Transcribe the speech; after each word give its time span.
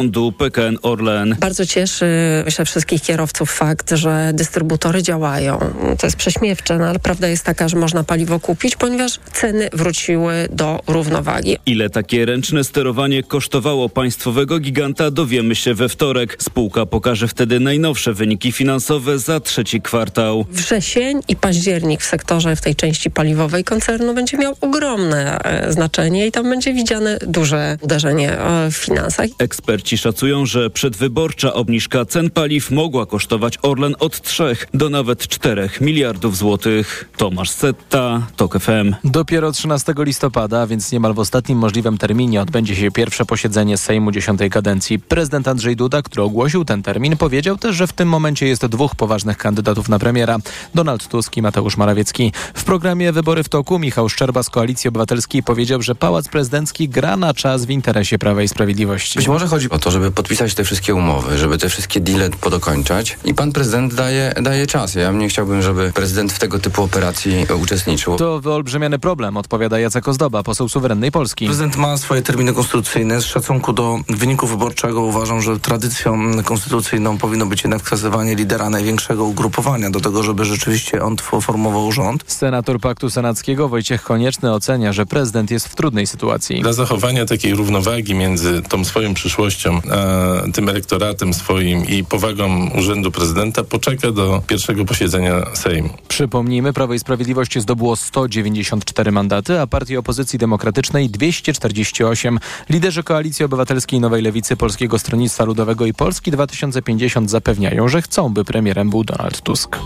zarządu 0.00 0.32
PKN 0.32 0.78
Orlen. 0.82 1.36
Bardzo 1.40 1.66
cieszy 1.66 2.06
myślę 2.44 2.64
wszystkich 2.64 3.02
kierowców 3.02 3.52
fakt, 3.52 3.90
że 3.90 4.30
dystrybutory 4.34 5.02
działają. 5.02 5.58
To 5.98 6.06
jest 6.06 6.16
prześmiewcze, 6.16 6.78
no 6.78 6.84
ale 6.84 6.98
prawda 6.98 7.28
jest 7.28 7.44
taka, 7.44 7.68
że 7.68 7.76
można 7.76 8.04
paliwo 8.04 8.40
kupić, 8.40 8.76
ponieważ 8.76 9.18
ceny 9.32 9.68
wróciły 9.72 10.48
do 10.50 10.80
równowagi. 10.86 11.56
Ile 11.66 11.90
takie 11.90 12.26
ręczne 12.26 12.64
sterowanie 12.64 13.22
kosztowało 13.22 13.88
państwowego 13.88 14.58
giganta 14.58 15.10
dowiemy 15.10 15.54
się 15.54 15.74
we 15.74 15.88
wtorek. 15.88 16.36
Spółka 16.42 16.86
pokaże 16.86 17.28
wtedy 17.28 17.60
najnowsze 17.60 18.14
wyniki 18.14 18.52
finansowe 18.52 19.18
za 19.18 19.40
trzeci 19.40 19.80
kwartał. 19.80 20.46
Wrzesień 20.50 21.20
i 21.28 21.36
październik 21.36 22.00
w 22.00 22.06
sektorze, 22.06 22.56
w 22.56 22.60
tej 22.60 22.76
części 22.76 23.10
paliwowej 23.10 23.64
koncernu 23.64 24.14
będzie 24.14 24.38
miał 24.38 24.56
ogromne 24.60 25.38
e, 25.42 25.72
znaczenie 25.72 26.26
i 26.26 26.32
tam 26.32 26.50
będzie 26.50 26.74
widziane 26.74 27.18
duże 27.26 27.78
uderzenie 27.80 28.38
e, 28.38 28.70
w 28.70 28.76
finansach. 28.76 29.26
Eksperci 29.38 29.89
szacują, 29.98 30.46
że 30.46 30.70
przedwyborcza 30.70 31.54
obniżka 31.54 32.04
cen 32.04 32.30
paliw 32.30 32.70
mogła 32.70 33.06
kosztować 33.06 33.58
Orlen 33.62 33.94
od 33.98 34.20
3 34.20 34.56
do 34.74 34.90
nawet 34.90 35.28
4 35.28 35.70
miliardów 35.80 36.36
złotych. 36.36 37.08
Tomasz 37.16 37.50
Setta, 37.50 38.26
TOK 38.36 38.58
FM. 38.60 38.94
Dopiero 39.04 39.52
13 39.52 39.94
listopada, 39.98 40.66
więc 40.66 40.92
niemal 40.92 41.14
w 41.14 41.18
ostatnim 41.18 41.58
możliwym 41.58 41.98
terminie 41.98 42.40
odbędzie 42.42 42.76
się 42.76 42.90
pierwsze 42.90 43.24
posiedzenie 43.24 43.76
Sejmu 43.78 44.12
dziesiątej 44.12 44.50
kadencji. 44.50 44.98
Prezydent 44.98 45.48
Andrzej 45.48 45.76
Duda, 45.76 46.02
który 46.02 46.22
ogłosił 46.22 46.64
ten 46.64 46.82
termin, 46.82 47.16
powiedział 47.16 47.56
też, 47.56 47.76
że 47.76 47.86
w 47.86 47.92
tym 47.92 48.08
momencie 48.08 48.46
jest 48.46 48.66
dwóch 48.66 48.94
poważnych 48.94 49.36
kandydatów 49.36 49.88
na 49.88 49.98
premiera. 49.98 50.38
Donald 50.74 51.08
Tusk 51.08 51.36
i 51.36 51.42
Mateusz 51.42 51.76
Morawiecki. 51.76 52.32
W 52.54 52.64
programie 52.64 53.12
Wybory 53.12 53.42
w 53.42 53.48
toku 53.48 53.78
Michał 53.78 54.08
Szczerba 54.08 54.42
z 54.42 54.50
Koalicji 54.50 54.88
Obywatelskiej 54.88 55.42
powiedział, 55.42 55.82
że 55.82 55.94
Pałac 55.94 56.28
Prezydencki 56.28 56.88
gra 56.88 57.16
na 57.16 57.34
czas 57.34 57.64
w 57.64 57.70
interesie 57.70 58.18
Prawa 58.18 58.42
i 58.42 58.48
Sprawiedliwości. 58.48 59.18
Być 59.18 59.28
może 59.28 59.46
chodzi 59.46 59.70
o 59.70 59.78
to, 59.80 59.90
żeby 59.90 60.10
podpisać 60.10 60.54
te 60.54 60.64
wszystkie 60.64 60.94
umowy, 60.94 61.38
żeby 61.38 61.58
te 61.58 61.68
wszystkie 61.68 62.00
deale 62.00 62.30
podokończać 62.30 63.18
i 63.24 63.34
pan 63.34 63.52
prezydent 63.52 63.94
daje, 63.94 64.34
daje 64.42 64.66
czas. 64.66 64.94
Ja 64.94 65.12
nie 65.12 65.28
chciałbym, 65.28 65.62
żeby 65.62 65.92
prezydent 65.94 66.32
w 66.32 66.38
tego 66.38 66.58
typu 66.58 66.82
operacji 66.82 67.46
uczestniczył. 67.62 68.16
To 68.16 68.40
wyolbrzymiony 68.40 68.98
problem, 68.98 69.36
odpowiada 69.36 69.78
Jacek 69.78 70.08
Ozdoba, 70.08 70.42
poseł 70.42 70.68
suwerennej 70.68 71.12
Polski. 71.12 71.46
Prezydent 71.46 71.76
ma 71.76 71.96
swoje 71.96 72.22
terminy 72.22 72.52
konstytucyjne. 72.52 73.20
Z 73.20 73.24
szacunku 73.24 73.72
do 73.72 73.98
wyniku 74.08 74.46
wyborczego 74.46 75.00
uważam, 75.00 75.42
że 75.42 75.60
tradycją 75.60 76.42
konstytucyjną 76.44 77.18
powinno 77.18 77.46
być 77.46 77.62
jednak 77.64 77.82
wskazywanie 77.82 78.34
lidera 78.34 78.70
największego 78.70 79.24
ugrupowania 79.24 79.90
do 79.90 80.00
tego, 80.00 80.22
żeby 80.22 80.44
rzeczywiście 80.44 81.02
on 81.02 81.16
formował 81.40 81.92
rząd. 81.92 82.24
Senator 82.26 82.80
Paktu 82.80 83.10
Senackiego 83.10 83.68
Wojciech 83.68 84.02
Konieczny 84.02 84.52
ocenia, 84.52 84.92
że 84.92 85.06
prezydent 85.06 85.50
jest 85.50 85.68
w 85.68 85.74
trudnej 85.74 86.06
sytuacji. 86.06 86.62
Dla 86.62 86.72
zachowania 86.72 87.26
takiej 87.26 87.54
równowagi 87.54 88.14
między 88.14 88.62
tą 88.62 88.84
swoją 88.84 89.14
przyszłością, 89.14 89.59
a 89.66 90.52
tym 90.52 90.68
elektoratem 90.68 91.34
swoim 91.34 91.86
i 91.86 92.04
powagą 92.04 92.70
urzędu 92.78 93.10
prezydenta 93.10 93.64
poczeka 93.64 94.10
do 94.10 94.42
pierwszego 94.46 94.84
posiedzenia 94.84 95.54
Sejmu. 95.54 95.88
Przypomnijmy, 96.08 96.72
Prawo 96.72 96.94
i 96.94 96.98
Sprawiedliwość 96.98 97.58
zdobyło 97.58 97.96
194 97.96 99.12
mandaty, 99.12 99.60
a 99.60 99.66
partii 99.66 99.96
opozycji 99.96 100.38
demokratycznej 100.38 101.10
248. 101.10 102.38
Liderzy 102.70 103.02
Koalicji 103.02 103.44
Obywatelskiej 103.44 104.00
Nowej 104.00 104.22
Lewicy, 104.22 104.56
Polskiego 104.56 104.98
Stronnictwa 104.98 105.44
Ludowego 105.44 105.86
i 105.86 105.94
Polski 105.94 106.30
2050 106.30 107.30
zapewniają, 107.30 107.88
że 107.88 108.02
chcą, 108.02 108.28
by 108.28 108.44
premierem 108.44 108.90
był 108.90 109.04
Donald 109.04 109.40
Tusk. 109.40 109.76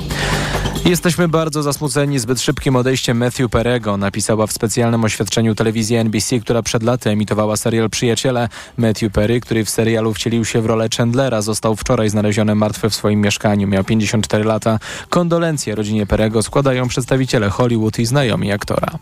Jesteśmy 0.85 1.29
bardzo 1.29 1.63
zasmuceni 1.63 2.19
zbyt 2.19 2.41
szybkim 2.41 2.77
odejściem 2.77 3.17
Matthew 3.17 3.51
Perego, 3.51 3.97
napisała 3.97 4.47
w 4.47 4.53
specjalnym 4.53 5.05
oświadczeniu 5.05 5.55
telewizji 5.55 5.97
NBC, 5.97 6.41
która 6.41 6.63
przed 6.63 6.83
laty 6.83 7.11
emitowała 7.11 7.57
serial 7.57 7.91
Przyjaciele. 7.91 8.49
Matthew 8.77 9.13
Perry, 9.13 9.41
który 9.41 9.64
w 9.65 9.71
serialu 9.71 10.15
wcielił 10.15 10.45
się 10.45 10.61
w 10.61 10.67
rolę 10.67 10.89
Chandlera, 10.97 11.43
został 11.43 11.77
wczoraj 11.77 12.11
znaleziony 12.11 12.55
martwy 12.55 12.91
w 12.91 12.95
swoim 12.95 13.21
mieszkaniu. 13.21 13.69
Miał 13.69 13.85
54 13.85 14.45
lata. 14.45 14.79
Kondolencje 15.09 15.75
rodzinie 15.75 16.07
Perego 16.07 16.43
składają 16.43 16.89
przedstawiciele 16.89 17.51
Hollywood 17.51 17.99
i 17.99 18.07
znajomi 18.07 18.53
aktora. 18.53 18.99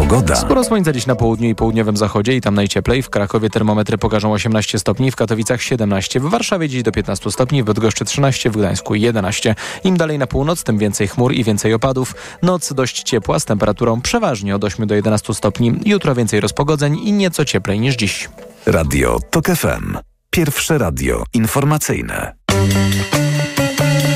Pogoda. 0.00 0.36
Sporo 0.36 0.64
słońca 0.64 0.92
dziś 0.92 1.06
na 1.06 1.14
południu 1.14 1.48
i 1.48 1.54
południowym 1.54 1.96
zachodzie 1.96 2.36
i 2.36 2.40
tam 2.40 2.54
najcieplej. 2.54 3.02
W 3.02 3.10
Krakowie 3.10 3.50
termometry 3.50 3.98
pokażą 3.98 4.32
18 4.32 4.78
stopni, 4.78 5.10
w 5.10 5.16
Katowicach 5.16 5.62
17, 5.62 6.20
w 6.20 6.22
Warszawie 6.22 6.68
dziś 6.68 6.82
do 6.82 6.92
15 6.92 7.30
stopni, 7.30 7.62
w 7.62 7.66
Bydgoszczy 7.66 8.04
13, 8.04 8.50
w 8.50 8.56
Gdańsku 8.56 8.94
11. 8.94 9.54
Im 9.84 9.96
dalej 9.96 10.18
na 10.18 10.26
północ, 10.26 10.64
tym 10.64 10.78
więcej 10.78 11.08
chmur 11.08 11.32
i 11.32 11.44
więcej 11.44 11.74
opadów. 11.74 12.14
Noc 12.42 12.72
dość 12.72 13.02
ciepła 13.02 13.40
z 13.40 13.44
temperaturą 13.44 14.00
przeważnie 14.00 14.56
od 14.56 14.64
8 14.64 14.86
do 14.86 14.94
11 14.94 15.34
stopni. 15.34 15.80
Jutro 15.84 16.14
więcej 16.14 16.40
rozpogodzeń 16.40 16.98
i 17.04 17.12
nieco 17.12 17.44
cieplej 17.44 17.80
niż 17.80 17.96
dziś. 17.96 18.28
Radio 18.66 19.18
TOK 19.30 19.46
FM. 19.46 19.98
Pierwsze 20.30 20.78
radio 20.78 21.24
informacyjne. 21.34 22.34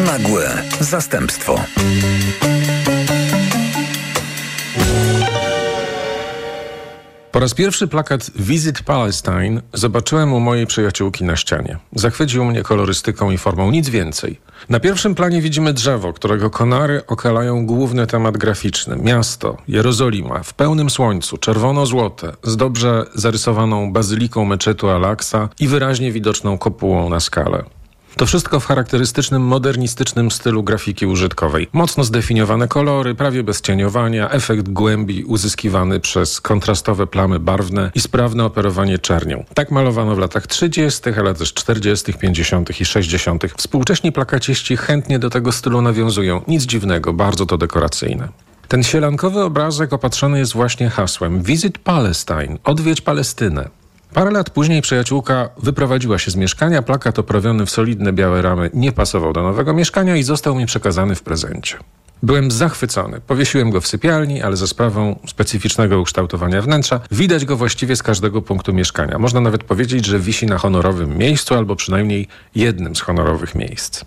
Nagłe 0.07 0.63
zastępstwo. 0.81 1.61
Po 7.35 7.41
raz 7.41 7.55
pierwszy 7.55 7.89
plakat 7.89 8.31
Visit 8.37 8.83
Palestine 8.83 9.63
zobaczyłem 9.73 10.33
u 10.33 10.41
mojej 10.41 10.67
przyjaciółki 10.67 11.25
na 11.25 11.37
ścianie. 11.37 11.79
Zachwycił 11.93 12.45
mnie 12.45 12.63
kolorystyką 12.63 13.31
i 13.31 13.39
formą, 13.39 13.71
nic 13.71 13.89
więcej. 13.89 14.41
Na 14.69 14.81
pierwszym 14.81 15.15
planie 15.15 15.41
widzimy 15.43 15.73
drzewo, 15.73 16.13
którego 16.13 16.51
konary 16.51 17.03
okalają 17.07 17.67
główny 17.67 18.07
temat 18.07 18.37
graficzny. 18.37 18.97
Miasto, 18.97 19.57
Jerozolima, 19.69 20.43
w 20.43 20.55
pełnym 20.55 20.91
słońcu, 20.91 21.39
czerwono-złote, 21.39 22.33
z 22.43 22.57
dobrze 22.57 23.05
zarysowaną 23.15 23.93
bazyliką 23.93 24.45
meczetu 24.45 24.89
Al-Aqsa 24.89 25.49
i 25.61 25.69
wyraźnie 25.69 26.13
widoczną 26.13 26.59
kopułą 26.59 27.09
na 27.09 27.21
skalę. 27.21 27.65
To 28.17 28.27
wszystko 28.27 28.61
w 28.61 28.67
charakterystycznym, 28.67 29.43
modernistycznym 29.43 30.31
stylu 30.31 30.63
grafiki 30.63 31.07
użytkowej. 31.07 31.69
Mocno 31.73 32.05
zdefiniowane 32.05 32.69
kolory, 32.69 33.15
prawie 33.15 33.43
bez 33.43 33.61
cieniowania, 33.61 34.31
efekt 34.31 34.69
głębi 34.69 35.25
uzyskiwany 35.25 36.01
przez 36.01 36.41
kontrastowe 36.41 37.07
plamy 37.07 37.39
barwne 37.39 37.91
i 37.95 38.01
sprawne 38.01 38.45
operowanie 38.45 38.99
czernią. 38.99 39.45
Tak 39.55 39.71
malowano 39.71 40.15
w 40.15 40.19
latach 40.19 40.47
30., 40.47 41.01
ale 41.19 41.35
też 41.35 41.55
40., 41.55 42.13
50. 42.13 42.81
i 42.81 42.85
60. 42.85 43.45
Współcześni 43.57 44.13
plakaciści 44.13 44.77
chętnie 44.77 45.19
do 45.19 45.31
tego 45.31 45.53
stylu 45.53 45.83
nawiązują. 45.83 46.43
Nic 46.49 46.63
dziwnego, 46.63 47.13
bardzo 47.13 47.47
to 47.47 47.59
dekoracyjne. 47.59 48.29
Ten 48.69 48.83
sielankowy 48.83 49.43
obrazek 49.43 49.93
opatrzony 49.93 50.39
jest 50.39 50.53
właśnie 50.53 50.91
hasłem 50.91 51.43
Visit 51.43 51.79
Palestine, 51.79 52.59
odwiedź 52.65 53.01
Palestynę. 53.01 53.84
Parę 54.15 54.31
lat 54.31 54.51
później 54.51 54.83
przyjaciółka 54.83 55.49
wyprowadziła 55.59 56.19
się 56.19 56.31
z 56.31 56.37
mieszkania, 56.37 56.83
plakat 56.83 57.19
oprawiony 57.19 57.67
w 57.67 57.71
solidne 57.71 58.13
białe 58.13 58.43
ramy 58.43 58.71
nie 58.75 58.93
pasował 58.93 59.33
do 59.33 59.43
nowego 59.43 59.75
mieszkania 59.75 60.17
i 60.17 60.23
został 60.23 60.55
mi 60.55 60.67
przekazany 60.67 61.15
w 61.15 61.23
prezencie. 61.23 61.77
Byłem 62.23 62.51
zachwycony. 62.51 63.21
Powiesiłem 63.21 63.71
go 63.71 63.81
w 63.81 63.87
sypialni, 63.87 64.43
ale 64.43 64.57
za 64.57 64.67
sprawą 64.67 65.19
specyficznego 65.27 66.01
ukształtowania 66.01 66.63
wnętrza 66.63 67.01
widać 67.11 67.45
go 67.45 67.57
właściwie 67.57 67.97
z 67.97 68.03
każdego 68.03 68.43
punktu 68.43 68.73
mieszkania. 68.73 69.19
Można 69.19 69.41
nawet 69.41 69.65
powiedzieć, 69.65 70.07
że 70.07 70.19
wisi 70.19 70.47
na 70.47 70.59
honorowym 70.59 71.19
miejscu 71.19 71.55
albo 71.55 71.77
przynajmniej 71.77 72.29
jednym 72.55 72.97
z 72.97 73.01
honorowych 73.01 73.55
miejsc. 73.55 74.05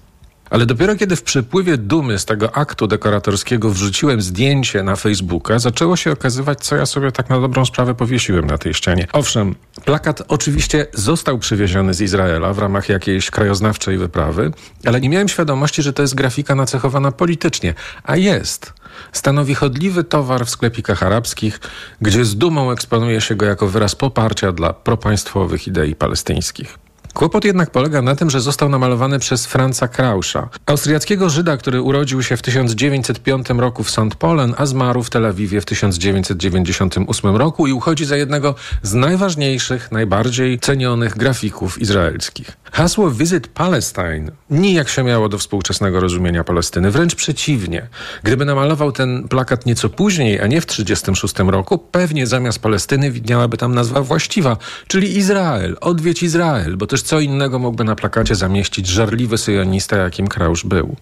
Ale 0.49 0.65
dopiero 0.65 0.95
kiedy 0.95 1.15
w 1.15 1.23
przypływie 1.23 1.77
dumy 1.77 2.19
z 2.19 2.25
tego 2.25 2.55
aktu 2.55 2.87
dekoratorskiego 2.87 3.69
wrzuciłem 3.69 4.21
zdjęcie 4.21 4.83
na 4.83 4.95
Facebooka, 4.95 5.59
zaczęło 5.59 5.95
się 5.95 6.11
okazywać, 6.11 6.59
co 6.59 6.75
ja 6.75 6.85
sobie 6.85 7.11
tak 7.11 7.29
na 7.29 7.39
dobrą 7.39 7.65
sprawę 7.65 7.95
powiesiłem 7.95 8.45
na 8.45 8.57
tej 8.57 8.73
ścianie. 8.73 9.07
Owszem, 9.13 9.55
plakat 9.85 10.23
oczywiście 10.27 10.87
został 10.93 11.39
przywieziony 11.39 11.93
z 11.93 12.01
Izraela 12.01 12.53
w 12.53 12.59
ramach 12.59 12.89
jakiejś 12.89 13.31
krajoznawczej 13.31 13.97
wyprawy, 13.97 14.51
ale 14.85 15.01
nie 15.01 15.09
miałem 15.09 15.27
świadomości, 15.27 15.81
że 15.81 15.93
to 15.93 16.01
jest 16.01 16.15
grafika 16.15 16.55
nacechowana 16.55 17.11
politycznie. 17.11 17.73
A 18.03 18.15
jest. 18.15 18.73
Stanowi 19.11 19.55
chodliwy 19.55 20.03
towar 20.03 20.45
w 20.45 20.49
sklepikach 20.49 21.03
arabskich, 21.03 21.59
gdzie 22.01 22.25
z 22.25 22.35
dumą 22.35 22.71
eksponuje 22.71 23.21
się 23.21 23.35
go 23.35 23.45
jako 23.45 23.67
wyraz 23.67 23.95
poparcia 23.95 24.51
dla 24.51 24.73
propaństwowych 24.73 25.67
idei 25.67 25.95
palestyńskich. 25.95 26.86
Kłopot 27.17 27.45
jednak 27.45 27.71
polega 27.71 28.01
na 28.01 28.15
tym, 28.15 28.29
że 28.29 28.41
został 28.41 28.69
namalowany 28.69 29.19
przez 29.19 29.45
Franza 29.45 29.87
Krausza, 29.87 30.49
austriackiego 30.65 31.29
Żyda, 31.29 31.57
który 31.57 31.81
urodził 31.81 32.23
się 32.23 32.37
w 32.37 32.41
1905 32.41 33.49
roku 33.49 33.83
w 33.83 33.89
St. 33.91 34.15
Polen, 34.19 34.53
a 34.57 34.65
zmarł 34.65 35.03
w 35.03 35.09
Tel 35.09 35.25
Awiwie 35.25 35.61
w 35.61 35.65
1998 35.65 37.35
roku 37.35 37.67
i 37.67 37.73
uchodzi 37.73 38.05
za 38.05 38.17
jednego 38.17 38.55
z 38.81 38.93
najważniejszych, 38.93 39.91
najbardziej 39.91 40.59
cenionych 40.59 41.17
grafików 41.17 41.81
izraelskich. 41.81 42.57
Hasło 42.71 43.11
Visit 43.11 43.47
Palestine 43.47 44.31
nijak 44.49 44.89
się 44.89 45.03
miało 45.03 45.29
do 45.29 45.37
współczesnego 45.37 45.99
rozumienia 45.99 46.43
Palestyny, 46.43 46.91
wręcz 46.91 47.15
przeciwnie. 47.15 47.87
Gdyby 48.23 48.45
namalował 48.45 48.91
ten 48.91 49.27
plakat 49.27 49.65
nieco 49.65 49.89
później, 49.89 50.41
a 50.41 50.47
nie 50.47 50.61
w 50.61 50.65
1936 50.65 51.51
roku, 51.51 51.77
pewnie 51.77 52.27
zamiast 52.27 52.59
Palestyny 52.59 53.11
widniałaby 53.11 53.57
tam 53.57 53.75
nazwa 53.75 54.01
właściwa, 54.01 54.57
czyli 54.87 55.17
Izrael, 55.17 55.77
odwiedź 55.81 56.23
Izrael, 56.23 56.77
bo 56.77 56.87
też 56.87 57.06
co 57.07 57.19
innego 57.19 57.59
mógłby 57.59 57.83
na 57.83 57.95
plakacie 57.95 58.35
zamieścić 58.35 58.87
żarliwy 58.87 59.37
syjonista, 59.37 59.97
jakim 59.97 60.27
Krausz 60.27 60.65
był. 60.65 60.95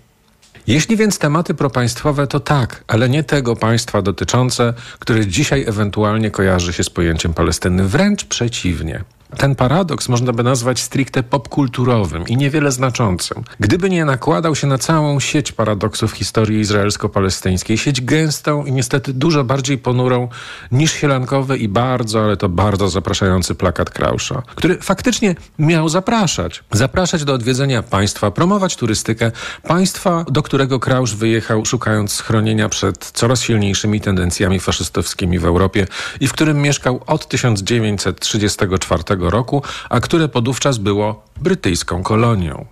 Jeśli 0.68 0.98
więc 0.98 1.20
tematy 1.20 1.54
propaństwowe, 1.54 2.28
to 2.28 2.40
tak, 2.40 2.84
ale 2.88 3.10
nie 3.10 3.24
tego 3.24 3.56
państwa 3.56 4.02
dotyczące, 4.02 4.74
które 5.00 5.28
dzisiaj 5.28 5.66
ewentualnie 5.68 6.32
kojarzy 6.32 6.74
się 6.74 6.84
z 6.84 6.90
pojęciem 6.90 7.34
Palestyny. 7.34 7.88
Wręcz 7.88 8.26
przeciwnie. 8.26 9.04
Ten 9.36 9.56
paradoks 9.56 10.10
można 10.10 10.34
by 10.34 10.44
nazwać 10.44 10.80
stricte 10.80 11.24
popkulturowym 11.24 12.28
i 12.28 12.38
niewiele 12.38 12.72
znaczącym. 12.72 13.44
Gdyby 13.60 13.90
nie 13.90 14.06
nakładał 14.06 14.56
się 14.56 14.68
na 14.68 14.78
całą 14.78 15.20
sieć 15.20 15.52
paradoksów 15.52 16.12
historii 16.12 16.60
izraelsko-palestyńskiej, 16.60 17.78
sieć 17.78 18.02
gęstą 18.02 18.66
i 18.66 18.72
niestety 18.72 19.14
dużo 19.14 19.44
bardziej 19.44 19.78
ponurą 19.78 20.30
niż 20.72 20.92
sielankowy 20.94 21.58
i 21.58 21.68
bardzo, 21.68 22.24
ale 22.24 22.38
to 22.38 22.50
bardzo 22.50 22.90
zapraszający 22.90 23.56
plakat 23.56 23.90
Krausza, 23.90 24.42
który 24.56 24.78
faktycznie 24.82 25.36
miał 25.60 25.90
zapraszać. 25.90 26.64
Zapraszać 26.72 27.24
do 27.24 27.34
odwiedzenia 27.34 27.84
państwa, 27.84 28.32
promować 28.32 28.76
turystykę, 28.76 29.32
państwa, 29.64 30.26
do 30.32 30.44
którego 30.44 30.80
Krausz 30.80 31.16
wyjechał 31.16 31.66
szukając 31.66 32.12
schronienia 32.12 32.70
przed 32.70 33.12
coraz 33.12 33.42
silniejszymi 33.42 34.02
tendencjami 34.02 34.60
faszystowskimi 34.60 35.40
w 35.40 35.46
Europie 35.46 35.88
i 36.20 36.28
w 36.28 36.34
którym 36.34 36.62
mieszkał 36.62 37.02
od 37.08 37.28
1934 37.28 39.04
roku, 39.30 39.64
a 39.90 40.00
które 40.00 40.28
podówczas 40.28 40.78
było 40.78 41.26
brytyjską 41.42 42.04
kolonią. 42.04 42.66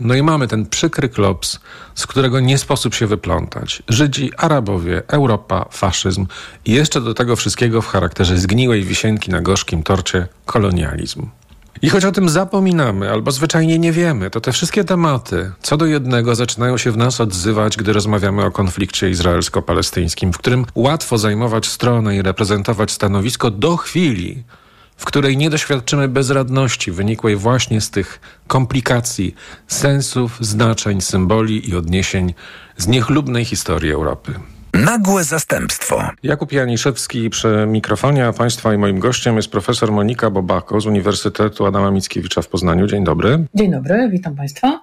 No 0.00 0.14
i 0.14 0.22
mamy 0.22 0.48
ten 0.48 0.66
przykry 0.66 1.08
klops, 1.08 1.60
z 1.94 2.06
którego 2.06 2.40
nie 2.40 2.58
sposób 2.58 2.94
się 2.94 3.06
wyplątać. 3.06 3.82
Żydzi, 3.88 4.30
Arabowie, 4.36 5.02
Europa, 5.08 5.66
faszyzm 5.70 6.26
i 6.64 6.72
jeszcze 6.72 7.00
do 7.00 7.14
tego 7.14 7.36
wszystkiego 7.36 7.82
w 7.82 7.86
charakterze 7.86 8.38
zgniłej 8.38 8.82
wisienki 8.82 9.30
na 9.30 9.40
gorzkim 9.40 9.82
torcie 9.82 10.28
kolonializm. 10.46 11.26
I 11.82 11.90
choć 11.90 12.04
o 12.04 12.12
tym 12.12 12.28
zapominamy 12.28 13.10
albo 13.10 13.30
zwyczajnie 13.30 13.78
nie 13.78 13.92
wiemy, 13.92 14.30
to 14.30 14.40
te 14.40 14.52
wszystkie 14.52 14.84
tematy 14.84 15.52
co 15.62 15.76
do 15.76 15.86
jednego 15.86 16.34
zaczynają 16.34 16.78
się 16.78 16.90
w 16.92 16.96
nas 16.96 17.20
odzywać, 17.20 17.76
gdy 17.76 17.92
rozmawiamy 17.92 18.44
o 18.44 18.50
konflikcie 18.50 19.10
izraelsko-palestyńskim, 19.10 20.32
w 20.32 20.38
którym 20.38 20.66
łatwo 20.74 21.18
zajmować 21.18 21.66
stronę 21.66 22.16
i 22.16 22.22
reprezentować 22.22 22.90
stanowisko 22.90 23.50
do 23.50 23.76
chwili, 23.76 24.44
w 24.96 25.04
której 25.04 25.36
nie 25.36 25.50
doświadczymy 25.50 26.08
bezradności 26.08 26.92
wynikłej 26.92 27.36
właśnie 27.36 27.80
z 27.80 27.90
tych 27.90 28.20
komplikacji, 28.46 29.34
sensów, 29.68 30.38
znaczeń, 30.40 31.00
symboli 31.00 31.70
i 31.70 31.76
odniesień 31.76 32.34
z 32.76 32.86
niechlubnej 32.86 33.44
historii 33.44 33.92
Europy. 33.92 34.34
Nagłe 34.74 35.24
zastępstwo. 35.24 36.02
Jakub 36.22 36.52
Janiszewski 36.52 37.30
przy 37.30 37.64
mikrofonie, 37.66 38.26
a 38.26 38.32
Państwa 38.32 38.74
i 38.74 38.78
moim 38.78 38.98
gościem 38.98 39.36
jest 39.36 39.50
profesor 39.50 39.92
Monika 39.92 40.30
Bobako 40.30 40.80
z 40.80 40.86
Uniwersytetu 40.86 41.66
Adama 41.66 41.90
Mickiewicza 41.90 42.42
w 42.42 42.48
Poznaniu. 42.48 42.86
Dzień 42.86 43.04
dobry. 43.04 43.44
Dzień 43.54 43.70
dobry, 43.70 44.08
witam 44.12 44.36
Państwa. 44.36 44.80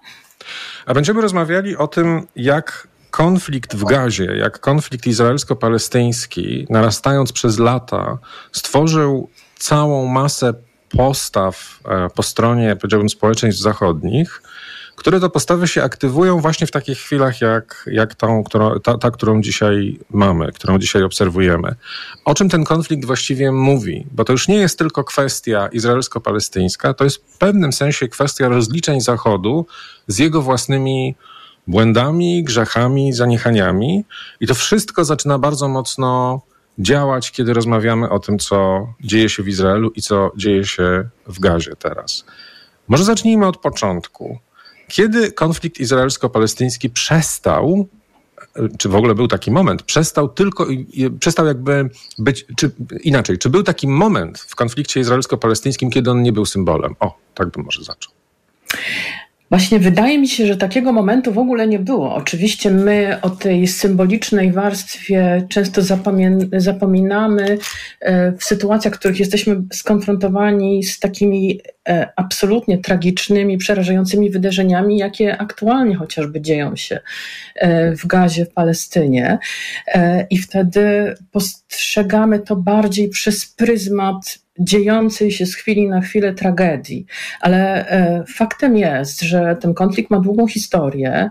A 0.85 0.93
będziemy 0.93 1.21
rozmawiali 1.21 1.77
o 1.77 1.87
tym, 1.87 2.27
jak 2.35 2.87
konflikt 3.11 3.75
w 3.75 3.83
Gazie, 3.83 4.25
jak 4.25 4.59
konflikt 4.59 5.07
izraelsko-palestyński, 5.07 6.67
narastając 6.69 7.33
przez 7.33 7.59
lata, 7.59 8.17
stworzył 8.51 9.29
całą 9.61 10.05
masę 10.07 10.53
postaw 10.89 11.79
e, 11.85 12.09
po 12.09 12.23
stronie, 12.23 12.75
powiedziałbym, 12.75 13.09
społeczeństw 13.09 13.61
zachodnich, 13.61 14.41
które 14.95 15.19
to 15.19 15.29
postawy 15.29 15.67
się 15.67 15.83
aktywują 15.83 16.41
właśnie 16.41 16.67
w 16.67 16.71
takich 16.71 16.97
chwilach 16.97 17.41
jak, 17.41 17.89
jak 17.91 18.15
tą, 18.15 18.43
którą, 18.43 18.79
ta, 18.79 18.97
ta, 18.97 19.11
którą 19.11 19.41
dzisiaj 19.41 19.99
mamy, 20.09 20.51
którą 20.51 20.79
dzisiaj 20.79 21.03
obserwujemy. 21.03 21.75
O 22.25 22.33
czym 22.33 22.49
ten 22.49 22.63
konflikt 22.63 23.05
właściwie 23.05 23.51
mówi? 23.51 24.07
Bo 24.11 24.25
to 24.25 24.31
już 24.33 24.47
nie 24.47 24.57
jest 24.57 24.77
tylko 24.77 25.03
kwestia 25.03 25.67
izraelsko-palestyńska, 25.67 26.93
to 26.93 27.03
jest 27.03 27.17
w 27.17 27.37
pewnym 27.37 27.73
sensie 27.73 28.07
kwestia 28.07 28.47
rozliczeń 28.47 29.01
Zachodu 29.01 29.65
z 30.07 30.19
jego 30.19 30.41
własnymi 30.41 31.15
błędami, 31.67 32.43
grzechami, 32.43 33.13
zaniechaniami. 33.13 34.05
I 34.39 34.47
to 34.47 34.55
wszystko 34.55 35.05
zaczyna 35.05 35.39
bardzo 35.39 35.67
mocno 35.67 36.41
działać, 36.79 37.31
kiedy 37.31 37.53
rozmawiamy 37.53 38.09
o 38.09 38.19
tym, 38.19 38.39
co 38.39 38.87
dzieje 39.03 39.29
się 39.29 39.43
w 39.43 39.47
Izraelu 39.47 39.91
i 39.95 40.01
co 40.01 40.31
dzieje 40.35 40.65
się 40.65 41.09
w 41.27 41.39
Gazie 41.39 41.75
teraz. 41.75 42.25
Może 42.87 43.03
zacznijmy 43.03 43.47
od 43.47 43.57
początku. 43.57 44.39
Kiedy 44.87 45.31
konflikt 45.31 45.79
izraelsko-palestyński 45.79 46.89
przestał, 46.89 47.87
czy 48.77 48.89
w 48.89 48.95
ogóle 48.95 49.15
był 49.15 49.27
taki 49.27 49.51
moment, 49.51 49.83
przestał 49.83 50.29
tylko, 50.29 50.67
przestał 51.19 51.45
jakby 51.45 51.89
być, 52.17 52.45
czy 52.55 52.71
inaczej, 53.03 53.37
czy 53.37 53.49
był 53.49 53.63
taki 53.63 53.87
moment 53.87 54.39
w 54.39 54.55
konflikcie 54.55 54.99
izraelsko-palestyńskim, 54.99 55.89
kiedy 55.89 56.11
on 56.11 56.23
nie 56.23 56.33
był 56.33 56.45
symbolem? 56.45 56.95
O, 56.99 57.17
tak 57.33 57.49
bym 57.49 57.65
może 57.65 57.83
zaczął. 57.83 58.13
Właśnie 59.51 59.79
wydaje 59.79 60.19
mi 60.19 60.27
się, 60.27 60.47
że 60.47 60.57
takiego 60.57 60.93
momentu 60.93 61.33
w 61.33 61.37
ogóle 61.37 61.67
nie 61.67 61.79
było. 61.79 62.15
Oczywiście 62.15 62.71
my 62.71 63.17
o 63.21 63.29
tej 63.29 63.67
symbolicznej 63.67 64.51
warstwie 64.51 65.47
często 65.49 65.81
zapominamy 66.57 67.57
e, 67.99 68.31
w 68.31 68.43
sytuacjach, 68.43 68.93
w 68.93 68.99
których 68.99 69.19
jesteśmy 69.19 69.61
skonfrontowani 69.73 70.83
z 70.83 70.99
takimi 70.99 71.59
e, 71.89 72.09
absolutnie 72.15 72.77
tragicznymi, 72.77 73.57
przerażającymi 73.57 74.29
wydarzeniami, 74.29 74.97
jakie 74.97 75.37
aktualnie 75.37 75.95
chociażby 75.95 76.41
dzieją 76.41 76.75
się 76.75 76.99
e, 77.55 77.95
w 77.95 78.07
Gazie, 78.07 78.45
w 78.45 78.53
Palestynie. 78.53 79.39
I 80.29 80.37
wtedy 80.37 81.15
postrzegamy 81.31 82.39
to 82.39 82.55
bardziej 82.55 83.09
przez 83.09 83.45
pryzmat 83.45 84.41
dziejącej 84.63 85.31
się 85.31 85.45
z 85.45 85.55
chwili 85.55 85.87
na 85.87 86.01
chwilę 86.01 86.33
tragedii. 86.33 87.05
Ale 87.41 87.89
e, 87.89 88.23
faktem 88.27 88.77
jest, 88.77 89.21
że 89.21 89.57
ten 89.61 89.73
konflikt 89.73 90.11
ma 90.11 90.19
długą 90.19 90.47
historię. 90.47 91.29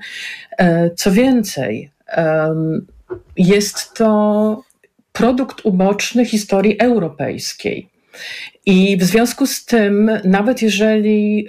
E, 0.59 0.91
co 0.91 1.13
więcej, 1.13 1.91
jest 3.37 3.95
to 3.95 4.63
produkt 5.13 5.61
uboczny 5.65 6.25
historii 6.25 6.79
europejskiej. 6.79 7.89
I 8.67 8.97
w 8.97 9.05
związku 9.05 9.47
z 9.47 9.65
tym, 9.65 10.11
nawet 10.25 10.63
jeżeli 10.63 11.47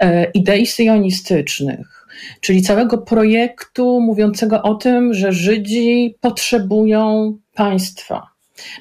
e, 0.00 0.24
idei 0.24 0.66
syjonistycznych, 0.66 2.06
czyli 2.40 2.62
całego 2.62 2.98
projektu 2.98 4.00
mówiącego 4.00 4.62
o 4.62 4.74
tym, 4.74 5.14
że 5.14 5.32
Żydzi 5.32 6.14
potrzebują 6.20 7.36
państwa, 7.54 8.28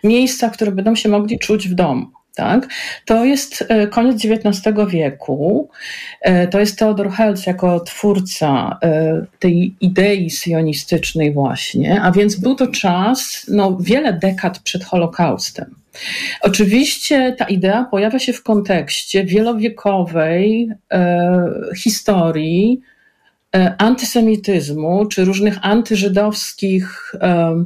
miejsca, 0.03 0.49
w 0.49 0.53
którym 0.53 0.75
będą 0.75 0.95
się 0.95 1.09
mogli 1.09 1.39
czuć 1.39 1.67
w 1.67 1.73
domu. 1.73 2.05
Tak? 2.35 2.67
To 3.05 3.25
jest 3.25 3.65
e, 3.69 3.87
koniec 3.87 4.25
XIX 4.25 4.75
wieku. 4.87 5.69
E, 6.21 6.47
to 6.47 6.59
jest 6.59 6.79
Theodor 6.79 7.11
Herzl 7.11 7.49
jako 7.49 7.79
twórca 7.79 8.79
tej 9.39 9.75
idei 9.81 10.29
sionistycznej 10.29 11.33
właśnie, 11.33 12.01
a 12.01 12.11
więc 12.11 12.35
był 12.35 12.55
to 12.55 12.67
czas 12.67 13.45
no, 13.49 13.77
wiele 13.79 14.13
dekad 14.13 14.59
przed 14.59 14.83
Holokaustem. 14.83 15.82
Oczywiście 16.41 17.35
ta 17.37 17.45
idea 17.45 17.83
pojawia 17.83 18.19
się 18.19 18.33
w 18.33 18.43
kontekście 18.43 19.25
wielowiekowej 19.25 20.69
e, 20.91 21.51
historii 21.77 22.81
e, 23.55 23.75
antysemityzmu 23.77 25.05
czy 25.05 25.25
różnych 25.25 25.57
antyżydowskich 25.65 27.15
e, 27.21 27.63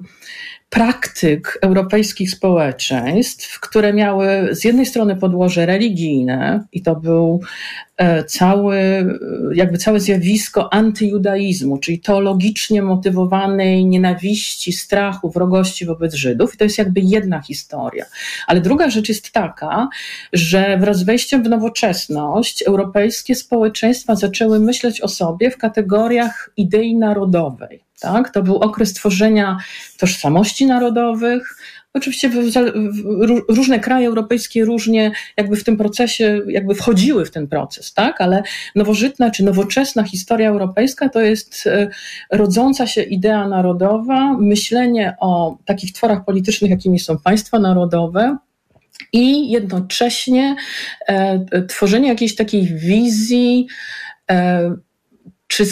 praktyk 0.70 1.60
europejskich 1.62 2.32
społeczeństw, 2.32 3.60
które 3.60 3.94
miały 3.94 4.28
z 4.52 4.64
jednej 4.64 4.86
strony 4.86 5.16
podłoże 5.16 5.66
religijne, 5.66 6.66
i 6.72 6.82
to 6.82 6.96
był 6.96 7.42
e, 7.98 8.24
cały, 8.24 8.78
jakby 9.54 9.78
całe 9.78 10.00
zjawisko 10.00 10.74
antyjudaizmu, 10.74 11.78
czyli 11.78 12.00
teologicznie 12.00 12.82
motywowanej 12.82 13.86
nienawiści, 13.86 14.74
strachu, 14.74 15.30
wrogości 15.30 15.86
wobec 15.86 16.14
Żydów. 16.14 16.54
I 16.54 16.58
to 16.58 16.64
jest 16.64 16.78
jakby 16.78 17.02
jedna 17.04 17.42
historia. 17.42 18.06
Ale 18.48 18.62
druga 18.62 18.90
rzecz 18.90 19.10
jest 19.10 19.32
taka, 19.32 19.90
że 20.34 20.78
wraz 20.78 20.98
z 20.98 21.04
wejściem 21.04 21.44
w 21.44 21.50
nowoczesność 21.50 22.64
europejskie 22.64 23.36
społeczeństwa 23.36 24.16
zaczęły 24.16 24.60
myśleć 24.60 25.02
o 25.02 25.08
sobie 25.08 25.52
w 25.52 25.58
kategoriach 25.58 26.50
idei 26.58 26.96
narodowej. 26.96 27.87
Tak? 28.00 28.30
To 28.30 28.44
był 28.44 28.56
okres 28.58 28.94
tworzenia 28.94 29.58
tożsamości 29.98 30.66
narodowych. 30.66 31.58
Oczywiście 31.94 32.32
różne 33.50 33.80
kraje 33.80 34.08
europejskie 34.08 34.66
różnie 34.66 35.12
jakby 35.38 35.56
w 35.56 35.64
tym 35.64 35.78
procesie, 35.78 36.42
jakby 36.48 36.76
wchodziły 36.76 37.26
w 37.26 37.32
ten 37.32 37.48
proces, 37.48 37.94
tak? 37.94 38.22
Ale 38.22 38.44
nowożytna 38.76 39.32
czy 39.32 39.44
nowoczesna 39.44 40.04
historia 40.04 40.50
europejska 40.50 41.10
to 41.10 41.22
jest 41.22 41.68
e, 41.68 41.88
rodząca 42.32 42.88
się 42.88 43.02
idea 43.02 43.48
narodowa, 43.48 44.34
myślenie 44.34 45.16
o 45.20 45.58
takich 45.66 45.94
tworach 45.94 46.26
politycznych, 46.26 46.72
jakimi 46.72 47.00
są 47.00 47.18
państwa 47.18 47.60
narodowe, 47.60 48.38
i 49.14 49.52
jednocześnie 49.52 50.56
e, 51.08 51.66
tworzenie 51.66 52.08
jakiejś 52.08 52.36
takiej 52.36 52.66
wizji 52.66 53.68
e, 54.32 54.76
czy 55.48 55.66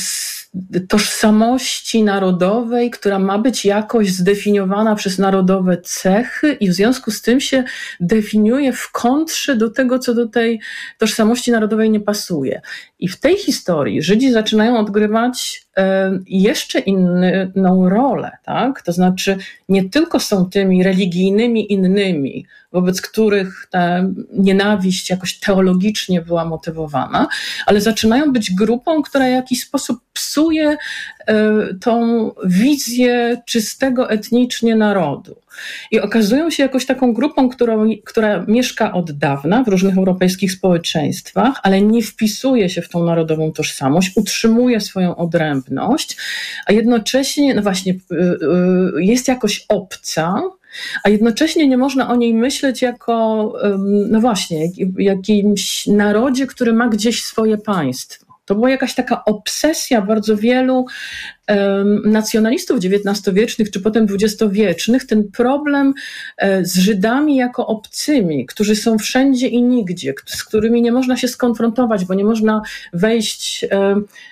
tożsamości 0.90 2.04
narodowej, 2.04 2.92
która 2.92 3.20
ma 3.20 3.38
być 3.38 3.66
jakoś 3.66 4.12
zdefiniowana 4.12 4.96
przez 4.96 5.20
narodowe 5.20 5.78
cechy 5.78 6.54
i 6.54 6.70
w 6.70 6.74
związku 6.74 7.12
z 7.12 7.22
tym 7.22 7.40
się 7.40 7.64
definiuje 8.00 8.74
w 8.74 8.92
kontrze 8.92 9.56
do 9.56 9.70
tego, 9.70 10.00
co 10.00 10.14
do 10.14 10.28
tej 10.28 10.62
tożsamości 10.98 11.52
narodowej 11.52 11.90
nie 11.90 12.00
pasuje. 12.00 12.62
I 13.00 13.08
w 13.08 13.20
tej 13.20 13.38
historii 13.38 14.02
Żydzi 14.02 14.32
zaczynają 14.32 14.80
odgrywać 14.80 15.65
jeszcze 16.28 16.80
inną 16.80 17.90
rolę, 17.90 18.32
tak? 18.44 18.82
To 18.82 18.92
znaczy 18.92 19.38
nie 19.70 19.90
tylko 19.90 20.20
są 20.20 20.50
tymi 20.50 20.84
religijnymi 20.84 21.74
innymi, 21.74 22.46
wobec 22.72 23.02
których 23.02 23.68
ta 23.72 24.04
nienawiść 24.34 25.10
jakoś 25.10 25.40
teologicznie 25.40 26.22
była 26.22 26.46
motywowana, 26.46 27.28
ale 27.66 27.82
zaczynają 27.82 28.34
być 28.34 28.52
grupą, 28.52 29.04
która 29.04 29.26
w 29.26 29.30
jakiś 29.30 29.62
sposób 29.62 30.00
psuje 30.14 30.78
tą 31.82 32.32
wizję 32.46 33.42
czystego 33.46 34.10
etnicznie 34.10 34.76
narodu. 34.76 35.36
I 35.92 36.00
okazują 36.00 36.50
się 36.50 36.64
jakoś 36.64 36.86
taką 36.86 37.14
grupą, 37.14 37.50
którą, 37.50 37.90
która 38.06 38.46
mieszka 38.48 38.94
od 38.94 39.12
dawna 39.12 39.64
w 39.64 39.68
różnych 39.68 39.98
europejskich 39.98 40.52
społeczeństwach, 40.52 41.60
ale 41.64 41.82
nie 41.82 42.02
wpisuje 42.02 42.70
się 42.70 42.82
w 42.82 42.90
tą 42.90 43.04
narodową 43.04 43.52
tożsamość, 43.52 44.12
utrzymuje 44.16 44.82
swoją 44.82 45.16
odrębność, 45.16 46.18
a 46.66 46.74
jednocześnie, 46.74 47.54
no 47.54 47.62
właśnie, 47.62 47.94
y, 47.94 48.16
y, 48.98 49.04
jest 49.04 49.28
jakoś 49.28 49.66
obca, 49.70 50.42
a 51.04 51.10
jednocześnie 51.10 51.68
nie 51.68 51.78
można 51.78 52.10
o 52.10 52.16
niej 52.16 52.34
myśleć 52.34 52.82
jako, 52.82 53.54
no 54.10 54.22
właśnie, 54.22 54.68
jakimś 54.98 55.88
narodzie, 55.88 56.48
który 56.48 56.74
ma 56.74 56.90
gdzieś 56.90 57.24
swoje 57.24 57.58
państwo. 57.58 58.25
To 58.46 58.56
była 58.56 58.70
jakaś 58.70 58.96
taka 58.96 59.26
obsesja 59.26 60.02
bardzo 60.02 60.38
wielu 60.38 60.86
nacjonalistów 62.06 62.80
XIX-wiecznych 62.80 63.72
czy 63.72 63.82
potem 63.82 64.08
XX-wiecznych 64.12 65.08
ten 65.08 65.32
problem 65.32 65.94
e, 66.38 66.66
z 66.66 66.78
Żydami 66.78 67.36
jako 67.36 67.68
obcymi, 67.68 68.46
którzy 68.46 68.76
są 68.76 68.98
wszędzie 68.98 69.48
i 69.48 69.62
nigdzie, 69.62 70.14
z 70.26 70.44
którymi 70.44 70.82
nie 70.82 70.92
można 70.92 71.18
się 71.18 71.28
skonfrontować, 71.28 72.06
bo 72.06 72.14
nie 72.14 72.26
można 72.26 72.62
wejść 72.94 73.66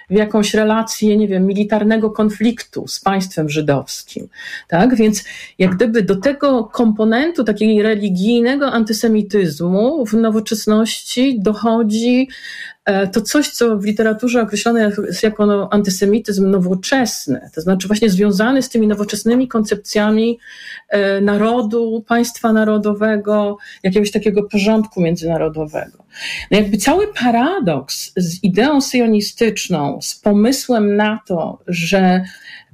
w 0.10 0.16
jakąś 0.16 0.54
relację, 0.54 1.18
nie 1.18 1.28
wiem, 1.28 1.46
militarnego 1.46 2.12
konfliktu 2.12 2.88
z 2.88 3.00
państwem 3.00 3.50
żydowskim. 3.50 4.28
Tak? 4.68 4.96
Więc 4.96 5.24
jak 5.60 5.76
gdyby 5.76 6.02
do 6.02 6.16
tego 6.16 6.64
komponentu 6.64 7.44
takiego 7.44 7.84
religijnego 7.84 8.72
antysemityzmu 8.72 10.06
w 10.06 10.14
nowoczesności 10.14 11.40
dochodzi 11.40 12.30
e, 12.86 13.08
to 13.08 13.22
coś, 13.22 13.50
co 13.50 13.78
w 13.78 13.86
literaturze 13.86 14.42
określone 14.42 14.92
jest 15.08 15.24
jako 15.24 15.46
no, 15.46 15.70
antysemityzm 15.72 16.52
nowoczesny, 16.52 17.03
nowoczesny, 17.04 17.50
to 17.56 17.62
znaczy 17.62 17.88
właśnie 17.88 18.10
związany 18.10 18.62
z 18.62 18.70
tymi 18.70 18.88
nowoczesnymi 18.88 19.48
koncepcjami 19.48 20.40
e, 20.90 21.22
narodu, 21.22 22.04
państwa 22.08 22.54
narodowego, 22.54 23.58
jakiegoś 23.84 24.12
takiego 24.12 24.44
porządku 24.44 25.02
międzynarodowego. 25.02 26.06
No 26.52 26.58
jakby 26.58 26.78
cały 26.78 27.14
paradoks 27.14 28.12
z 28.16 28.44
ideą 28.44 28.82
syjonistyczną, 28.82 30.00
z 30.02 30.16
pomysłem 30.16 30.96
na 30.96 31.20
to, 31.28 31.60
że 31.68 32.24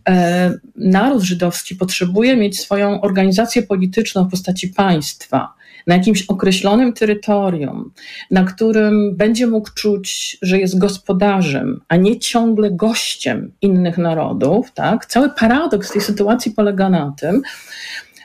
e, 0.09 0.53
naród 0.75 1.23
żydowski 1.23 1.75
potrzebuje 1.75 2.37
mieć 2.37 2.59
swoją 2.59 3.01
organizację 3.01 3.63
polityczną 3.63 4.23
w 4.23 4.31
postaci 4.31 4.67
państwa, 4.67 5.58
na 5.89 5.95
jakimś 5.95 6.25
określonym 6.27 6.93
terytorium, 6.93 7.91
na 8.31 8.43
którym 8.43 9.15
będzie 9.15 9.47
mógł 9.47 9.69
czuć, 9.75 10.37
że 10.41 10.59
jest 10.59 10.79
gospodarzem, 10.79 11.81
a 11.87 11.95
nie 11.95 12.19
ciągle 12.19 12.71
gościem 12.71 13.51
innych 13.61 13.97
narodów, 13.97 14.71
tak? 14.71 15.05
Cały 15.05 15.29
paradoks 15.29 15.91
tej 15.91 16.01
sytuacji 16.01 16.51
polega 16.51 16.89
na 16.89 17.13
tym, 17.19 17.41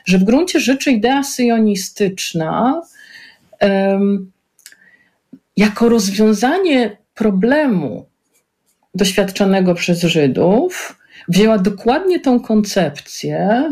że 0.05 0.17
w 0.17 0.23
gruncie 0.23 0.59
rzeczy 0.59 0.91
idea 0.91 1.23
syjonistyczna 1.23 2.81
um, 3.61 4.31
jako 5.57 5.89
rozwiązanie 5.89 6.97
problemu 7.13 8.05
doświadczonego 8.95 9.75
przez 9.75 10.01
Żydów 10.01 10.99
wzięła 11.27 11.57
dokładnie 11.57 12.19
tą 12.19 12.39
koncepcję, 12.39 13.63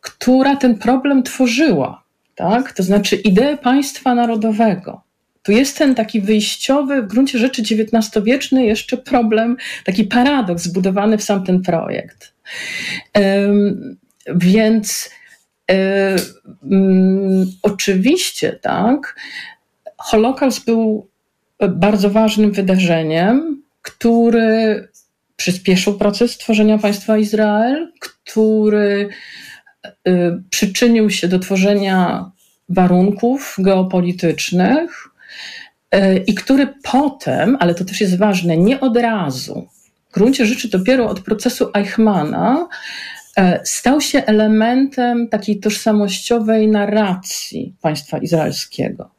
która 0.00 0.56
ten 0.56 0.78
problem 0.78 1.22
tworzyła 1.22 1.99
tak? 2.40 2.72
to 2.72 2.82
znaczy 2.82 3.16
ideę 3.16 3.56
państwa 3.56 4.14
narodowego. 4.14 5.02
Tu 5.42 5.52
jest 5.52 5.78
ten 5.78 5.94
taki 5.94 6.20
wyjściowy, 6.20 7.02
w 7.02 7.06
gruncie 7.06 7.38
rzeczy 7.38 7.62
XIX-wieczny 7.62 8.66
jeszcze 8.66 8.96
problem, 8.96 9.56
taki 9.84 10.04
paradoks 10.04 10.62
zbudowany 10.62 11.18
w 11.18 11.22
sam 11.22 11.44
ten 11.44 11.62
projekt. 11.62 12.34
Um, 13.14 13.96
więc 14.34 15.10
um, 15.68 17.46
oczywiście, 17.62 18.52
tak, 18.52 19.16
Holokaust 19.96 20.64
był 20.64 21.08
bardzo 21.68 22.10
ważnym 22.10 22.52
wydarzeniem, 22.52 23.62
który 23.82 24.88
przyspieszył 25.36 25.98
proces 25.98 26.38
tworzenia 26.38 26.78
państwa 26.78 27.18
Izrael, 27.18 27.92
który 28.00 29.08
przyczynił 30.50 31.10
się 31.10 31.28
do 31.28 31.38
tworzenia 31.38 32.30
warunków 32.70 33.56
geopolitycznych 33.58 35.08
y, 35.94 36.24
i 36.26 36.34
który 36.34 36.74
potem, 36.82 37.56
ale 37.60 37.74
to 37.74 37.84
też 37.84 38.00
jest 38.00 38.18
ważne, 38.18 38.56
nie 38.56 38.80
od 38.80 38.96
razu, 38.96 39.68
w 40.10 40.14
gruncie 40.14 40.46
rzeczy 40.46 40.68
dopiero 40.68 41.08
od 41.08 41.20
procesu 41.20 41.70
Eichmana, 41.74 42.68
y, 43.38 43.42
stał 43.64 44.00
się 44.00 44.24
elementem 44.24 45.28
takiej 45.28 45.60
tożsamościowej 45.60 46.68
narracji 46.68 47.74
państwa 47.80 48.18
izraelskiego. 48.18 49.10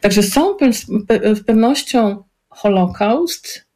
Także 0.00 0.22
z 0.22 0.30
całą 0.30 0.54
pewnością 1.46 2.22
Holokaust 2.48 3.67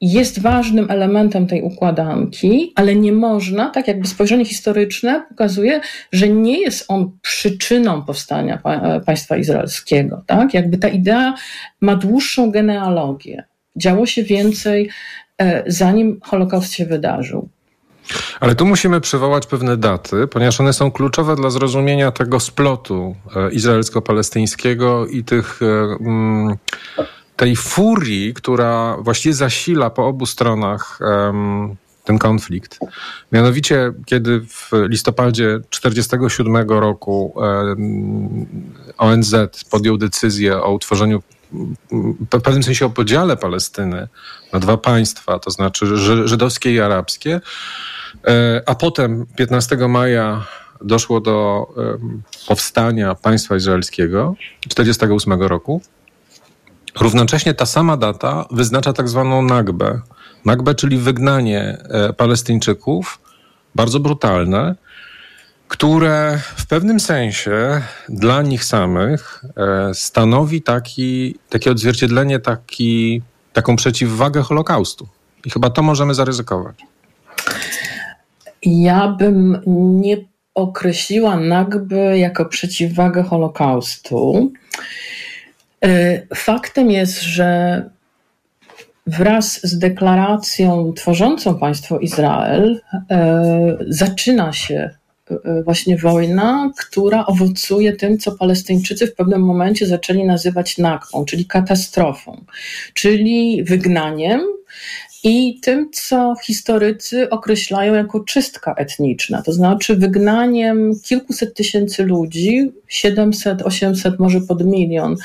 jest 0.00 0.42
ważnym 0.42 0.90
elementem 0.90 1.46
tej 1.46 1.62
układanki, 1.62 2.72
ale 2.74 2.96
nie 2.96 3.12
można, 3.12 3.70
tak 3.70 3.88
jakby 3.88 4.06
spojrzenie 4.06 4.44
historyczne 4.44 5.26
pokazuje, 5.28 5.80
że 6.12 6.28
nie 6.28 6.60
jest 6.60 6.84
on 6.88 7.10
przyczyną 7.22 8.02
powstania 8.02 8.62
państwa 9.06 9.36
izraelskiego. 9.36 10.22
Tak? 10.26 10.54
Jakby 10.54 10.78
ta 10.78 10.88
idea 10.88 11.34
ma 11.80 11.96
dłuższą 11.96 12.50
genealogię. 12.50 13.44
Działo 13.76 14.06
się 14.06 14.22
więcej 14.22 14.90
zanim 15.66 16.20
Holokaust 16.22 16.72
się 16.72 16.86
wydarzył. 16.86 17.48
Ale 18.40 18.54
tu 18.54 18.66
musimy 18.66 19.00
przywołać 19.00 19.46
pewne 19.46 19.76
daty, 19.76 20.26
ponieważ 20.26 20.60
one 20.60 20.72
są 20.72 20.90
kluczowe 20.90 21.36
dla 21.36 21.50
zrozumienia 21.50 22.12
tego 22.12 22.40
splotu 22.40 23.16
izraelsko-palestyńskiego 23.52 25.06
i 25.06 25.24
tych 25.24 25.60
mm, 26.00 26.56
tej 27.36 27.56
furii, 27.56 28.34
która 28.34 28.96
właściwie 29.00 29.34
zasila 29.34 29.90
po 29.90 30.06
obu 30.06 30.26
stronach 30.26 30.98
um, 31.00 31.76
ten 32.04 32.18
konflikt. 32.18 32.78
Mianowicie, 33.32 33.92
kiedy 34.06 34.40
w 34.40 34.70
listopadzie 34.88 35.60
1947 35.70 36.68
roku 36.68 37.32
um, 37.34 38.46
ONZ 38.98 39.34
podjął 39.70 39.96
decyzję 39.96 40.62
o 40.62 40.72
utworzeniu 40.72 41.22
w 42.32 42.40
pewnym 42.42 42.62
sensie 42.62 42.86
o 42.86 42.90
podziale 42.90 43.36
Palestyny 43.36 44.08
na 44.52 44.58
dwa 44.58 44.76
państwa, 44.76 45.38
to 45.38 45.50
znaczy 45.50 45.86
żydowskie 46.26 46.72
i 46.74 46.80
arabskie, 46.80 47.40
e, 48.26 48.62
a 48.66 48.74
potem 48.74 49.26
15 49.36 49.76
maja 49.88 50.46
doszło 50.80 51.20
do 51.20 51.66
powstania 52.48 53.14
państwa 53.14 53.56
izraelskiego 53.56 54.34
1948 54.68 55.42
roku. 55.42 55.82
Równocześnie 57.00 57.54
ta 57.54 57.66
sama 57.66 57.96
data 57.96 58.44
wyznacza 58.50 58.92
tak 58.92 59.08
zwaną 59.08 59.42
Nagbę. 59.42 60.00
Nagbę, 60.44 60.74
czyli 60.74 60.98
wygnanie 60.98 61.78
e, 61.90 62.12
Palestyńczyków, 62.12 63.18
bardzo 63.74 64.00
brutalne, 64.00 64.74
które 65.68 66.40
w 66.56 66.66
pewnym 66.66 67.00
sensie 67.00 67.82
dla 68.08 68.42
nich 68.42 68.64
samych 68.64 69.44
e, 69.56 69.94
stanowi 69.94 70.62
taki, 70.62 71.38
takie 71.48 71.70
odzwierciedlenie, 71.70 72.38
taki, 72.38 73.22
taką 73.52 73.76
przeciwwagę 73.76 74.42
Holokaustu. 74.42 75.08
I 75.44 75.50
chyba 75.50 75.70
to 75.70 75.82
możemy 75.82 76.14
zaryzykować. 76.14 76.76
Ja 78.62 79.08
bym 79.08 79.60
nie 80.00 80.16
określiła 80.54 81.36
Nagby 81.36 82.18
jako 82.18 82.44
przeciwwagę 82.44 83.22
Holokaustu. 83.22 84.52
E, 85.84 86.22
faktem 86.34 86.90
jest, 86.90 87.22
że 87.22 87.82
wraz 89.06 89.60
z 89.66 89.78
deklaracją 89.78 90.92
tworzącą 90.92 91.58
państwo 91.58 91.98
Izrael 91.98 92.80
e, 93.10 93.78
zaczyna 93.88 94.52
się 94.52 94.90
e, 95.30 95.62
właśnie 95.62 95.96
wojna, 95.96 96.70
która 96.78 97.26
owocuje 97.26 97.92
tym, 97.92 98.18
co 98.18 98.32
Palestyńczycy 98.32 99.06
w 99.06 99.14
pewnym 99.14 99.42
momencie 99.42 99.86
zaczęli 99.86 100.24
nazywać 100.24 100.78
nakpą, 100.78 101.24
czyli 101.24 101.44
katastrofą, 101.46 102.44
czyli 102.94 103.64
wygnaniem 103.64 104.40
i 105.28 105.60
tym, 105.60 105.90
co 105.92 106.34
historycy 106.44 107.30
określają 107.30 107.94
jako 107.94 108.20
czystka 108.20 108.74
etniczna, 108.74 109.42
to 109.42 109.52
znaczy 109.52 109.96
wygnaniem 109.96 110.92
kilkuset 111.04 111.54
tysięcy 111.54 112.04
ludzi, 112.04 112.72
700, 112.88 113.62
800, 113.62 114.18
może 114.18 114.40
pod 114.40 114.66
milion, 114.66 115.16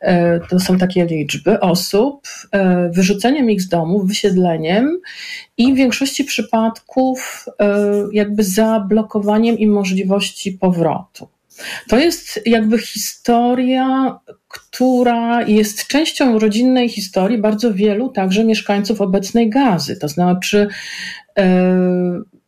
e, 0.00 0.40
to 0.40 0.60
są 0.60 0.78
takie 0.78 1.06
liczby 1.06 1.60
osób, 1.60 2.28
e, 2.52 2.88
wyrzuceniem 2.88 3.50
ich 3.50 3.62
z 3.62 3.68
domów, 3.68 4.06
wysiedleniem 4.06 5.00
i 5.56 5.72
w 5.72 5.76
większości 5.76 6.24
przypadków 6.24 7.46
e, 7.60 7.86
jakby 8.12 8.44
zablokowaniem 8.44 9.58
im 9.58 9.72
możliwości 9.72 10.52
powrotu. 10.52 11.28
To 11.88 11.98
jest 11.98 12.40
jakby 12.46 12.78
historia, 12.78 14.18
która 14.48 15.42
jest 15.42 15.86
częścią 15.86 16.38
rodzinnej 16.38 16.88
historii 16.88 17.38
bardzo 17.38 17.74
wielu 17.74 18.08
także 18.08 18.44
mieszkańców 18.44 19.00
obecnej 19.00 19.50
Gazy. 19.50 19.96
To 19.96 20.08
znaczy, 20.08 20.68
e, 21.38 21.80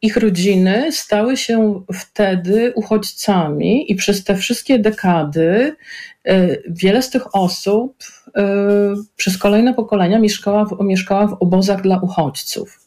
ich 0.02 0.16
rodziny 0.16 0.92
stały 0.92 1.36
się 1.36 1.82
wtedy 1.92 2.72
uchodźcami, 2.74 3.92
i 3.92 3.94
przez 3.94 4.24
te 4.24 4.36
wszystkie 4.36 4.78
dekady 4.78 5.76
e, 6.24 6.48
wiele 6.68 7.02
z 7.02 7.10
tych 7.10 7.36
osób 7.36 7.96
e, 8.36 8.42
przez 9.16 9.38
kolejne 9.38 9.74
pokolenia 9.74 10.18
mieszkała 10.18 10.64
w, 10.64 10.84
mieszkała 10.84 11.26
w 11.26 11.32
obozach 11.32 11.82
dla 11.82 12.00
uchodźców. 12.00 12.81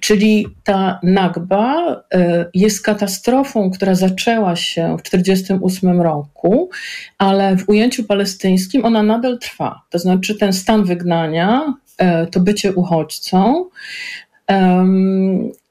Czyli 0.00 0.46
ta 0.64 1.00
Nagba 1.02 2.02
e, 2.14 2.46
jest 2.54 2.82
katastrofą, 2.82 3.70
która 3.70 3.94
zaczęła 3.94 4.56
się 4.56 4.96
w 4.98 5.02
1948 5.02 6.00
roku, 6.00 6.70
ale 7.18 7.56
w 7.56 7.68
ujęciu 7.68 8.04
palestyńskim 8.04 8.84
ona 8.84 9.02
nadal 9.02 9.38
trwa. 9.38 9.82
To 9.90 9.98
znaczy 9.98 10.34
ten 10.34 10.52
stan 10.52 10.84
wygnania, 10.84 11.74
e, 11.98 12.26
to 12.26 12.40
bycie 12.40 12.72
uchodźcą. 12.72 13.64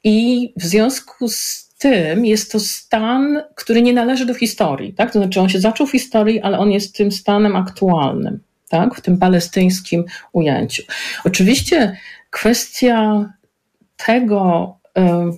I 0.03 0.53
w 0.57 0.63
związku 0.63 1.29
z 1.29 1.71
tym 1.77 2.25
jest 2.25 2.51
to 2.51 2.59
stan, 2.59 3.41
który 3.55 3.81
nie 3.81 3.93
należy 3.93 4.25
do 4.25 4.33
historii. 4.33 4.93
Tak? 4.93 5.13
To 5.13 5.19
znaczy 5.19 5.41
on 5.41 5.49
się 5.49 5.59
zaczął 5.59 5.87
w 5.87 5.91
historii, 5.91 6.41
ale 6.41 6.59
on 6.59 6.71
jest 6.71 6.95
tym 6.95 7.11
stanem 7.11 7.55
aktualnym. 7.55 8.39
Tak? 8.69 8.95
W 8.95 9.01
tym 9.01 9.17
palestyńskim 9.17 10.05
ujęciu. 10.33 10.83
Oczywiście 11.25 11.97
kwestia 12.29 13.25
tego, 14.05 14.75
e, 14.97 15.31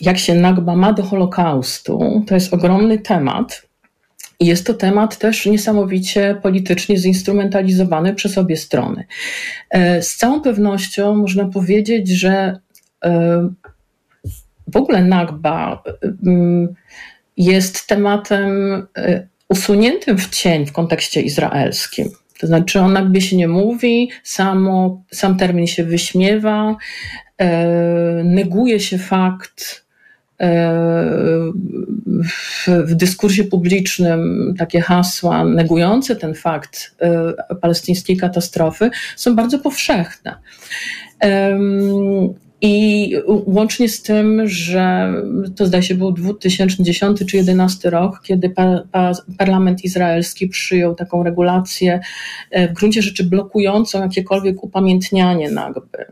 jak 0.00 0.18
się 0.18 0.34
Nagba 0.34 0.76
ma 0.76 0.92
do 0.92 1.02
Holokaustu, 1.02 2.24
to 2.26 2.34
jest 2.34 2.54
ogromny 2.54 2.98
temat. 2.98 3.62
I 4.40 4.46
jest 4.46 4.66
to 4.66 4.74
temat 4.74 5.18
też 5.18 5.46
niesamowicie 5.46 6.40
politycznie 6.42 6.96
zinstrumentalizowany 6.96 8.14
przez 8.14 8.38
obie 8.38 8.56
strony. 8.56 9.04
E, 9.70 10.02
z 10.02 10.16
całą 10.16 10.40
pewnością 10.40 11.14
można 11.14 11.44
powiedzieć, 11.44 12.08
że 12.08 12.60
e, 13.04 13.48
w 14.66 14.76
ogóle 14.76 15.04
Nagba 15.04 15.82
jest 17.36 17.86
tematem 17.86 18.50
usuniętym 19.48 20.18
w 20.18 20.28
cień 20.30 20.66
w 20.66 20.72
kontekście 20.72 21.20
izraelskim. 21.20 22.08
To 22.40 22.46
znaczy 22.46 22.80
o 22.80 22.88
Nagbie 22.88 23.20
się 23.20 23.36
nie 23.36 23.48
mówi, 23.48 24.10
samo, 24.22 25.02
sam 25.10 25.36
termin 25.36 25.66
się 25.66 25.84
wyśmiewa, 25.84 26.76
neguje 28.24 28.80
się 28.80 28.98
fakt 28.98 29.84
e, 30.40 30.72
w, 32.66 32.94
dyskursie 32.94 33.44
publicznym 33.44 34.54
takie 34.58 34.80
hasła 34.80 35.44
negujące 35.44 36.16
ten 36.16 36.34
fakt 36.34 36.96
e, 37.00 37.32
palestyńskiej 37.54 38.16
katastrofy 38.16 38.90
są 39.16 39.36
bardzo 39.36 39.58
powszechne. 39.58 40.34
I 42.62 43.14
łącznie 43.46 43.88
z 43.88 44.02
tym, 44.02 44.48
że 44.48 45.12
to 45.56 45.66
zdaje 45.66 45.82
się 45.82 45.94
był 45.94 46.12
2010 46.12 47.18
czy 47.18 47.24
2011 47.24 47.90
rok, 47.90 48.20
kiedy 48.22 48.50
pa, 48.50 48.82
pa, 48.92 49.12
parlament 49.38 49.84
izraelski 49.84 50.48
przyjął 50.48 50.94
taką 50.94 51.22
regulację 51.22 52.00
w 52.70 52.72
gruncie 52.72 53.02
rzeczy 53.02 53.24
blokującą 53.24 54.02
jakiekolwiek 54.02 54.64
upamiętnianie 54.64 55.50
Nagby. 55.50 56.06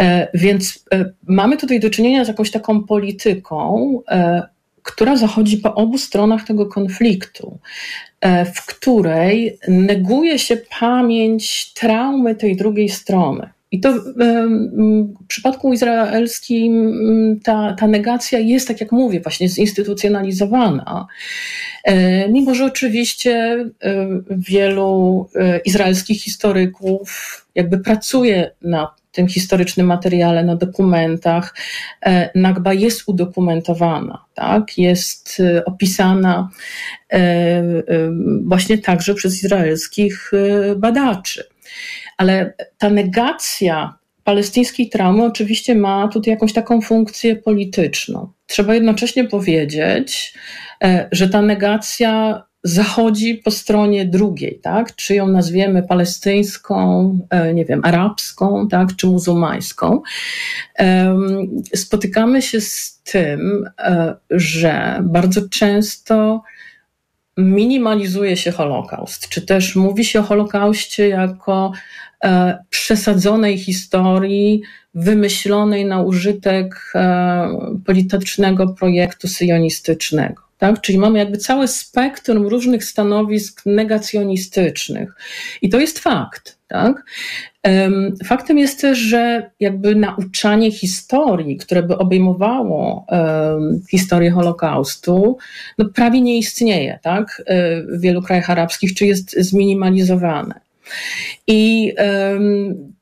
E, 0.00 0.28
więc 0.34 0.84
e, 0.94 1.12
mamy 1.26 1.56
tutaj 1.56 1.80
do 1.80 1.90
czynienia 1.90 2.24
z 2.24 2.28
jakąś 2.28 2.50
taką 2.50 2.84
polityką, 2.84 4.00
e, 4.08 4.42
która 4.82 5.16
zachodzi 5.16 5.58
po 5.58 5.74
obu 5.74 5.98
stronach 5.98 6.44
tego 6.44 6.66
konfliktu, 6.66 7.58
w 8.54 8.66
której 8.66 9.58
neguje 9.68 10.38
się 10.38 10.56
pamięć 10.80 11.72
traumy 11.72 12.34
tej 12.34 12.56
drugiej 12.56 12.88
strony. 12.88 13.50
I 13.72 13.80
to 13.80 13.92
w 13.92 15.26
przypadku 15.28 15.72
izraelskim 15.72 17.40
ta, 17.44 17.76
ta 17.78 17.86
negacja 17.86 18.38
jest, 18.38 18.68
tak 18.68 18.80
jak 18.80 18.92
mówię, 18.92 19.20
właśnie 19.20 19.48
zinstytucjonalizowana. 19.48 21.06
Mimo, 22.28 22.54
że 22.54 22.64
oczywiście 22.64 23.64
wielu 24.30 25.28
izraelskich 25.64 26.22
historyków 26.22 27.46
jakby 27.54 27.78
pracuje 27.78 28.50
nad 28.62 29.00
tym 29.12 29.28
historycznym 29.28 29.86
materiale, 29.86 30.44
na 30.44 30.56
dokumentach, 30.56 31.54
e, 32.02 32.30
Nagba 32.34 32.72
jest 32.72 33.02
udokumentowana, 33.06 34.24
tak? 34.34 34.78
jest 34.78 35.40
e, 35.40 35.64
opisana 35.64 36.48
e, 37.12 37.62
właśnie 38.44 38.78
także 38.78 39.14
przez 39.14 39.44
izraelskich 39.44 40.32
badaczy. 40.76 41.44
Ale 42.20 42.54
ta 42.78 42.90
negacja 42.90 43.98
palestyńskiej 44.24 44.88
traumy 44.88 45.24
oczywiście 45.24 45.74
ma 45.74 46.08
tutaj 46.08 46.30
jakąś 46.30 46.52
taką 46.52 46.80
funkcję 46.80 47.36
polityczną. 47.36 48.32
Trzeba 48.46 48.74
jednocześnie 48.74 49.24
powiedzieć, 49.24 50.34
że 51.12 51.28
ta 51.28 51.42
negacja 51.42 52.42
zachodzi 52.64 53.34
po 53.34 53.50
stronie 53.50 54.04
drugiej, 54.04 54.60
tak? 54.62 54.96
Czy 54.96 55.14
ją 55.14 55.28
nazwiemy 55.28 55.82
palestyńską, 55.82 57.18
e, 57.30 57.54
nie 57.54 57.64
wiem, 57.64 57.80
arabską, 57.84 58.68
tak? 58.68 58.96
Czy 58.96 59.06
muzułmańską. 59.06 60.02
Spotykamy 61.74 62.42
się 62.42 62.60
z 62.60 63.00
tym, 63.04 63.70
e, 63.78 64.14
że 64.30 65.00
bardzo 65.02 65.48
często 65.48 66.42
minimalizuje 67.36 68.36
się 68.36 68.50
Holokaust, 68.50 69.28
czy 69.28 69.42
też 69.42 69.76
mówi 69.76 70.04
się 70.04 70.20
o 70.20 70.22
Holokauście 70.22 71.08
jako 71.08 71.72
e, 71.72 72.09
przesadzonej 72.70 73.58
historii, 73.58 74.62
wymyślonej 74.94 75.84
na 75.84 76.02
użytek 76.02 76.92
e, 76.94 77.48
politycznego 77.86 78.68
projektu 78.68 79.28
syjonistycznego. 79.28 80.42
Tak? 80.58 80.80
Czyli 80.80 80.98
mamy 80.98 81.18
jakby 81.18 81.38
całe 81.38 81.68
spektrum 81.68 82.46
różnych 82.46 82.84
stanowisk 82.84 83.66
negacjonistycznych. 83.66 85.14
I 85.62 85.68
to 85.68 85.80
jest 85.80 85.98
fakt. 85.98 86.58
Tak? 86.68 87.04
Faktem 88.24 88.58
jest 88.58 88.80
też, 88.80 88.98
że 88.98 89.50
jakby 89.60 89.94
nauczanie 89.94 90.72
historii, 90.72 91.56
które 91.56 91.82
by 91.82 91.98
obejmowało 91.98 93.06
historię 93.90 94.30
Holokaustu, 94.30 95.38
no 95.78 95.84
prawie 95.94 96.20
nie 96.20 96.38
istnieje 96.38 96.98
tak? 97.02 97.42
E, 97.46 97.82
w 97.82 98.00
wielu 98.00 98.22
krajach 98.22 98.50
arabskich, 98.50 98.94
czy 98.94 99.06
jest 99.06 99.36
zminimalizowane. 99.38 100.60
I 101.46 101.92
um, 101.98 102.92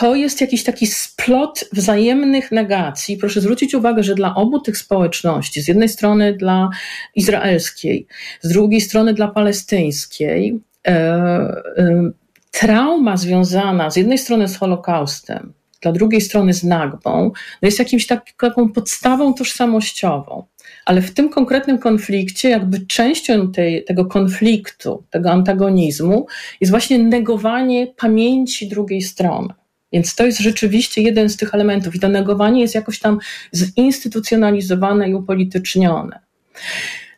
to 0.00 0.14
jest 0.14 0.40
jakiś 0.40 0.64
taki 0.64 0.86
splot 0.86 1.64
wzajemnych 1.72 2.52
negacji. 2.52 3.16
Proszę 3.16 3.40
zwrócić 3.40 3.74
uwagę, 3.74 4.02
że 4.02 4.14
dla 4.14 4.34
obu 4.34 4.60
tych 4.60 4.78
społeczności, 4.78 5.62
z 5.62 5.68
jednej 5.68 5.88
strony 5.88 6.36
dla 6.36 6.70
izraelskiej, 7.14 8.06
z 8.40 8.48
drugiej 8.48 8.80
strony 8.80 9.14
dla 9.14 9.28
palestyńskiej, 9.28 10.60
e, 10.86 10.90
e, 10.90 12.10
trauma 12.50 13.16
związana 13.16 13.90
z 13.90 13.96
jednej 13.96 14.18
strony 14.18 14.48
z 14.48 14.56
Holokaustem, 14.56 15.52
dla 15.80 15.92
drugiej 15.92 16.20
strony 16.20 16.54
z 16.54 16.64
Nagbą, 16.64 17.24
no 17.62 17.66
jest 17.66 17.78
jakimś 17.78 18.06
tak, 18.06 18.24
taką 18.40 18.72
podstawą 18.72 19.34
tożsamościową. 19.34 20.44
Ale 20.88 21.02
w 21.02 21.14
tym 21.14 21.28
konkretnym 21.28 21.78
konflikcie, 21.78 22.50
jakby 22.50 22.86
częścią 22.86 23.52
tej, 23.52 23.84
tego 23.84 24.04
konfliktu, 24.04 25.04
tego 25.10 25.30
antagonizmu, 25.30 26.26
jest 26.60 26.70
właśnie 26.70 26.98
negowanie 26.98 27.86
pamięci 27.96 28.68
drugiej 28.68 29.02
strony. 29.02 29.48
Więc 29.92 30.14
to 30.14 30.26
jest 30.26 30.38
rzeczywiście 30.38 31.02
jeden 31.02 31.28
z 31.28 31.36
tych 31.36 31.54
elementów, 31.54 31.94
i 31.94 32.00
to 32.00 32.08
negowanie 32.08 32.60
jest 32.60 32.74
jakoś 32.74 32.98
tam 32.98 33.18
zinstytucjonalizowane 33.54 35.10
i 35.10 35.14
upolitycznione. 35.14 36.20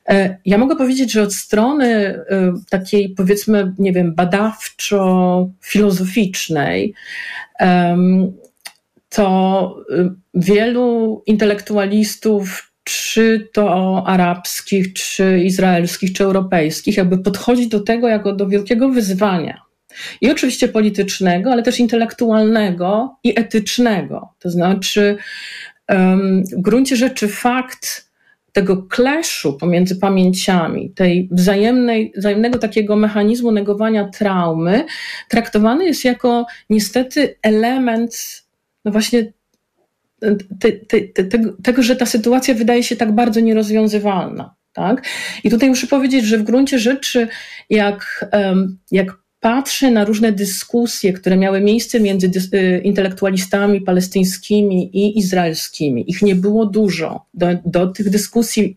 E, 0.09 0.39
ja 0.45 0.59
mogę 0.59 0.77
powiedzieć, 0.77 1.13
że 1.13 1.23
od 1.23 1.35
strony 1.35 1.87
e, 1.87 2.25
takiej, 2.71 3.09
powiedzmy, 3.09 3.75
nie 3.79 3.93
wiem, 3.93 4.15
badawczo-filozoficznej, 4.15 6.93
to 9.09 9.77
e, 9.91 10.15
wielu 10.35 11.23
intelektualistów, 11.27 12.70
czy 12.85 13.49
to 13.53 14.03
arabskich, 14.07 14.93
czy 14.93 15.41
izraelskich, 15.45 16.13
czy 16.13 16.25
europejskich, 16.25 16.97
jakby 16.97 17.19
podchodzi 17.19 17.69
do 17.69 17.81
tego 17.81 18.09
jako 18.09 18.33
do 18.33 18.49
wielkiego 18.49 18.89
wyzwania. 18.89 19.63
I 20.21 20.31
oczywiście 20.31 20.69
politycznego, 20.69 21.53
ale 21.53 21.63
też 21.63 21.81
intelektualnego 21.81 23.17
i 23.25 23.41
etycznego. 23.41 24.35
To 24.39 24.51
znaczy, 24.51 25.17
w 26.53 26.61
gruncie 26.61 26.97
rzeczy 26.97 27.29
fakt, 27.29 28.11
tego 28.53 28.87
clashu 28.91 29.53
pomiędzy 29.53 29.97
pamięciami, 29.97 30.91
tej 30.91 31.29
wzajemnej, 31.33 32.13
wzajemnego 32.17 32.59
takiego 32.59 32.97
mechanizmu 32.97 33.53
negowania 33.53 34.09
traumy, 34.09 34.85
traktowany 35.29 35.87
jest 35.87 36.05
jako 36.05 36.47
niestety 36.71 37.39
element, 37.43 38.43
no 38.85 38.93
właśnie 38.93 39.33
te, 40.61 40.73
te, 40.73 41.01
te, 41.01 41.25
tego, 41.25 41.57
tego, 41.63 41.83
że 41.83 41.97
ta 41.97 42.07
sytuacja 42.07 42.55
wydaje 42.55 42.83
się 42.83 42.97
tak 42.97 43.13
bardzo 43.13 43.41
nierozwiązywalna. 43.41 44.55
Tak? 44.73 45.07
I 45.45 45.51
tutaj 45.51 45.69
muszę 45.69 45.87
powiedzieć, 45.87 46.25
że 46.25 46.39
w 46.39 46.43
gruncie 46.43 46.79
rzeczy, 46.79 47.29
jak, 47.71 48.27
jak 48.91 49.21
patrzę 49.41 49.91
na 49.91 50.05
różne 50.05 50.33
dyskusje, 50.33 51.13
które 51.13 51.37
miały 51.37 51.61
miejsce 51.61 52.01
między 52.01 52.31
y, 52.55 52.81
intelektualistami 52.85 53.81
palestyńskimi 53.81 54.97
i 54.97 55.19
izraelskimi, 55.19 56.11
ich 56.11 56.23
nie 56.23 56.35
było 56.35 56.67
dużo. 56.67 57.27
Do, 57.35 57.47
do 57.65 57.87
tych 57.87 58.11
dyskusji 58.11 58.77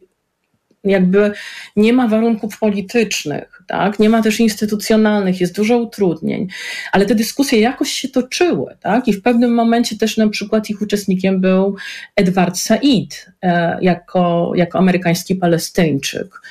jakby 0.84 1.32
nie 1.76 1.94
ma 1.94 2.08
warunków 2.08 2.60
politycznych, 2.60 3.53
tak? 3.68 4.00
nie 4.00 4.10
ma 4.10 4.22
też 4.22 4.40
instytucjonalnych, 4.40 5.42
jest 5.42 5.56
dużo 5.56 5.78
utrudnień, 5.78 6.48
ale 6.92 7.06
te 7.06 7.16
dyskusje 7.16 7.60
jakoś 7.60 7.92
się 7.92 8.08
toczyły 8.08 8.76
tak? 8.82 9.08
i 9.08 9.14
w 9.14 9.22
pewnym 9.22 9.54
momencie 9.54 9.98
też 9.98 10.18
na 10.18 10.30
przykład 10.30 10.70
ich 10.70 10.82
uczestnikiem 10.82 11.42
był 11.42 11.76
Edward 12.16 12.58
Said 12.58 13.32
e, 13.42 13.78
jako, 13.82 14.52
jako 14.56 14.80
amerykański 14.80 15.36
palestyńczyk 15.36 16.42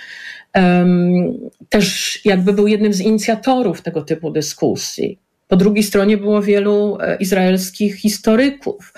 też 1.69 2.21
jakby 2.25 2.53
był 2.53 2.67
jednym 2.67 2.93
z 2.93 3.01
inicjatorów 3.01 3.83
tego 3.83 4.03
typu 4.03 4.31
dyskusji. 4.31 5.19
Po 5.49 5.57
drugiej 5.57 5.83
stronie 5.83 6.17
było 6.17 6.43
wielu 6.43 6.99
e, 7.01 7.17
izraelskich 7.17 7.95
historyków. 7.95 8.93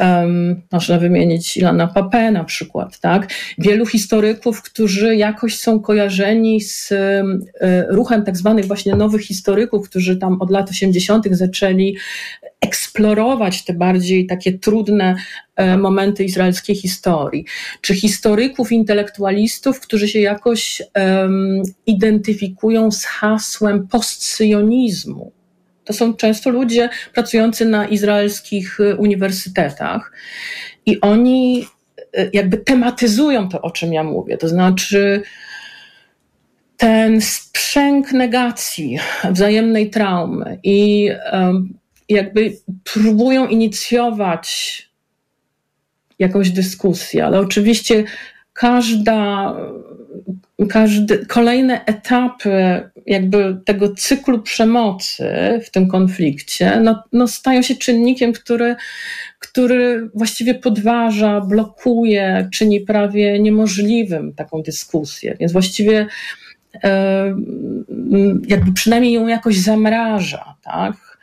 Um, 0.00 0.62
można 0.72 0.98
wymienić 0.98 1.56
Ilana 1.56 1.86
Pape 1.86 2.30
na 2.30 2.44
przykład, 2.44 3.00
tak? 3.00 3.28
Wielu 3.58 3.86
historyków, 3.86 4.62
którzy 4.62 5.16
jakoś 5.16 5.58
są 5.58 5.80
kojarzeni 5.80 6.60
z 6.60 6.92
y, 6.92 6.96
ruchem 7.88 8.24
tak 8.24 8.36
zwanych 8.36 8.64
właśnie 8.64 8.94
nowych 8.96 9.22
historyków, 9.22 9.88
którzy 9.88 10.16
tam 10.16 10.40
od 10.40 10.50
lat 10.50 10.70
80. 10.70 11.26
zaczęli 11.30 11.96
eksplorować 12.62 13.64
te 13.64 13.72
bardziej 13.72 14.26
takie 14.26 14.58
trudne 14.58 15.16
e, 15.56 15.76
momenty 15.78 16.24
izraelskiej 16.24 16.76
historii, 16.76 17.44
czy 17.80 17.94
historyków, 17.94 18.72
intelektualistów, 18.72 19.80
którzy 19.80 20.08
się 20.08 20.20
jakoś 20.20 20.82
um, 20.96 21.62
identyfikują 21.86 22.90
z 22.90 23.04
hasłem 23.04 23.88
postsyjonizmu. 23.88 25.32
To 25.92 25.98
są 25.98 26.14
często 26.14 26.50
ludzie 26.50 26.88
pracujący 27.14 27.64
na 27.64 27.88
izraelskich 27.88 28.80
e, 28.80 28.96
uniwersytetach 28.96 30.12
i 30.86 31.00
oni 31.00 31.66
e, 32.14 32.30
jakby 32.32 32.56
tematyzują 32.56 33.48
to, 33.48 33.62
o 33.62 33.70
czym 33.70 33.92
ja 33.92 34.04
mówię. 34.04 34.38
To 34.38 34.48
znaczy, 34.48 35.22
ten 36.76 37.20
sprzęg 37.20 38.12
negacji, 38.12 38.98
wzajemnej 39.30 39.90
traumy 39.90 40.58
i 40.62 41.10
jakby 42.08 42.56
próbują 42.84 43.46
inicjować 43.46 44.82
jakąś 46.18 46.50
dyskusję, 46.50 47.26
ale 47.26 47.40
oczywiście 47.40 48.04
każda, 48.52 49.54
każdy, 50.68 51.26
kolejne 51.26 51.84
etapy 51.84 52.82
jakby 53.06 53.60
tego 53.64 53.94
cyklu 53.94 54.42
przemocy 54.42 55.26
w 55.64 55.70
tym 55.70 55.88
konflikcie 55.88 56.80
no, 56.80 57.02
no 57.12 57.28
stają 57.28 57.62
się 57.62 57.74
czynnikiem, 57.74 58.32
który, 58.32 58.76
który 59.38 60.10
właściwie 60.14 60.54
podważa, 60.54 61.40
blokuje, 61.40 62.48
czyni 62.52 62.80
prawie 62.80 63.38
niemożliwym 63.38 64.32
taką 64.34 64.62
dyskusję. 64.62 65.36
Więc 65.40 65.52
właściwie 65.52 66.06
jakby 68.48 68.72
przynajmniej 68.74 69.12
ją 69.12 69.26
jakoś 69.26 69.58
zamraża, 69.58 70.54
tak? 70.62 71.18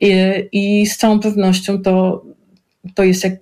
I, 0.00 0.12
i 0.52 0.86
z 0.86 0.96
całą 0.96 1.20
pewnością 1.20 1.82
to, 1.82 2.24
to 2.94 3.04
jest 3.04 3.24
jak, 3.24 3.34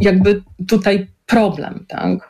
jakby 0.00 0.42
tutaj 0.68 1.06
problem, 1.26 1.84
tak? 1.88 2.27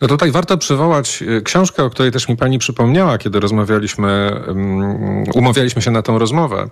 No 0.00 0.08
tutaj 0.08 0.30
warto 0.30 0.58
przywołać 0.58 1.22
e, 1.22 1.40
książkę, 1.40 1.84
o 1.84 1.90
której 1.90 2.12
też 2.12 2.28
mi 2.28 2.36
pani 2.36 2.58
przypomniała, 2.58 3.18
kiedy 3.18 3.40
rozmawialiśmy, 3.40 4.40
um, 4.48 5.24
umawialiśmy 5.34 5.82
się 5.82 5.90
na 5.90 6.02
tą 6.02 6.18
rozmowę. 6.18 6.68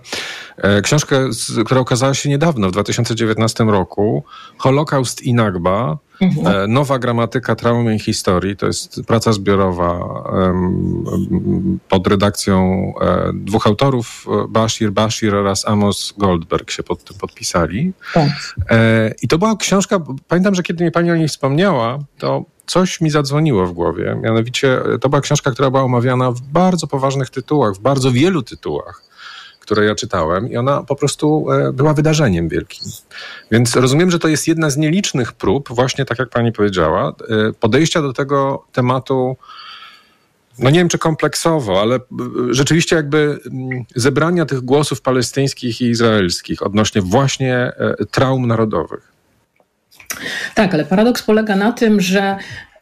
E, 0.57 0.81
książkę, 0.81 1.29
która 1.65 1.81
ukazała 1.81 2.13
się 2.13 2.29
niedawno, 2.29 2.69
w 2.69 2.71
2019 2.71 3.63
roku. 3.63 4.23
Holokaust 4.57 5.21
i 5.21 5.33
Nagba. 5.33 5.97
Mhm. 6.21 6.47
E, 6.47 6.67
nowa 6.67 6.99
gramatyka 6.99 7.55
traumy 7.55 7.95
i 7.95 7.99
historii. 7.99 8.55
To 8.57 8.65
jest 8.65 9.01
praca 9.07 9.33
zbiorowa 9.33 10.23
pod 11.89 12.07
redakcją 12.07 12.93
dwóch 13.33 13.67
autorów, 13.67 14.25
Bashir 14.49 14.91
Bashir 14.91 15.35
oraz 15.35 15.67
Amos 15.67 16.13
Goldberg 16.17 16.71
się 16.71 16.83
pod 16.83 17.03
tym 17.03 17.17
podpisali. 17.17 17.93
Tak. 18.13 18.55
I 19.21 19.27
to 19.27 19.37
była 19.37 19.55
książka, 19.55 19.99
pamiętam, 20.27 20.55
że 20.55 20.63
kiedy 20.63 20.83
mi 20.83 20.91
pani 20.91 21.11
o 21.11 21.15
niej 21.15 21.27
wspomniała, 21.27 21.99
to 22.17 22.45
coś 22.65 23.01
mi 23.01 23.09
zadzwoniło 23.09 23.67
w 23.67 23.71
głowie. 23.71 24.17
Mianowicie 24.21 24.85
e, 24.85 24.99
to 24.99 25.09
była 25.09 25.21
książka, 25.21 25.51
która 25.51 25.69
była 25.69 25.83
omawiana 25.83 26.31
w 26.31 26.41
bardzo 26.41 26.87
poważnych 26.87 27.29
tytułach, 27.29 27.73
w 27.73 27.79
bardzo 27.79 28.11
wielu 28.11 28.41
tytułach, 28.41 29.01
które 29.59 29.85
ja 29.85 29.95
czytałem, 29.95 30.51
i 30.51 30.57
ona 30.57 30.83
po 30.83 30.95
prostu 30.95 31.51
e, 31.51 31.73
była 31.73 31.93
wydarzeniem 31.93 32.49
wielkim. 32.49 32.87
Więc 33.51 33.75
rozumiem, 33.75 34.11
że 34.11 34.19
to 34.19 34.27
jest 34.27 34.47
jedna 34.47 34.69
z 34.69 34.77
nielicznych 34.77 35.33
prób, 35.33 35.69
właśnie 35.69 36.05
tak 36.05 36.19
jak 36.19 36.29
pani 36.29 36.51
powiedziała, 36.51 37.09
e, 37.09 37.53
podejścia 37.53 38.01
do 38.01 38.13
tego 38.13 38.65
tematu. 38.71 39.37
No 40.59 40.69
nie 40.69 40.79
wiem, 40.79 40.89
czy 40.89 40.97
kompleksowo, 40.97 41.81
ale 41.81 41.99
rzeczywiście 42.49 42.95
jakby 42.95 43.39
mm, 43.45 43.83
zebrania 43.95 44.45
tych 44.45 44.61
głosów 44.61 45.01
palestyńskich 45.01 45.81
i 45.81 45.85
izraelskich 45.85 46.63
odnośnie 46.63 47.01
właśnie 47.01 47.71
traum 48.11 48.47
narodowych. 48.47 49.12
Tak, 50.55 50.73
ale 50.73 50.85
paradoks 50.85 51.23
polega 51.23 51.55
na 51.55 51.71
tym, 51.71 52.01
że, 52.01 52.37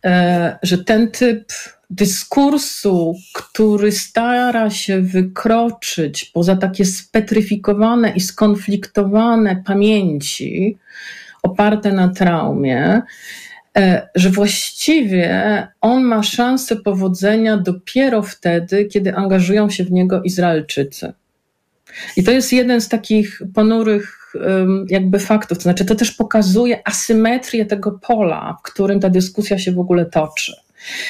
e, 0.06 0.60
że 0.64 0.78
ten 0.78 1.12
typ 1.12 1.52
dyskursu, 1.90 3.16
który 3.34 3.92
stara 3.92 4.70
się 4.70 5.02
wykroczyć 5.02 6.26
poza 6.26 6.56
takie 6.56 6.86
spetryfikowane 6.86 8.10
i 8.16 8.20
skonfliktowane 8.20 9.64
pamięci 9.66 10.78
oparte 11.44 11.92
na 11.92 12.10
traumie, 12.10 13.02
e, 13.78 14.10
że 14.16 14.30
właściwie 14.30 15.68
on 15.82 16.04
ma 16.04 16.24
szansę 16.24 16.76
powodzenia 16.76 17.58
dopiero 17.58 18.22
wtedy, 18.22 18.86
kiedy 18.86 19.16
angażują 19.16 19.70
się 19.70 19.84
w 19.84 19.92
niego 19.92 20.24
Izraelczycy. 20.24 21.14
I 22.18 22.24
to 22.24 22.32
jest 22.32 22.54
jeden 22.54 22.82
z 22.82 22.90
takich 22.90 23.42
ponurych 23.54 24.21
jakby 24.90 25.20
faktów, 25.20 25.58
to 25.58 25.62
znaczy 25.62 25.86
to 25.86 25.96
też 25.96 26.12
pokazuje 26.12 26.88
asymetrię 26.88 27.66
tego 27.66 27.92
pola, 27.92 28.58
w 28.60 28.72
którym 28.72 29.00
ta 29.00 29.10
dyskusja 29.10 29.60
się 29.60 29.72
w 29.72 29.80
ogóle 29.80 30.06
toczy. 30.06 30.54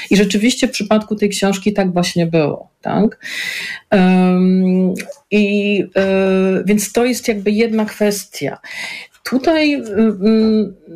I 0.09 0.17
rzeczywiście 0.17 0.67
w 0.67 0.71
przypadku 0.71 1.15
tej 1.15 1.29
książki 1.29 1.73
tak 1.73 1.93
właśnie 1.93 2.25
było. 2.25 2.69
Tak? 2.81 3.25
I 5.31 5.83
y, 5.83 6.63
więc 6.65 6.91
to 6.91 7.05
jest 7.05 7.27
jakby 7.27 7.51
jedna 7.51 7.85
kwestia. 7.85 8.57
Tutaj 9.23 9.75
y, 9.75 9.83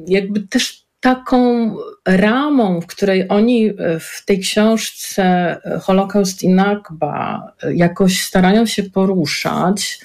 jakby 0.07 0.47
też 0.47 0.85
taką 0.99 1.71
ramą, 2.05 2.81
w 2.81 2.85
której 2.85 3.25
oni 3.29 3.73
w 3.99 4.25
tej 4.25 4.39
książce 4.39 5.57
Holokaust 5.81 6.43
i 6.43 6.49
Nakba 6.49 7.43
jakoś 7.73 8.21
starają 8.21 8.65
się 8.65 8.83
poruszać, 8.83 9.99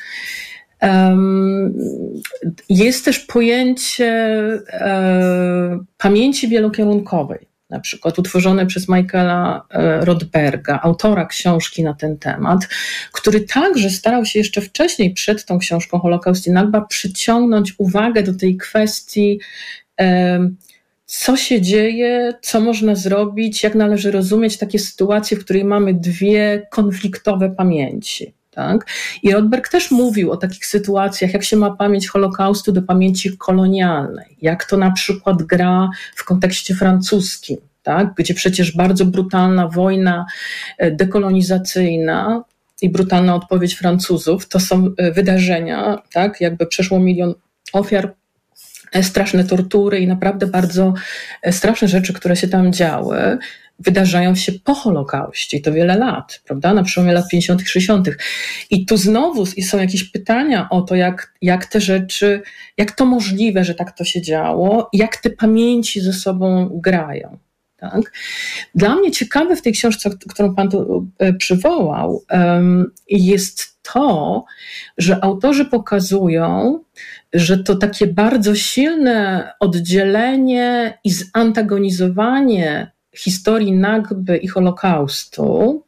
jest 2.68 3.04
też 3.04 3.18
pojęcie 3.18 4.06
e, 4.72 5.78
pamięci 5.98 6.48
wielokierunkowej, 6.48 7.48
na 7.70 7.80
przykład 7.80 8.18
utworzone 8.18 8.66
przez 8.66 8.88
Michaela 8.88 9.66
e, 9.70 10.04
Rodberga, 10.04 10.80
autora 10.82 11.26
książki 11.26 11.82
na 11.82 11.94
ten 11.94 12.18
temat, 12.18 12.68
który 13.12 13.40
także 13.40 13.90
starał 13.90 14.24
się 14.24 14.38
jeszcze 14.38 14.60
wcześniej, 14.60 15.14
przed 15.14 15.44
tą 15.44 15.58
książką 15.58 15.98
Holokaust 15.98 16.46
i 16.46 16.50
Nakba, 16.50 16.80
przyciągnąć 16.80 17.74
uwagę 17.78 18.22
do 18.22 18.34
tej 18.34 18.56
kwestii 18.56 19.40
co 21.10 21.36
się 21.36 21.60
dzieje, 21.60 22.34
co 22.42 22.60
można 22.60 22.94
zrobić, 22.94 23.62
jak 23.62 23.74
należy 23.74 24.10
rozumieć 24.10 24.58
takie 24.58 24.78
sytuacje, 24.78 25.36
w 25.36 25.44
której 25.44 25.64
mamy 25.64 25.94
dwie 25.94 26.66
konfliktowe 26.70 27.50
pamięci. 27.50 28.34
Tak? 28.60 28.86
I 29.22 29.32
Rodberg 29.32 29.68
też 29.68 29.90
mówił 29.90 30.30
o 30.30 30.36
takich 30.36 30.66
sytuacjach, 30.66 31.34
jak 31.34 31.44
się 31.44 31.56
ma 31.56 31.70
pamięć 31.70 32.08
Holokaustu 32.08 32.72
do 32.72 32.82
pamięci 32.82 33.36
kolonialnej, 33.38 34.36
jak 34.42 34.64
to 34.64 34.76
na 34.76 34.90
przykład 34.90 35.42
gra 35.42 35.90
w 36.14 36.24
kontekście 36.24 36.74
francuskim, 36.74 37.56
tak? 37.82 38.14
gdzie 38.14 38.34
przecież 38.34 38.76
bardzo 38.76 39.04
brutalna 39.04 39.68
wojna 39.68 40.26
e, 40.78 40.90
dekolonizacyjna 40.90 42.44
i 42.82 42.90
brutalna 42.90 43.34
odpowiedź 43.34 43.74
Francuzów 43.74 44.48
to 44.48 44.60
są 44.60 44.90
e, 44.96 45.12
wydarzenia, 45.12 46.02
tak? 46.12 46.40
jakby 46.40 46.66
przeszło 46.66 47.00
milion 47.00 47.34
ofiar 47.72 48.14
e, 48.92 49.02
straszne 49.02 49.44
tortury 49.44 50.00
i 50.00 50.06
naprawdę 50.06 50.46
bardzo 50.46 50.94
straszne 51.50 51.88
rzeczy, 51.88 52.12
które 52.12 52.36
się 52.36 52.48
tam 52.48 52.72
działy 52.72 53.38
wydarzają 53.80 54.34
się 54.34 54.52
po 54.52 54.74
Holokauście 54.74 55.56
i 55.56 55.62
to 55.62 55.72
wiele 55.72 55.98
lat, 55.98 56.40
prawda, 56.44 56.74
na 56.74 56.82
przełomie 56.82 57.12
lat 57.12 57.28
50., 57.30 57.62
60. 57.62 58.08
I 58.70 58.86
tu 58.86 58.96
znowu 58.96 59.46
są 59.46 59.78
jakieś 59.78 60.04
pytania 60.04 60.68
o 60.70 60.82
to, 60.82 60.94
jak, 60.94 61.34
jak 61.42 61.66
te 61.66 61.80
rzeczy, 61.80 62.42
jak 62.76 62.92
to 62.92 63.06
możliwe, 63.06 63.64
że 63.64 63.74
tak 63.74 63.96
to 63.96 64.04
się 64.04 64.22
działo, 64.22 64.88
jak 64.92 65.16
te 65.16 65.30
pamięci 65.30 66.00
ze 66.00 66.12
sobą 66.12 66.70
grają. 66.72 67.38
Tak? 67.76 68.12
Dla 68.74 68.96
mnie 68.96 69.10
ciekawe 69.10 69.56
w 69.56 69.62
tej 69.62 69.72
książce, 69.72 70.10
którą 70.28 70.54
Pan 70.54 70.70
tu 70.70 71.08
e, 71.18 71.32
przywołał, 71.32 72.24
jest 73.08 73.82
to, 73.82 74.44
że 74.98 75.24
autorzy 75.24 75.64
pokazują, 75.64 76.80
że 77.32 77.58
to 77.58 77.74
takie 77.74 78.06
bardzo 78.06 78.54
silne 78.54 79.48
oddzielenie 79.60 80.98
i 81.04 81.10
zantagonizowanie 81.10 82.92
historii 83.16 83.72
Nagby 83.72 84.36
i 84.36 84.48
Holokaustu 84.48 85.84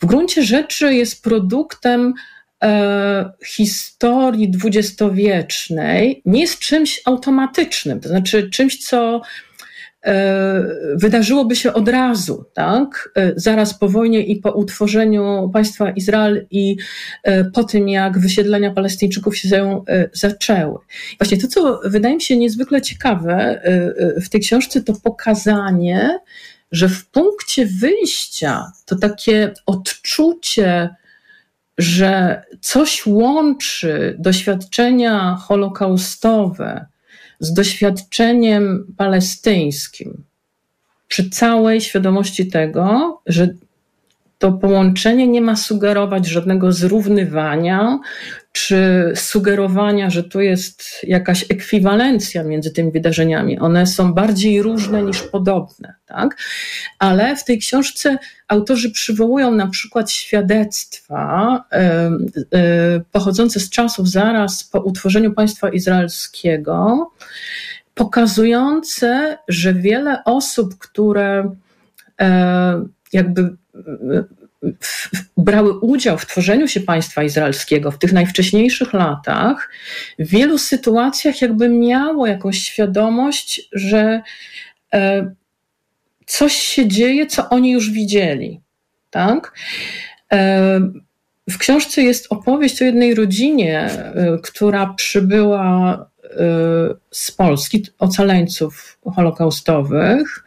w 0.00 0.06
gruncie 0.06 0.42
rzeczy 0.42 0.94
jest 0.94 1.22
produktem 1.22 2.14
e, 2.62 3.32
historii 3.46 4.50
dwudziestowiecznej, 4.50 6.22
nie 6.24 6.40
jest 6.40 6.58
czymś 6.58 7.00
automatycznym, 7.04 8.00
to 8.00 8.08
znaczy 8.08 8.50
czymś, 8.50 8.78
co 8.78 9.22
e, 10.04 10.64
wydarzyłoby 10.94 11.56
się 11.56 11.72
od 11.72 11.88
razu, 11.88 12.44
tak? 12.54 13.10
E, 13.16 13.32
zaraz 13.36 13.78
po 13.78 13.88
wojnie 13.88 14.26
i 14.26 14.36
po 14.36 14.52
utworzeniu 14.52 15.50
państwa 15.52 15.90
Izrael 15.90 16.46
i 16.50 16.76
e, 17.22 17.44
po 17.44 17.64
tym, 17.64 17.88
jak 17.88 18.18
wysiedlenia 18.18 18.70
Palestyńczyków 18.70 19.36
się 19.36 19.82
zaczęły. 20.12 20.78
Właśnie 21.18 21.38
to, 21.38 21.48
co 21.48 21.80
wydaje 21.84 22.14
mi 22.14 22.22
się 22.22 22.36
niezwykle 22.36 22.82
ciekawe 22.82 23.62
w 24.22 24.28
tej 24.28 24.40
książce, 24.40 24.82
to 24.82 24.92
pokazanie, 25.04 26.18
że 26.72 26.88
w 26.88 27.06
punkcie 27.06 27.66
wyjścia 27.66 28.72
to 28.86 28.96
takie 28.96 29.54
odczucie, 29.66 30.94
że 31.78 32.42
coś 32.60 33.06
łączy 33.06 34.16
doświadczenia 34.18 35.36
holokaustowe 35.36 36.86
z 37.40 37.52
doświadczeniem 37.52 38.94
palestyńskim, 38.96 40.24
przy 41.08 41.30
całej 41.30 41.80
świadomości 41.80 42.46
tego, 42.46 43.20
że 43.26 43.48
to 44.42 44.52
połączenie 44.52 45.28
nie 45.28 45.40
ma 45.40 45.56
sugerować 45.56 46.26
żadnego 46.26 46.72
zrównywania 46.72 47.98
czy 48.52 49.12
sugerowania, 49.14 50.10
że 50.10 50.24
tu 50.24 50.40
jest 50.40 50.84
jakaś 51.02 51.50
ekwiwalencja 51.50 52.44
między 52.44 52.70
tymi 52.70 52.92
wydarzeniami. 52.92 53.58
One 53.58 53.86
są 53.86 54.14
bardziej 54.14 54.62
różne 54.62 55.02
niż 55.02 55.22
podobne, 55.22 55.94
tak? 56.06 56.36
Ale 56.98 57.36
w 57.36 57.44
tej 57.44 57.58
książce 57.58 58.18
autorzy 58.48 58.90
przywołują 58.90 59.50
na 59.50 59.66
przykład 59.66 60.10
świadectwa 60.10 61.64
y, 61.72 62.58
y, 62.58 63.04
pochodzące 63.12 63.60
z 63.60 63.70
czasów 63.70 64.08
zaraz 64.08 64.64
po 64.64 64.80
utworzeniu 64.80 65.32
państwa 65.32 65.68
izraelskiego, 65.68 67.10
pokazujące, 67.94 69.38
że 69.48 69.74
wiele 69.74 70.24
osób, 70.24 70.78
które 70.78 71.44
y, 72.22 72.24
jakby 73.12 73.61
brały 75.36 75.78
udział 75.78 76.18
w 76.18 76.26
tworzeniu 76.26 76.68
się 76.68 76.80
państwa 76.80 77.22
izraelskiego 77.22 77.90
w 77.90 77.98
tych 77.98 78.12
najwcześniejszych 78.12 78.92
latach, 78.92 79.70
w 80.18 80.28
wielu 80.28 80.58
sytuacjach 80.58 81.42
jakby 81.42 81.68
miało 81.68 82.26
jakąś 82.26 82.58
świadomość, 82.58 83.68
że 83.72 84.22
e, 84.94 85.34
coś 86.26 86.52
się 86.52 86.88
dzieje, 86.88 87.26
co 87.26 87.48
oni 87.48 87.72
już 87.72 87.90
widzieli. 87.90 88.60
Tak? 89.10 89.54
E, 90.32 90.80
w 91.50 91.58
książce 91.58 92.02
jest 92.02 92.26
opowieść 92.30 92.82
o 92.82 92.84
jednej 92.84 93.14
rodzinie, 93.14 93.80
e, 93.80 94.38
która 94.42 94.94
przybyła 94.94 96.06
z 97.10 97.32
Polski, 97.32 97.86
ocaleńców 97.98 98.98
holokaustowych, 99.14 100.44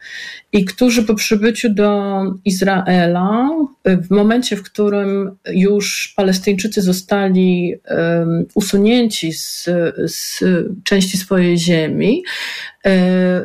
i 0.52 0.64
którzy 0.64 1.02
po 1.02 1.14
przybyciu 1.14 1.74
do 1.74 2.22
Izraela, 2.44 3.50
w 3.84 4.10
momencie, 4.10 4.56
w 4.56 4.62
którym 4.62 5.36
już 5.50 6.14
Palestyńczycy 6.16 6.82
zostali 6.82 7.74
um, 7.90 8.46
usunięci 8.54 9.32
z, 9.32 9.64
z 10.06 10.44
części 10.84 11.18
swojej 11.18 11.58
ziemi, 11.58 12.22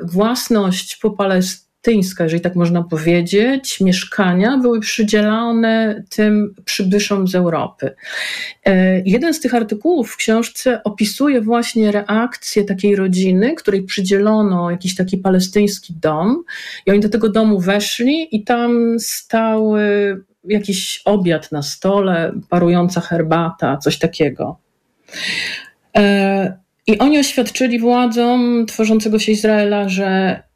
własność 0.04 0.98
po 0.98 1.12
Palestynie, 1.12 1.71
palestyńska, 1.82 2.24
jeżeli 2.24 2.42
tak 2.42 2.56
można 2.56 2.84
powiedzieć, 2.84 3.82
mieszkania 3.82 4.58
były 4.58 4.80
przydzielane 4.80 6.04
tym 6.10 6.56
przybyszom 6.66 7.28
z 7.28 7.36
Europy. 7.36 7.96
E, 8.66 9.02
jeden 9.02 9.34
z 9.34 9.40
tych 9.40 9.56
artykułów 9.56 10.12
w 10.12 10.18
książce 10.18 10.84
opisuje 10.84 11.42
właśnie 11.42 11.92
reakcję 11.92 12.64
takiej 12.64 12.96
rodziny, 12.96 13.56
której 13.56 13.84
przydzielono 13.84 14.72
jakiś 14.72 14.96
taki 14.96 15.18
palestyński 15.18 15.94
dom 16.02 16.44
i 16.86 16.92
oni 16.92 17.00
do 17.00 17.10
tego 17.10 17.30
domu 17.30 17.60
weszli 17.60 18.36
i 18.36 18.44
tam 18.44 19.00
stały 19.00 19.82
jakiś 20.44 21.02
obiad 21.06 21.52
na 21.52 21.62
stole, 21.62 22.32
parująca 22.50 23.02
herbata, 23.02 23.78
coś 23.78 24.00
takiego. 24.00 24.58
E, 25.98 26.58
I 26.88 27.00
oni 27.00 27.20
oświadczyli 27.20 27.80
władzom 27.80 28.66
tworzącego 28.66 29.20
się 29.20 29.32
Izraela, 29.32 29.90
że 29.90 30.51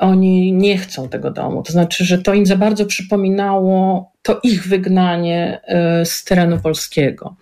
oni 0.00 0.52
nie 0.52 0.78
chcą 0.78 1.08
tego 1.08 1.30
domu. 1.30 1.62
To 1.62 1.72
znaczy, 1.72 2.04
że 2.04 2.18
to 2.18 2.34
im 2.34 2.46
za 2.46 2.56
bardzo 2.56 2.86
przypominało 2.86 4.10
to 4.22 4.40
ich 4.42 4.68
wygnanie 4.68 5.60
e, 5.64 6.06
z 6.06 6.24
terenu 6.24 6.60
polskiego. 6.60 7.36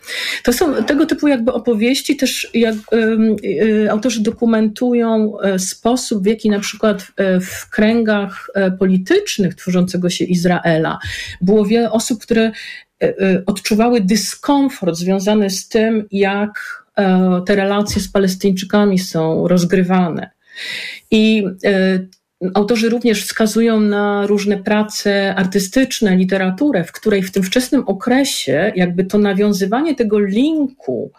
To 0.44 0.52
są 0.52 0.84
tego 0.84 1.06
typu 1.06 1.28
jakby 1.28 1.52
opowieści, 1.52 2.16
też 2.16 2.50
jak 2.54 2.74
e, 2.74 3.90
autorzy 3.90 4.22
dokumentują 4.22 5.32
sposób, 5.58 6.22
w 6.22 6.26
jaki 6.26 6.50
na 6.50 6.60
przykład 6.60 7.06
w 7.40 7.70
kręgach 7.70 8.50
politycznych 8.78 9.54
tworzącego 9.54 10.10
się 10.10 10.24
Izraela 10.24 10.98
było 11.40 11.64
wiele 11.64 11.90
osób, 11.90 12.22
które 12.22 12.52
odczuwały 13.46 14.00
dyskomfort 14.00 14.96
związany 14.96 15.50
z 15.50 15.68
tym, 15.68 16.06
jak 16.10 16.84
te 17.46 17.56
relacje 17.56 18.02
z 18.02 18.08
Palestyńczykami 18.08 18.98
są 18.98 19.48
rozgrywane. 19.48 20.30
I 21.10 21.44
Autorzy 22.54 22.88
również 22.88 23.24
wskazują 23.24 23.80
na 23.80 24.26
różne 24.26 24.56
prace 24.56 25.34
artystyczne, 25.34 26.16
literaturę, 26.16 26.84
w 26.84 26.92
której 26.92 27.22
w 27.22 27.32
tym 27.32 27.42
wczesnym 27.42 27.82
okresie 27.86 28.72
jakby 28.76 29.04
to 29.04 29.18
nawiązywanie 29.18 29.94
tego 29.94 30.18
linku 30.20 31.12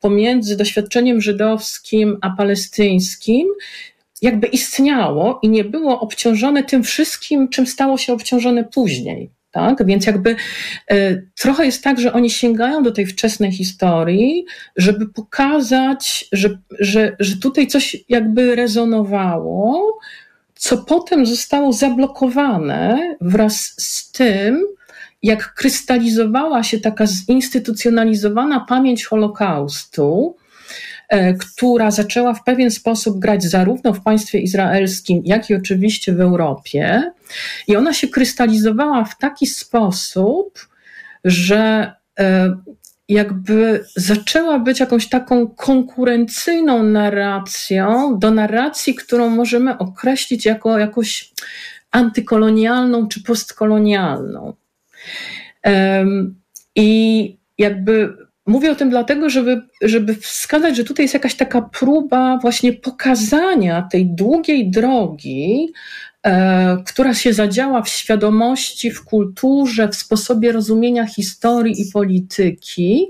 pomiędzy 0.00 0.56
doświadczeniem 0.56 1.20
żydowskim 1.20 2.18
a 2.20 2.30
palestyńskim 2.30 3.48
jakby 4.22 4.46
istniało 4.46 5.38
i 5.42 5.48
nie 5.48 5.64
było 5.64 6.00
obciążone 6.00 6.64
tym 6.64 6.82
wszystkim, 6.82 7.48
czym 7.48 7.66
stało 7.66 7.98
się 7.98 8.12
obciążone 8.12 8.64
później. 8.64 9.30
Tak? 9.50 9.86
Więc 9.86 10.06
jakby 10.06 10.36
e, 10.90 11.22
trochę 11.36 11.64
jest 11.64 11.84
tak, 11.84 12.00
że 12.00 12.12
oni 12.12 12.30
sięgają 12.30 12.82
do 12.82 12.92
tej 12.92 13.06
wczesnej 13.06 13.52
historii, 13.52 14.44
żeby 14.76 15.08
pokazać, 15.08 16.28
że, 16.32 16.58
że, 16.80 17.16
że 17.20 17.36
tutaj 17.36 17.66
coś 17.66 17.96
jakby 18.08 18.56
rezonowało, 18.56 19.98
co 20.62 20.78
potem 20.78 21.26
zostało 21.26 21.72
zablokowane 21.72 22.98
wraz 23.20 23.74
z 23.78 24.12
tym, 24.12 24.66
jak 25.22 25.54
krystalizowała 25.54 26.62
się 26.62 26.80
taka 26.80 27.06
zinstytucjonalizowana 27.06 28.60
pamięć 28.68 29.04
Holokaustu, 29.04 30.36
e, 31.08 31.34
która 31.34 31.90
zaczęła 31.90 32.34
w 32.34 32.44
pewien 32.44 32.70
sposób 32.70 33.18
grać 33.18 33.44
zarówno 33.44 33.92
w 33.92 34.02
państwie 34.02 34.38
izraelskim, 34.38 35.22
jak 35.24 35.50
i 35.50 35.54
oczywiście 35.54 36.12
w 36.12 36.20
Europie. 36.20 37.12
I 37.68 37.76
ona 37.76 37.92
się 37.92 38.08
krystalizowała 38.08 39.04
w 39.04 39.18
taki 39.18 39.46
sposób, 39.46 40.68
że 41.24 41.92
e, 42.18 42.56
jakby 43.12 43.84
zaczęła 43.96 44.58
być 44.58 44.80
jakąś 44.80 45.08
taką 45.08 45.48
konkurencyjną 45.48 46.82
narracją 46.82 48.18
do 48.18 48.30
narracji, 48.30 48.94
którą 48.94 49.30
możemy 49.30 49.78
określić 49.78 50.46
jako 50.46 50.78
jakąś 50.78 51.32
antykolonialną 51.90 53.08
czy 53.08 53.22
postkolonialną. 53.22 54.54
I 56.76 57.36
jakby 57.58 58.16
mówię 58.46 58.70
o 58.70 58.74
tym 58.74 58.90
dlatego, 58.90 59.30
żeby, 59.30 59.62
żeby 59.82 60.14
wskazać, 60.14 60.76
że 60.76 60.84
tutaj 60.84 61.04
jest 61.04 61.14
jakaś 61.14 61.34
taka 61.34 61.62
próba 61.62 62.38
właśnie 62.38 62.72
pokazania 62.72 63.88
tej 63.92 64.06
długiej 64.06 64.70
drogi 64.70 65.72
która 66.86 67.14
się 67.14 67.32
zadziała 67.32 67.82
w 67.82 67.88
świadomości, 67.88 68.90
w 68.90 69.04
kulturze, 69.04 69.88
w 69.88 69.96
sposobie 69.96 70.52
rozumienia 70.52 71.06
historii 71.06 71.82
i 71.82 71.90
polityki, 71.92 73.06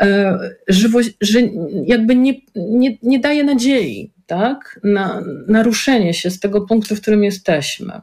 e, 0.00 0.38
że, 0.68 0.88
że 1.20 1.40
jakby 1.86 2.16
nie, 2.16 2.34
nie, 2.56 2.98
nie 3.02 3.20
daje 3.20 3.44
nadziei 3.44 4.14
tak? 4.26 4.80
na 4.84 5.20
naruszenie 5.48 6.14
się 6.14 6.30
z 6.30 6.40
tego 6.40 6.60
punktu, 6.60 6.96
w 6.96 7.00
którym 7.00 7.24
jesteśmy. 7.24 8.00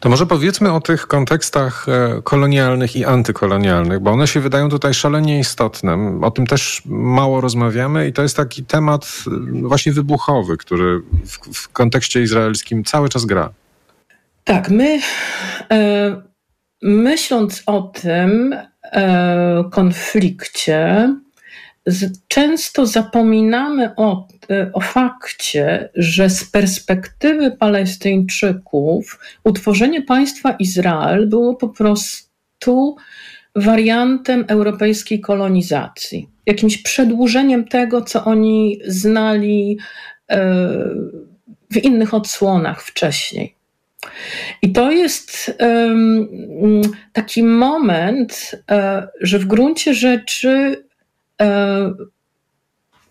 To 0.00 0.08
może 0.08 0.26
powiedzmy 0.26 0.72
o 0.72 0.80
tych 0.80 1.06
kontekstach 1.06 1.86
e, 1.88 2.22
kolonialnych 2.22 2.96
i 2.96 3.04
antykolonialnych, 3.04 4.00
bo 4.00 4.10
one 4.10 4.26
się 4.26 4.40
wydają 4.40 4.68
tutaj 4.68 4.94
szalenie 4.94 5.38
istotne. 5.38 6.18
O 6.22 6.30
tym 6.30 6.46
też 6.46 6.82
mało 6.86 7.40
rozmawiamy 7.40 8.08
i 8.08 8.12
to 8.12 8.22
jest 8.22 8.36
taki 8.36 8.64
temat 8.64 9.24
e, 9.26 9.62
właśnie 9.62 9.92
wybuchowy, 9.92 10.56
który 10.56 11.00
w, 11.26 11.54
w 11.54 11.68
kontekście 11.68 12.22
izraelskim 12.22 12.84
cały 12.84 13.08
czas 13.08 13.24
gra. 13.24 13.50
Tak, 14.50 14.70
my 14.70 15.00
e, 15.72 16.22
myśląc 16.82 17.62
o 17.66 17.82
tym 17.82 18.54
e, 18.82 19.64
konflikcie, 19.70 21.08
często 22.28 22.86
zapominamy 22.86 23.90
o, 23.96 24.28
e, 24.50 24.70
o 24.72 24.80
fakcie, 24.80 25.88
że 25.94 26.30
z 26.30 26.44
perspektywy 26.44 27.50
Palestyńczyków 27.50 29.20
utworzenie 29.44 30.02
państwa 30.02 30.52
Izrael 30.52 31.28
było 31.28 31.54
po 31.54 31.68
prostu 31.68 32.96
wariantem 33.56 34.44
europejskiej 34.48 35.20
kolonizacji, 35.20 36.28
jakimś 36.46 36.82
przedłużeniem 36.82 37.64
tego, 37.64 38.02
co 38.02 38.24
oni 38.24 38.80
znali 38.86 39.78
w 41.70 41.76
innych 41.76 42.14
odsłonach 42.14 42.82
wcześniej. 42.82 43.59
I 44.62 44.72
to 44.72 44.90
jest 44.90 45.56
taki 47.12 47.42
moment, 47.42 48.50
um, 48.68 49.06
że 49.20 49.38
w 49.38 49.46
gruncie 49.46 49.94
rzeczy, 49.94 50.84
um, 51.40 52.10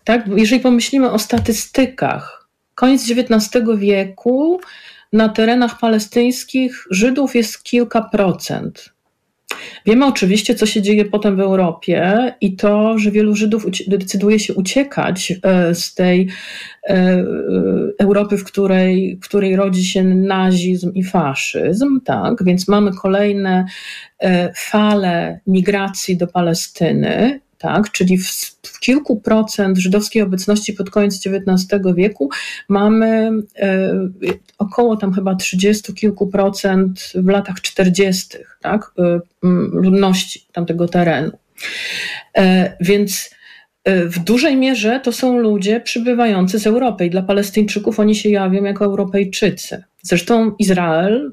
tak, 0.04 0.26
jeżeli 0.36 0.62
pomyślimy 0.62 1.10
o 1.10 1.18
statystykach, 1.18 2.48
koniec 2.74 3.10
XIX 3.10 3.64
wieku 3.76 4.60
na 5.12 5.28
terenach 5.28 5.78
palestyńskich 5.78 6.86
Żydów 6.90 7.34
jest 7.34 7.62
kilka 7.64 8.02
procent. 8.02 8.92
Wiemy 9.86 10.06
oczywiście, 10.06 10.54
co 10.54 10.66
się 10.66 10.82
dzieje 10.82 11.04
potem 11.04 11.36
w 11.36 11.40
Europie 11.40 12.32
i 12.40 12.56
to, 12.56 12.98
że 12.98 13.10
wielu 13.10 13.34
Żydów 13.34 13.66
decyduje 13.86 14.38
się 14.38 14.54
uciekać 14.54 15.32
e, 15.42 15.74
z 15.74 15.94
tej 15.94 16.28
e, 16.84 16.94
e, 16.94 17.24
Europy, 17.98 18.38
w 18.38 18.44
której, 18.44 19.16
w 19.16 19.20
której 19.20 19.56
rodzi 19.56 19.84
się 19.84 20.04
nazizm 20.04 20.92
i 20.94 21.04
faszyzm, 21.04 22.00
tak? 22.04 22.44
Więc 22.44 22.68
mamy 22.68 22.90
kolejne 22.92 23.66
fale 24.54 25.40
migracji 25.46 26.16
do 26.16 26.26
Palestyny 26.26 27.40
tak? 27.60 27.92
czyli 27.92 28.18
w, 28.18 28.78
kilku 28.80 29.20
procent 29.20 29.78
żydowskiej 29.78 30.22
obecności 30.22 30.72
pod 30.72 30.90
koniec 30.90 31.26
XIX 31.26 31.80
wieku 31.94 32.30
mamy 32.68 33.30
e, 33.56 33.92
około 34.58 34.96
tam 34.96 35.12
chyba 35.12 35.34
30 35.34 35.94
kilku 35.94 36.26
procent 36.26 37.12
w 37.14 37.28
latach 37.28 37.60
40. 37.60 38.38
Tak? 38.60 38.92
E, 38.98 39.20
ludności 39.72 40.46
tamtego 40.52 40.88
terenu. 40.88 41.30
E, 42.36 42.76
więc 42.80 43.30
w 43.86 44.18
dużej 44.18 44.56
mierze 44.56 45.00
to 45.04 45.12
są 45.12 45.38
ludzie 45.38 45.80
przybywający 45.80 46.58
z 46.58 46.66
Europy 46.66 47.06
i 47.06 47.10
dla 47.10 47.22
Palestyńczyków 47.22 48.00
oni 48.00 48.14
się 48.14 48.28
jawią 48.28 48.64
jako 48.64 48.84
Europejczycy. 48.84 49.84
Zresztą 50.02 50.52
Izrael 50.58 51.32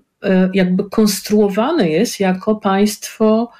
jakby 0.53 0.89
konstruowany 0.89 1.89
jest 1.89 2.19
jako 2.19 2.55
państwo 2.55 3.51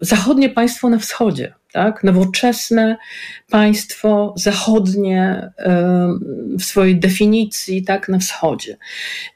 zachodnie 0.00 0.50
państwo 0.50 0.88
na 0.88 0.98
wschodzie, 0.98 1.54
tak? 1.72 2.04
nowoczesne 2.04 2.96
państwo 3.50 4.34
zachodnie 4.36 5.50
e, 5.58 6.08
w 6.58 6.62
swojej 6.62 7.00
definicji 7.00 7.84
tak? 7.84 8.08
na 8.08 8.18
wschodzie. 8.18 8.76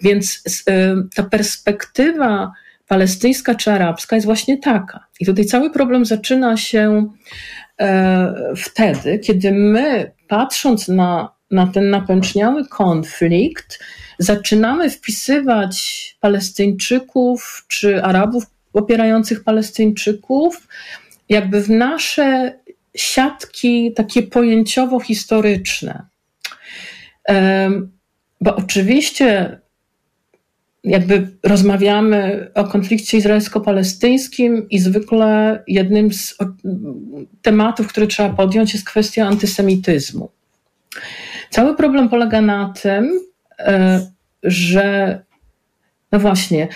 Więc 0.00 0.42
e, 0.68 0.94
ta 1.14 1.22
perspektywa 1.22 2.52
palestyńska 2.88 3.54
czy 3.54 3.72
arabska 3.72 4.16
jest 4.16 4.26
właśnie 4.26 4.58
taka. 4.58 5.04
I 5.20 5.26
tutaj 5.26 5.44
cały 5.44 5.70
problem 5.70 6.04
zaczyna 6.04 6.56
się 6.56 7.10
wtedy, 8.56 9.18
kiedy 9.18 9.52
my, 9.52 10.12
patrząc 10.28 10.88
na 10.88 11.38
na 11.50 11.66
ten 11.66 11.90
napęczniały 11.90 12.68
konflikt 12.68 13.78
zaczynamy 14.18 14.90
wpisywać 14.90 16.16
Palestyńczyków 16.20 17.64
czy 17.68 18.02
Arabów 18.04 18.44
popierających 18.72 19.44
Palestyńczyków 19.44 20.68
jakby 21.28 21.62
w 21.62 21.70
nasze 21.70 22.58
siatki 22.96 23.92
takie 23.94 24.22
pojęciowo-historyczne. 24.22 26.06
Bo 28.40 28.56
oczywiście 28.56 29.58
jakby 30.84 31.30
rozmawiamy 31.42 32.50
o 32.54 32.64
konflikcie 32.64 33.18
izraelsko-palestyńskim 33.18 34.66
i 34.70 34.78
zwykle 34.78 35.62
jednym 35.66 36.12
z 36.12 36.36
tematów, 37.42 37.88
które 37.88 38.06
trzeba 38.06 38.30
podjąć, 38.30 38.72
jest 38.72 38.86
kwestia 38.86 39.26
antysemityzmu. 39.26 40.30
Cały 41.50 41.76
problem 41.76 42.08
polega 42.08 42.40
na 42.40 42.72
tym, 42.82 43.20
e, 43.58 44.00
że 44.42 45.18
no 46.12 46.18
właśnie, 46.18 46.68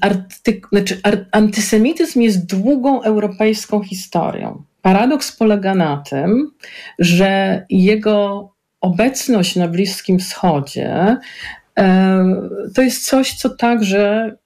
artyk, 0.00 0.68
znaczy, 0.72 1.00
antysemityzm 1.32 2.20
jest 2.20 2.46
długą 2.46 3.02
europejską 3.02 3.82
historią. 3.82 4.62
Paradoks 4.82 5.32
polega 5.32 5.74
na 5.74 6.02
tym, 6.10 6.50
że 6.98 7.62
jego 7.70 8.50
obecność 8.80 9.56
na 9.56 9.68
Bliskim 9.68 10.18
Wschodzie 10.18 11.16
to 12.74 12.82
jest 12.82 13.06
coś, 13.06 13.34
co 13.34 13.50
także 13.50 14.36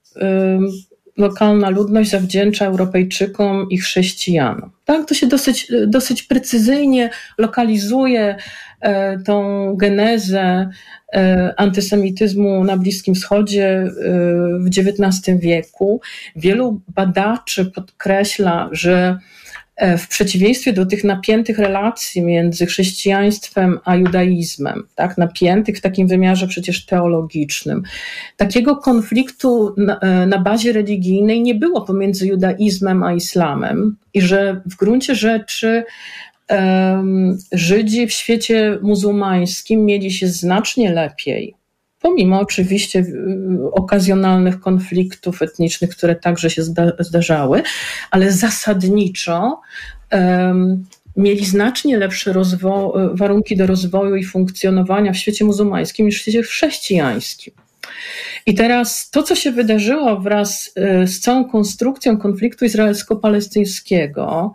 lokalna 1.17 1.69
ludność 1.69 2.09
zawdzięcza 2.09 2.65
Europejczykom 2.65 3.67
i 3.69 3.77
chrześcijanom. 3.77 4.71
Tak? 4.85 5.07
To 5.07 5.13
się 5.13 5.27
dosyć, 5.27 5.71
dosyć 5.87 6.23
precyzyjnie 6.23 7.09
lokalizuje 7.37 8.21
e, 8.21 8.37
tą 9.25 9.75
genezę 9.75 10.69
e, 11.13 11.53
antysemityzmu 11.57 12.63
na 12.63 12.77
Bliskim 12.77 13.15
Wschodzie 13.15 13.67
e, 13.67 13.89
w 14.59 14.67
XIX 14.67 15.39
wieku. 15.39 16.01
Wielu 16.35 16.81
badaczy 16.95 17.65
podkreśla, 17.65 18.69
że 18.71 19.17
E, 19.81 19.97
w 19.97 20.07
przeciwieństwie 20.07 20.73
do 20.73 20.85
tych 20.85 21.03
napiętych 21.03 21.59
relacji 21.59 22.21
między 22.21 22.65
chrześcijaństwem 22.65 23.79
a 23.85 23.95
judaizmem, 23.95 24.83
tak, 24.95 25.17
napiętych 25.17 25.77
w 25.77 25.81
takim 25.81 26.07
wymiarze 26.07 26.47
przecież 26.47 26.85
teologicznym, 26.85 27.83
takiego 28.37 28.75
konfliktu 28.75 29.75
na, 29.77 29.99
e, 29.99 30.25
na 30.25 30.37
bazie 30.37 30.73
religijnej 30.73 31.41
nie 31.41 31.55
było 31.55 31.81
pomiędzy 31.81 32.27
judaizmem 32.27 33.03
a 33.03 33.13
islamem 33.13 33.97
i 34.13 34.21
że 34.21 34.61
w 34.65 34.75
gruncie 34.75 35.15
rzeczy 35.15 35.83
Żydzi 37.51 38.07
w 38.07 38.11
świecie 38.11 38.79
muzułmańskim 38.81 39.85
mieli 39.85 40.11
się 40.11 40.27
znacznie 40.27 40.93
lepiej 40.93 41.55
pomimo 42.01 42.39
oczywiście 42.39 43.05
okazjonalnych 43.71 44.59
konfliktów 44.59 45.41
etnicznych, 45.41 45.89
które 45.89 46.15
także 46.15 46.49
się 46.49 46.61
zdarzały, 46.99 47.63
ale 48.11 48.31
zasadniczo 48.31 49.61
mieli 51.17 51.45
znacznie 51.45 51.97
lepsze 51.97 52.33
warunki 53.13 53.57
do 53.57 53.67
rozwoju 53.67 54.15
i 54.15 54.23
funkcjonowania 54.23 55.13
w 55.13 55.17
świecie 55.17 55.45
muzułmańskim 55.45 56.05
niż 56.05 56.17
w 56.17 56.21
świecie 56.21 56.43
chrześcijańskim. 56.43 57.53
I 58.45 58.53
teraz 58.53 59.09
to, 59.09 59.23
co 59.23 59.35
się 59.35 59.51
wydarzyło 59.51 60.19
wraz 60.19 60.73
y, 61.03 61.07
z 61.07 61.19
całą 61.19 61.49
konstrukcją 61.49 62.17
konfliktu 62.17 62.65
izraelsko-palestyńskiego, 62.65 64.51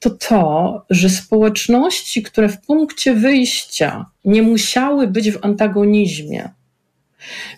to 0.00 0.10
to, 0.10 0.82
że 0.90 1.10
społeczności, 1.10 2.22
które 2.22 2.48
w 2.48 2.60
punkcie 2.60 3.14
wyjścia 3.14 4.06
nie 4.24 4.42
musiały 4.42 5.06
być 5.06 5.30
w 5.30 5.44
antagonizmie, 5.44 6.48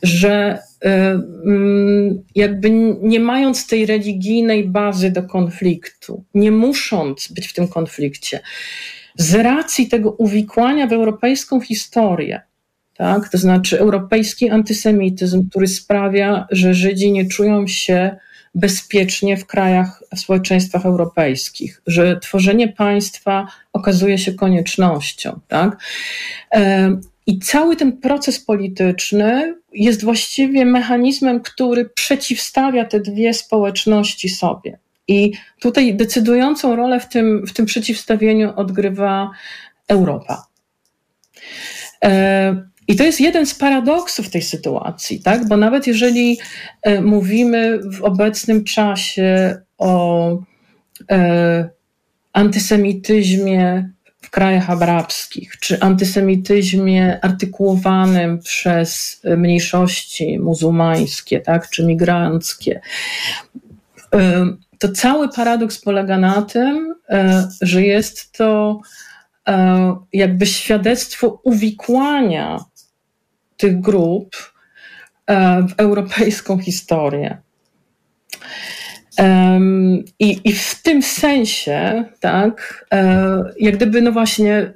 że 0.03 0.59
y, 0.85 0.89
mm, 0.89 2.23
jakby 2.35 2.71
nie 3.03 3.21
mając 3.21 3.67
tej 3.67 3.87
religijnej 3.87 4.69
bazy 4.69 5.11
do 5.11 5.23
konfliktu, 5.23 6.25
nie 6.35 6.51
musząc 6.51 7.29
być 7.33 7.47
w 7.47 7.53
tym 7.53 7.69
konflikcie, 7.69 8.41
z 9.17 9.35
racji 9.35 9.89
tego 9.89 10.11
uwikłania 10.11 10.87
w 10.87 10.93
europejską 10.93 11.61
historię, 11.61 12.41
tak, 12.97 13.29
to 13.29 13.39
znaczy 13.39 13.79
europejski 13.81 14.51
antysemityzm, 14.51 15.49
który 15.51 15.67
sprawia, 15.67 16.47
że 16.51 16.75
Żydzi 16.75 17.13
nie 17.13 17.29
czują 17.29 17.67
się 17.67 18.17
bezpiecznie 18.55 19.37
w 19.37 19.47
krajach, 19.47 20.03
w 20.17 20.19
społeczeństwach 20.19 20.87
europejskich, 20.87 21.83
że 21.87 22.21
tworzenie 22.21 22.69
państwa 22.69 23.47
okazuje 23.73 24.19
się 24.19 24.33
koniecznością. 24.33 25.41
Tak? 25.49 25.77
I 27.27 27.39
cały 27.39 27.77
ten 27.77 27.97
proces 27.97 28.41
polityczny 28.41 29.55
jest 29.73 30.05
właściwie 30.05 30.65
mechanizmem, 30.65 31.41
który 31.41 31.85
przeciwstawia 31.85 32.85
te 32.85 33.01
dwie 33.01 33.35
społeczności 33.35 34.29
sobie. 34.29 34.79
I 35.09 35.33
tutaj 35.61 35.95
decydującą 35.95 36.77
rolę 36.77 37.01
w 37.01 37.09
tym, 37.09 37.47
w 37.47 37.53
tym 37.53 37.67
przeciwstawieniu 37.67 38.53
odgrywa 38.57 39.31
Europa. 39.89 40.47
E, 42.89 42.93
I 42.93 42.97
to 42.97 43.05
jest 43.05 43.21
jeden 43.21 43.47
z 43.47 43.55
paradoksów 43.55 44.31
tej 44.31 44.43
sytuacji, 44.43 45.23
tak? 45.23 45.49
bo 45.49 45.57
nawet 45.57 45.87
jeżeli 45.87 46.39
e, 46.83 47.01
mówimy 47.01 47.79
w 47.93 48.03
obecnym 48.03 48.65
czasie 48.65 49.57
o 49.79 50.39
e, 51.11 51.69
antysemityzmie 52.33 53.91
w 54.23 54.31
krajach 54.31 54.71
arabskich, 54.71 55.53
czy 55.61 55.81
antysemityzmie 55.81 57.19
artykułowanym 57.23 58.39
przez 58.39 59.23
mniejszości 59.37 60.39
muzułmańskie, 60.39 61.41
tak, 61.41 61.71
czy 61.71 61.87
migranckie. 61.87 62.81
To 64.79 64.93
cały 64.93 65.29
paradoks 65.29 65.81
polega 65.81 66.19
na 66.19 66.43
tym, 66.43 66.95
e, 67.09 67.49
że 67.63 67.83
jest 67.83 68.33
to 68.33 68.81
e, 69.49 69.97
jakby 70.13 70.47
świadectwo 70.47 71.41
uwikłania 71.45 72.59
tych 73.59 73.81
grup 73.81 74.37
e, 75.27 75.63
w 75.69 75.75
europejską 75.77 76.59
historię. 76.59 77.39
I, 80.19 80.41
I 80.45 80.53
w 80.53 80.83
tym 80.83 81.03
sensie, 81.03 82.05
tak, 82.21 82.87
e, 82.93 83.43
jak 83.61 83.77
gdyby, 83.77 84.03
no 84.03 84.13
właśnie, 84.13 84.55
e, 84.55 84.75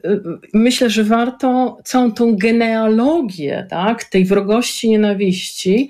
myślę, 0.55 0.91
że 0.91 1.05
warto 1.05 1.78
całą 1.85 2.12
tą 2.12 2.37
genealogię, 2.37 3.66
tak, 3.70 4.05
tej 4.05 4.24
wrogości, 4.24 4.91
nienawiści, 4.91 5.89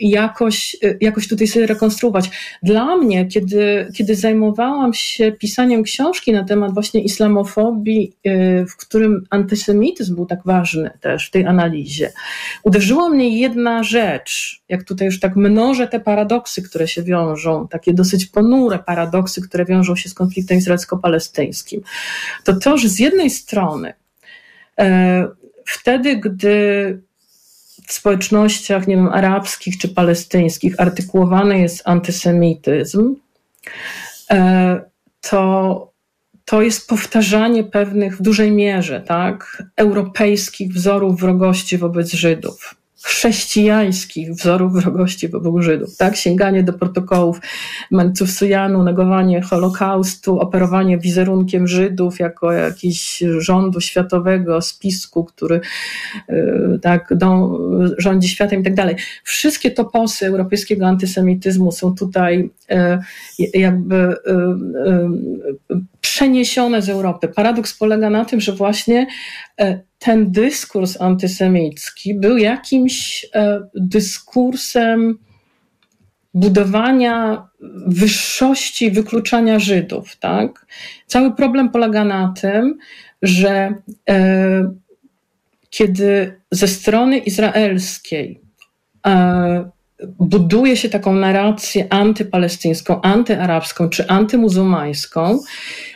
jakoś, 0.00 0.76
e, 0.82 0.94
jakoś 1.00 1.28
tutaj 1.28 1.46
sobie 1.46 1.66
rekonstruować. 1.66 2.30
Dla 2.62 2.96
mnie, 2.96 3.26
kiedy, 3.26 3.88
kiedy 3.94 4.14
zajmowałam 4.14 4.94
się 4.94 5.32
pisaniem 5.32 5.82
książki 5.82 6.32
na 6.32 6.44
temat 6.44 6.74
właśnie 6.74 7.02
islamofobii, 7.02 8.12
e, 8.24 8.66
w 8.66 8.76
którym 8.76 9.24
antysemityzm 9.30 10.14
był 10.14 10.26
tak 10.26 10.40
ważny 10.44 10.90
też 11.00 11.28
w 11.28 11.30
tej 11.30 11.46
analizie, 11.46 12.12
uderzyła 12.62 13.08
mnie 13.08 13.40
jedna 13.40 13.82
rzecz, 13.82 14.62
jak 14.68 14.84
tutaj 14.84 15.06
już 15.06 15.20
tak 15.20 15.36
mnożę 15.36 15.88
te 15.88 16.00
paradoksy, 16.00 16.62
które 16.62 16.88
się 16.88 17.02
wiążą, 17.02 17.68
takie 17.68 17.94
dosyć 17.94 18.26
ponure 18.26 18.78
paradoksy, 18.78 19.42
które 19.42 19.64
wiążą 19.64 19.96
się 19.96 20.08
z 20.08 20.14
konfliktem 20.14 20.58
izraelsko-palestyńskim, 20.58 21.80
to 22.44 22.56
to, 22.56 22.78
że 22.78 22.88
z 22.88 22.98
jednej 22.98 23.30
strony 23.30 23.92
e, 24.78 25.28
wtedy, 25.64 26.16
gdy 26.16 27.05
w 27.86 27.92
społecznościach, 27.92 28.86
nie 28.86 28.96
wiem, 28.96 29.08
arabskich 29.08 29.78
czy 29.78 29.88
palestyńskich 29.88 30.80
artykułowany 30.80 31.60
jest 31.60 31.82
antysemityzm, 31.84 33.14
e, 34.30 34.80
to, 35.20 35.92
to 36.44 36.62
jest 36.62 36.88
powtarzanie 36.88 37.64
pewnych 37.64 38.16
w 38.16 38.22
dużej 38.22 38.52
mierze, 38.52 39.00
tak, 39.00 39.62
europejskich 39.76 40.72
wzorów 40.72 41.20
wrogości 41.20 41.78
wobec 41.78 42.12
Żydów 42.12 42.74
chrześcijańskich 43.06 44.32
wzorów 44.32 44.72
wrogości 44.72 45.28
wobec 45.28 45.64
Żydów, 45.64 45.96
tak? 45.96 46.16
Sięganie 46.16 46.62
do 46.62 46.72
protokołów 46.72 47.40
Sujanu, 48.26 48.82
negowanie 48.82 49.40
Holokaustu, 49.40 50.40
operowanie 50.40 50.98
wizerunkiem 50.98 51.68
Żydów 51.68 52.18
jako 52.18 52.52
jakiś 52.52 53.22
rządu 53.38 53.80
światowego, 53.80 54.62
spisku, 54.62 55.24
który 55.24 55.60
y, 56.30 56.78
tak 56.82 57.14
do, 57.16 57.58
rządzi 57.98 58.28
światem 58.28 58.60
i 58.60 58.64
tak 58.64 58.74
dalej. 58.74 58.96
Wszystkie 59.24 59.70
toposy 59.70 60.26
europejskiego 60.26 60.86
antysemityzmu 60.86 61.72
są 61.72 61.94
tutaj 61.94 62.50
y, 63.40 63.58
jakby 63.58 63.96
y, 63.96 64.16
przeniesione 66.00 66.82
z 66.82 66.88
Europy. 66.88 67.28
Paradoks 67.28 67.74
polega 67.74 68.10
na 68.10 68.24
tym, 68.24 68.40
że 68.40 68.52
właśnie 68.52 69.06
ten 70.06 70.32
dyskurs 70.32 71.00
antysemicki 71.00 72.14
był 72.14 72.36
jakimś 72.36 73.26
e, 73.34 73.60
dyskursem 73.74 75.18
budowania 76.34 77.48
wyższości, 77.86 78.90
wykluczania 78.90 79.58
Żydów. 79.58 80.16
Tak? 80.16 80.66
Cały 81.06 81.34
problem 81.34 81.68
polega 81.68 82.04
na 82.04 82.34
tym, 82.40 82.78
że 83.22 83.74
e, 84.08 84.70
kiedy 85.70 86.40
ze 86.50 86.68
strony 86.68 87.18
izraelskiej 87.18 88.40
e, 89.06 89.70
buduje 90.18 90.76
się 90.76 90.88
taką 90.88 91.14
narrację 91.14 91.92
antypalestyńską, 91.92 93.02
antyarabską 93.02 93.88
czy 93.88 94.08
antymuzułmańską, 94.08 95.38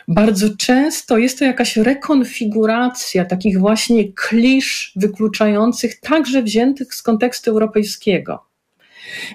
bardzo 0.07 0.47
często 0.57 1.17
jest 1.17 1.39
to 1.39 1.45
jakaś 1.45 1.77
rekonfiguracja 1.77 3.25
takich 3.25 3.59
właśnie 3.59 4.13
klisz 4.13 4.93
wykluczających, 4.95 5.99
także 5.99 6.43
wziętych 6.43 6.95
z 6.95 7.01
kontekstu 7.01 7.51
europejskiego. 7.51 8.45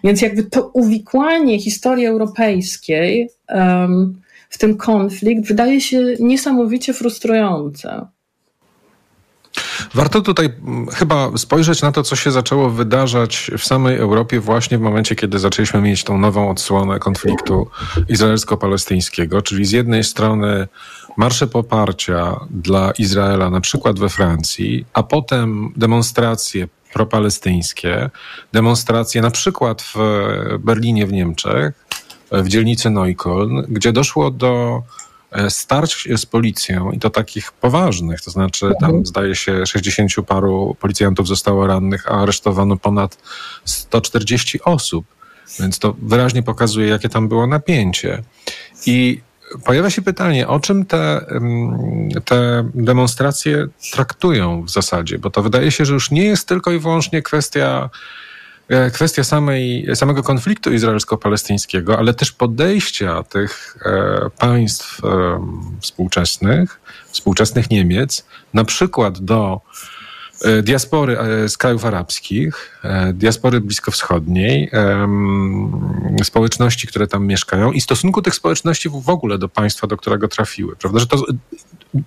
Więc 0.05 0.23
jakby 0.23 0.43
to 0.43 0.71
uwikłanie 0.75 1.59
historii 1.59 2.07
europejskiej 2.07 3.31
um, 3.49 4.21
w 4.51 4.59
ten 4.59 4.77
konflikt 4.77 5.47
wydaje 5.49 5.81
się 5.81 6.15
niesamowicie 6.21 6.95
frustrujące. 6.95 8.07
Warto 9.95 10.21
tutaj 10.21 10.47
mm, 10.47 10.87
chyba 10.89 11.31
spojrzeć 11.37 11.83
na 11.83 11.93
to, 11.93 12.03
co 12.03 12.17
się 12.17 12.31
zaczęło 12.31 12.71
wydarzać 12.71 13.51
w 13.59 13.65
samej 13.65 13.97
Europie 13.97 14.41
właśnie 14.41 14.79
w 14.79 14.81
momencie, 14.81 15.15
kiedy 15.15 15.39
zaczęliśmy 15.39 15.81
mieć 15.81 16.05
tą 16.05 16.19
nową 16.19 16.51
odsłonę 16.51 16.99
konfliktu 16.99 17.71
izraelsko-palestyńskiego, 18.09 19.43
czyli 19.43 19.65
z 19.65 19.73
jednej 19.73 20.05
strony 20.05 20.69
marsze 21.17 21.47
poparcia 21.47 22.41
dla 22.51 22.91
Izraela, 22.99 23.51
na 23.51 23.61
przykład 23.61 23.99
we 23.99 24.09
Francji, 24.09 24.85
a 24.93 25.03
potem 25.03 25.73
demonstracje 25.77 26.69
propalestyńskie, 26.93 28.11
demonstracje 28.53 29.23
na 29.23 29.31
przykład 29.31 29.83
w 29.83 29.99
Berlinie 30.59 31.07
w 31.07 31.13
Niemczech, 31.13 31.87
w 32.33 32.49
dzielnicy 32.49 32.91
Neukölln, 32.91 33.63
gdzie 33.69 33.93
doszło 33.93 34.31
do 34.31 34.83
starć 35.49 36.09
z 36.17 36.27
policją 36.27 36.91
i 36.91 36.99
to 36.99 37.11
takich 37.11 37.53
poważnych, 37.53 38.21
to 38.21 38.31
znaczy 38.31 38.73
tam 38.81 38.91
mhm. 38.91 39.07
zdaje 39.07 39.35
się 39.35 39.67
60 39.67 40.11
paru 40.27 40.77
policjantów 40.81 41.29
zostało 41.29 41.67
rannych, 41.67 42.13
a 42.13 42.23
aresztowano 42.23 42.77
ponad 42.77 43.19
140 43.65 44.63
osób. 44.63 45.07
Więc 45.61 45.79
to 45.79 45.97
wyraźnie 46.03 46.43
pokazuje, 46.43 46.89
jakie 46.89 47.09
tam 47.09 47.29
było 47.29 47.47
napięcie. 47.47 48.23
I 48.87 49.21
pojawia 49.65 49.91
się 49.91 50.03
pytanie, 50.03 50.49
o 50.49 50.61
czym 50.61 50.87
te, 50.87 51.27
te 52.25 52.71
demonstracje 52.75 53.67
traktują 53.93 54.63
w 54.63 54.71
zasadzie, 54.71 55.19
bo 55.19 55.31
to 55.31 55.43
wydaje 55.43 55.71
się, 55.71 55.85
że 55.85 55.95
już 55.95 56.11
nie 56.11 56.25
jest 56.25 56.49
tylko 56.49 56.73
i 56.73 56.79
wyłącznie 56.79 57.23
kwestia 57.23 57.91
E, 57.91 57.91
kwestia 58.93 59.25
samej, 59.25 59.87
samego 59.95 60.23
konfliktu 60.23 60.73
izraelsko-palestyńskiego, 60.73 61.99
ale 61.99 62.15
też 62.15 62.33
podejścia 62.33 63.23
tych 63.23 63.79
e, 63.87 64.31
państw 64.39 65.05
e, 65.05 65.09
współczesnych, 65.81 66.81
współczesnych 67.09 67.71
Niemiec, 67.71 68.27
na 68.55 68.65
przykład 68.65 69.19
do 69.19 69.61
diaspory 70.63 71.19
z 71.49 71.57
krajów 71.57 71.85
arabskich, 71.85 72.81
diaspory 73.13 73.61
bliskowschodniej, 73.61 74.71
społeczności, 76.25 76.87
które 76.87 77.07
tam 77.07 77.27
mieszkają 77.27 77.73
i 77.73 77.81
stosunku 77.81 78.23
tych 78.23 78.35
społeczności 78.35 78.89
w 78.89 79.09
ogóle 79.09 79.39
do 79.39 79.49
państwa, 79.49 79.87
do 79.87 79.97
którego 79.97 80.29
trafiły. 80.29 80.77
Prawda? 80.77 80.99
Że 80.99 81.07
to, 81.07 81.25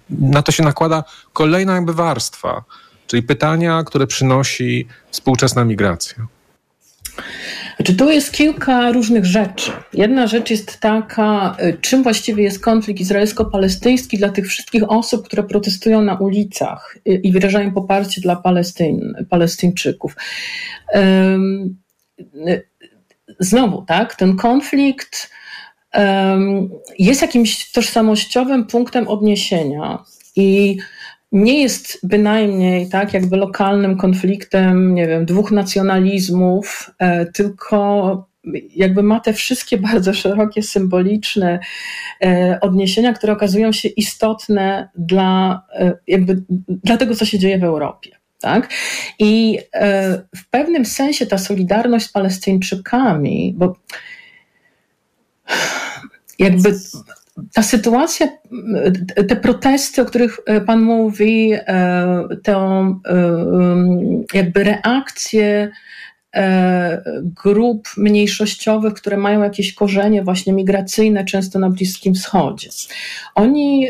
na 0.09 0.41
to 0.41 0.51
się 0.51 0.63
nakłada 0.63 1.03
kolejna 1.33 1.75
jakby 1.75 1.93
warstwa, 1.93 2.63
czyli 3.07 3.23
pytania, 3.23 3.83
które 3.83 4.07
przynosi 4.07 4.87
współczesna 5.11 5.65
migracja. 5.65 6.27
Znaczy, 7.75 7.95
tu 7.95 8.09
jest 8.09 8.31
kilka 8.31 8.91
różnych 8.91 9.25
rzeczy. 9.25 9.71
Jedna 9.93 10.27
rzecz 10.27 10.49
jest 10.49 10.79
taka, 10.79 11.57
y, 11.63 11.77
czym 11.81 12.03
właściwie 12.03 12.43
jest 12.43 12.59
konflikt 12.59 13.01
izraelsko-palestyński 13.01 14.17
dla 14.17 14.29
tych 14.29 14.47
wszystkich 14.47 14.91
osób, 14.91 15.25
które 15.25 15.43
protestują 15.43 16.01
na 16.01 16.15
ulicach 16.15 16.97
y, 17.07 17.13
i 17.13 17.31
wyrażają 17.31 17.71
poparcie 17.73 18.21
dla 18.21 18.35
Palestyn, 18.35 19.25
Palestyńczyków. 19.29 20.15
Y, 20.95 22.65
znowu, 23.39 23.81
tak, 23.81 24.15
ten 24.15 24.37
konflikt 24.37 25.29
jest 26.99 27.21
jakimś 27.21 27.71
tożsamościowym 27.71 28.67
punktem 28.67 29.07
odniesienia 29.07 30.03
i 30.35 30.77
nie 31.31 31.61
jest 31.61 32.07
bynajmniej 32.07 32.89
tak 32.89 33.13
jakby 33.13 33.37
lokalnym 33.37 33.97
konfliktem, 33.97 34.95
nie 34.95 35.07
wiem, 35.07 35.25
dwóch 35.25 35.51
nacjonalizmów, 35.51 36.91
e, 36.99 37.25
tylko 37.25 38.29
jakby 38.75 39.03
ma 39.03 39.19
te 39.19 39.33
wszystkie 39.33 39.77
bardzo 39.91 40.13
szerokie, 40.13 40.63
symboliczne 40.63 41.59
e, 42.23 42.57
odniesienia, 42.61 43.13
które 43.13 43.33
okazują 43.33 43.71
się 43.71 43.89
istotne 43.89 44.89
dla, 44.95 45.63
e, 45.73 45.97
jakby, 46.07 46.43
dla 46.67 46.97
tego, 46.97 47.15
co 47.15 47.25
się 47.25 47.39
dzieje 47.39 47.59
w 47.59 47.63
Europie. 47.63 48.11
Tak? 48.41 48.69
I 49.19 49.59
w 50.35 50.49
pewnym 50.49 50.85
sensie 50.85 51.25
ta 51.25 51.37
solidarność 51.37 52.05
z 52.05 52.11
Palestyńczykami, 52.11 53.53
bo 53.57 53.75
jakby 56.39 56.79
ta 57.53 57.63
sytuacja, 57.63 58.27
te 59.27 59.35
protesty, 59.35 60.01
o 60.01 60.05
których 60.05 60.39
e, 60.45 60.61
Pan 60.61 60.81
mówi, 60.81 61.53
e, 61.53 62.27
tę 62.43 62.59
jakby 64.33 64.63
reakcję 64.63 65.45
e, 65.45 65.71
grup 67.43 67.87
mniejszościowych, 67.97 68.93
które 68.93 69.17
mają 69.17 69.43
jakieś 69.43 69.73
korzenie 69.73 70.23
właśnie 70.23 70.53
migracyjne, 70.53 71.25
często 71.25 71.59
na 71.59 71.69
Bliskim 71.69 72.13
Wschodzie. 72.13 72.69
Oni 73.35 73.87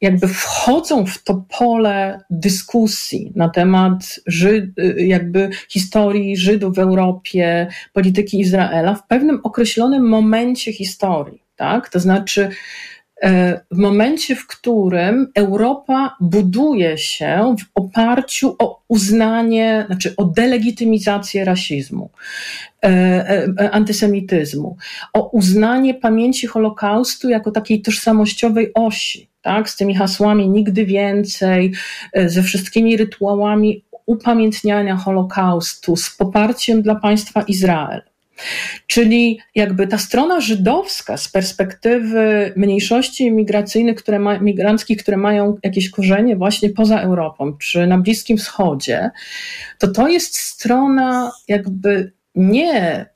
jakby 0.00 0.28
wchodzą 0.28 1.06
w 1.06 1.22
to 1.22 1.44
pole 1.58 2.20
dyskusji 2.30 3.32
na 3.34 3.48
temat 3.48 4.20
Żyd, 4.26 4.64
jakby 4.96 5.50
historii 5.68 6.36
Żydów 6.36 6.74
w 6.74 6.78
Europie, 6.78 7.66
polityki 7.92 8.40
Izraela 8.40 8.94
w 8.94 9.06
pewnym 9.06 9.40
określonym 9.42 10.08
momencie 10.08 10.72
historii 10.72 11.46
tak? 11.56 11.88
To 11.88 12.00
znaczy, 12.00 12.42
e, 12.42 12.50
w 13.70 13.78
momencie, 13.78 14.36
w 14.36 14.46
którym 14.46 15.32
Europa 15.34 16.16
buduje 16.20 16.98
się 16.98 17.56
w 17.60 17.64
oparciu 17.74 18.56
o 18.58 18.82
uznanie, 18.88 19.84
znaczy 19.86 20.14
o 20.16 20.24
delegitymizację 20.24 21.44
rasizmu, 21.44 22.10
e, 22.82 22.88
e, 22.88 23.70
antysemityzmu, 23.70 24.76
o 25.12 25.28
uznanie 25.30 25.94
pamięci 25.94 26.46
Holokaustu 26.46 27.28
jako 27.28 27.50
takiej 27.50 27.82
tożsamościowej 27.82 28.70
osi, 28.74 29.28
tak, 29.42 29.70
z 29.70 29.76
tymi 29.76 29.94
hasłami 29.94 30.48
nigdy 30.48 30.86
więcej, 30.86 31.72
ze 32.26 32.42
wszystkimi 32.42 32.96
rytuałami 32.96 33.84
upamiętniania 34.06 34.96
Holokaustu, 34.96 35.96
z 35.96 36.10
poparciem 36.10 36.82
dla 36.82 36.94
państwa 36.94 37.42
Izrael. 37.42 38.02
Czyli 38.86 39.38
jakby 39.54 39.86
ta 39.86 39.98
strona 39.98 40.40
żydowska 40.40 41.16
z 41.16 41.28
perspektywy 41.28 42.52
mniejszości 42.56 43.30
migracyjnych, 43.30 43.96
które 43.96 44.18
ma, 44.18 44.38
migranckich, 44.38 45.02
które 45.02 45.16
mają 45.16 45.56
jakieś 45.62 45.90
korzenie 45.90 46.36
właśnie 46.36 46.70
poza 46.70 47.00
Europą 47.00 47.56
czy 47.58 47.86
na 47.86 47.98
Bliskim 47.98 48.36
Wschodzie, 48.36 49.10
to 49.78 49.88
to 49.88 50.08
jest 50.08 50.38
strona 50.38 51.32
jakby 51.48 52.12
nie 52.34 53.06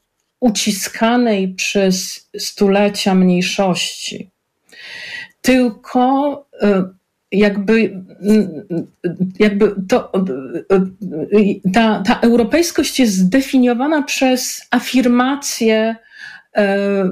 uciskanej 0.40 1.54
przez 1.54 2.28
stulecia 2.38 3.14
mniejszości, 3.14 4.30
tylko 5.42 6.34
y, 6.62 6.99
jakby, 7.32 8.02
jakby 9.38 9.74
to, 9.88 10.12
ta, 11.74 12.02
ta 12.06 12.20
europejskość 12.20 13.00
jest 13.00 13.14
zdefiniowana 13.14 14.02
przez 14.02 14.62
afirmację, 14.70 15.96
e, 16.56 17.10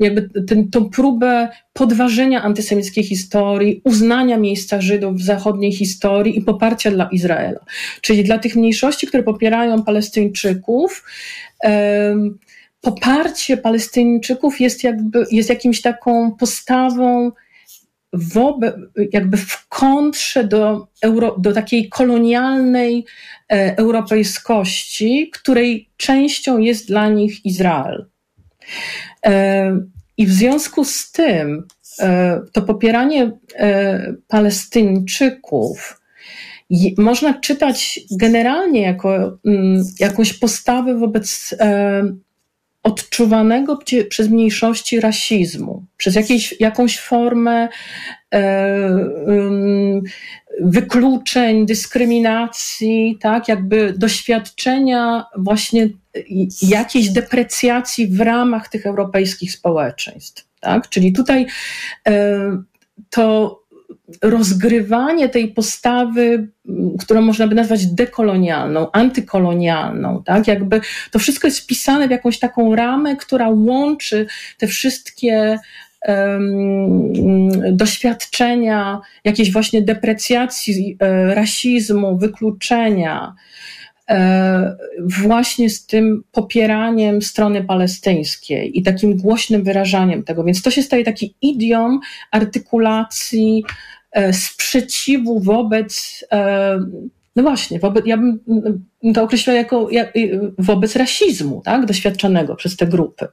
jakby 0.00 0.30
ten, 0.46 0.70
tą 0.70 0.90
próbę 0.90 1.48
podważenia 1.72 2.42
antysemickiej 2.42 3.04
historii, 3.04 3.80
uznania 3.84 4.38
miejsca 4.38 4.80
Żydów 4.80 5.16
w 5.16 5.22
zachodniej 5.24 5.72
historii 5.72 6.38
i 6.38 6.42
poparcia 6.42 6.90
dla 6.90 7.08
Izraela. 7.12 7.60
Czyli 8.00 8.24
dla 8.24 8.38
tych 8.38 8.56
mniejszości, 8.56 9.06
które 9.06 9.22
popierają 9.22 9.82
Palestyńczyków, 9.82 11.04
poparcie 12.80 13.56
Palestyńczyków 13.56 14.60
jest 14.60 14.84
jakby, 14.84 15.24
jest 15.30 15.48
jakimś 15.48 15.80
taką 15.82 16.32
postawą 16.32 17.32
wobec, 18.14 18.74
jakby 19.12 19.36
w 19.36 19.68
kontrze 19.68 20.44
do, 20.44 20.88
euro, 21.02 21.36
do 21.38 21.52
takiej 21.52 21.88
kolonialnej 21.88 23.04
e, 23.52 23.76
europejskości, 23.76 25.30
której 25.32 25.90
częścią 25.96 26.58
jest 26.58 26.88
dla 26.88 27.08
nich 27.08 27.44
Izrael. 27.46 28.06
E, 29.26 29.80
I 30.16 30.26
w 30.26 30.32
związku 30.32 30.84
z 30.84 31.12
tym 31.12 31.66
e, 32.00 32.40
to 32.52 32.62
popieranie 32.62 33.32
e, 33.58 34.14
Palestyńczyków 34.28 36.00
można 36.98 37.34
czytać 37.40 38.00
generalnie 38.10 38.82
jako 38.82 39.16
m, 39.16 39.38
mm, 39.46 39.84
jakąś 40.00 40.32
postawę 40.32 40.94
wobec 40.94 41.54
e, 41.60 42.02
odczuwanego 42.84 43.78
przez 44.08 44.28
mniejszości 44.28 45.00
rasizmu, 45.00 45.84
przez 45.96 46.14
jakieś, 46.14 46.60
jakąś 46.60 46.98
formę 46.98 47.68
e, 48.34 48.90
wykluczeń, 50.60 51.66
dyskryminacji, 51.66 53.18
tak, 53.20 53.48
jakby 53.48 53.94
doświadczenia 53.96 55.24
właśnie 55.36 55.88
jakiejś 56.62 57.10
deprecjacji 57.10 58.06
w 58.06 58.20
ramach 58.20 58.68
tych 58.68 58.86
europejskich 58.86 59.52
społeczeństw. 59.52 60.48
Tak? 60.60 60.88
Czyli 60.88 61.12
tutaj 61.12 61.46
e, 62.08 62.38
to 63.10 63.60
rozgrywanie 64.22 65.28
tej 65.28 65.48
postawy, 65.48 66.48
którą 67.00 67.20
można 67.20 67.46
by 67.46 67.54
nazwać 67.54 67.86
dekolonialną, 67.86 68.90
antykolonialną, 68.92 70.22
tak? 70.24 70.48
Jakby 70.48 70.80
to 71.10 71.18
wszystko 71.18 71.46
jest 71.46 71.60
wpisane 71.60 72.08
w 72.08 72.10
jakąś 72.10 72.38
taką 72.38 72.76
ramę, 72.76 73.16
która 73.16 73.48
łączy 73.48 74.26
te 74.58 74.66
wszystkie 74.66 75.58
doświadczenia 77.72 79.00
jakiejś 79.24 79.52
właśnie 79.52 79.82
deprecjacji, 79.82 80.96
e, 81.00 81.34
rasizmu, 81.34 82.18
wykluczenia, 82.18 83.34
właśnie 85.00 85.70
z 85.70 85.86
tym 85.86 86.24
popieraniem 86.32 87.22
strony 87.22 87.64
palestyńskiej 87.64 88.78
i 88.78 88.82
takim 88.82 89.16
głośnym 89.16 89.64
wyrażaniem 89.64 90.22
tego. 90.22 90.44
Więc 90.44 90.62
to 90.62 90.70
się 90.70 90.82
staje 90.82 91.04
taki 91.04 91.34
idiom 91.42 92.00
artykulacji 92.30 93.64
e, 94.12 94.32
sprzeciwu 94.32 95.40
wobec 95.40 96.24
e, 96.32 96.78
no 97.36 97.42
właśnie, 97.42 97.78
wobec, 97.78 98.06
ja 98.06 98.16
bym 98.16 98.40
to 99.14 99.22
określała 99.22 99.58
jako 99.58 99.90
jak, 99.90 100.16
y, 100.16 100.52
wobec 100.58 100.96
rasizmu, 100.96 101.62
tak, 101.64 101.86
doświadczanego 101.86 102.56
przez 102.56 102.76
te 102.76 102.86
grupy. 102.86 103.28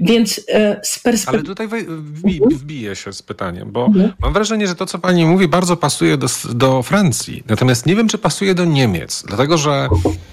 Więc 0.00 0.40
e, 0.48 0.80
z 0.82 0.98
perspektywy... 0.98 1.38
Ale 1.38 1.68
tutaj 1.68 1.86
wbi, 1.88 2.42
mhm. 2.42 2.58
wbije 2.58 2.96
się 2.96 3.12
z 3.12 3.22
pytaniem, 3.22 3.72
bo 3.72 3.86
mhm. 3.86 4.12
mam 4.20 4.32
wrażenie, 4.32 4.66
że 4.66 4.74
to, 4.74 4.86
co 4.86 4.98
pani 4.98 5.26
mówi, 5.26 5.48
bardzo 5.48 5.76
pasuje 5.76 6.16
do, 6.16 6.26
do 6.54 6.82
Francji. 6.82 7.42
Natomiast 7.48 7.86
nie 7.86 7.96
wiem, 7.96 8.08
czy 8.08 8.18
pasuje 8.18 8.54
do 8.54 8.64
Niemiec, 8.64 9.24
dlatego 9.26 9.58
że 9.58 9.88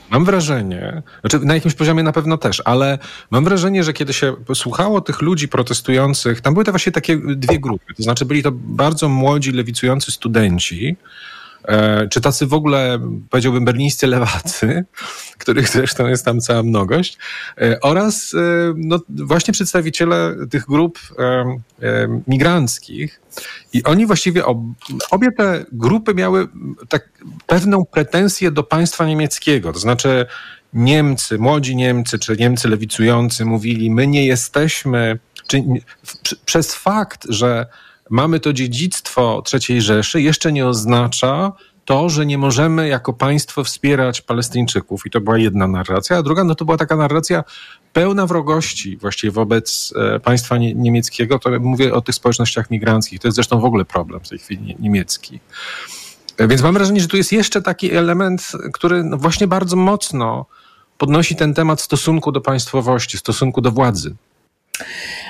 mam 0.09 0.25
wrażenie, 0.25 1.01
znaczy 1.21 1.39
na 1.39 1.53
jakimś 1.53 1.73
poziomie 1.73 2.03
na 2.03 2.11
pewno 2.11 2.37
też, 2.37 2.61
ale 2.65 2.99
mam 3.31 3.43
wrażenie, 3.43 3.83
że 3.83 3.93
kiedy 3.93 4.13
się 4.13 4.35
słuchało 4.53 5.01
tych 5.01 5.21
ludzi 5.21 5.47
protestujących, 5.47 6.41
tam 6.41 6.53
były 6.53 6.65
to 6.65 6.71
właśnie 6.71 6.91
takie 6.91 7.17
dwie 7.17 7.59
grupy. 7.59 7.93
To 7.97 8.03
znaczy 8.03 8.25
byli 8.25 8.43
to 8.43 8.51
bardzo 8.51 9.09
młodzi, 9.09 9.51
lewicujący 9.51 10.11
studenci, 10.11 10.97
czy 12.09 12.21
tacy 12.21 12.47
w 12.47 12.53
ogóle, 12.53 12.99
powiedziałbym, 13.29 13.65
berlińscy 13.65 14.07
lewacy, 14.07 14.85
których 15.37 15.69
zresztą 15.69 16.07
jest 16.07 16.25
tam 16.25 16.41
cała 16.41 16.63
mnogość, 16.63 17.17
e, 17.57 17.79
oraz 17.81 18.33
e, 18.33 18.37
no, 18.75 18.99
właśnie 19.09 19.53
przedstawiciele 19.53 20.35
tych 20.49 20.65
grup 20.65 20.99
migranckich. 22.27 23.21
I 23.73 23.83
oni 23.83 24.05
właściwie, 24.05 24.43
obie 25.11 25.31
te 25.37 25.65
grupy 25.71 26.13
miały 26.13 26.47
tak 26.89 27.09
pewną 27.47 27.85
pretensję 27.85 28.51
do 28.51 28.63
państwa 28.63 29.05
niemieckiego. 29.05 29.73
To 29.73 29.79
znaczy 29.79 30.25
Niemcy, 30.73 31.37
młodzi 31.37 31.75
Niemcy, 31.75 32.19
czy 32.19 32.37
Niemcy 32.37 32.69
lewicujący 32.69 33.45
mówili, 33.45 33.91
my 33.91 34.07
nie 34.07 34.25
jesteśmy, 34.25 35.19
czy, 35.47 35.63
przez 36.45 36.75
fakt, 36.75 37.25
że 37.29 37.65
mamy 38.11 38.39
to 38.39 38.53
dziedzictwo 38.53 39.43
III 39.53 39.81
Rzeszy, 39.81 40.21
jeszcze 40.21 40.51
nie 40.51 40.67
oznacza 40.67 41.51
to, 41.85 42.09
że 42.09 42.25
nie 42.25 42.37
możemy 42.37 42.87
jako 42.87 43.13
państwo 43.13 43.63
wspierać 43.63 44.21
Palestyńczyków. 44.21 45.05
I 45.05 45.09
to 45.09 45.21
była 45.21 45.37
jedna 45.37 45.67
narracja. 45.67 46.17
A 46.17 46.23
druga, 46.23 46.43
no 46.43 46.55
to 46.55 46.65
była 46.65 46.77
taka 46.77 46.95
narracja 46.95 47.43
pełna 47.93 48.27
wrogości 48.27 48.97
właściwie 48.97 49.31
wobec 49.31 49.93
e, 50.15 50.19
państwa 50.19 50.57
niemieckiego. 50.57 51.39
To 51.39 51.59
mówię 51.59 51.93
o 51.93 52.01
tych 52.01 52.15
społecznościach 52.15 52.71
migranckich. 52.71 53.19
To 53.19 53.27
jest 53.27 53.35
zresztą 53.35 53.59
w 53.59 53.65
ogóle 53.65 53.85
problem 53.85 54.21
w 54.23 54.29
tej 54.29 54.39
chwili 54.39 54.75
niemiecki. 54.79 55.39
E, 56.37 56.47
więc 56.47 56.61
mam 56.61 56.73
wrażenie, 56.73 57.01
że 57.01 57.07
tu 57.07 57.17
jest 57.17 57.31
jeszcze 57.31 57.61
taki 57.61 57.91
element, 57.91 58.51
który 58.73 59.03
no 59.03 59.17
właśnie 59.17 59.47
bardzo 59.47 59.75
mocno 59.75 60.45
podnosi 60.97 61.35
ten 61.35 61.53
temat 61.53 61.81
stosunku 61.81 62.31
do 62.31 62.41
państwowości, 62.41 63.17
stosunku 63.17 63.61
do 63.61 63.71
władzy. 63.71 64.15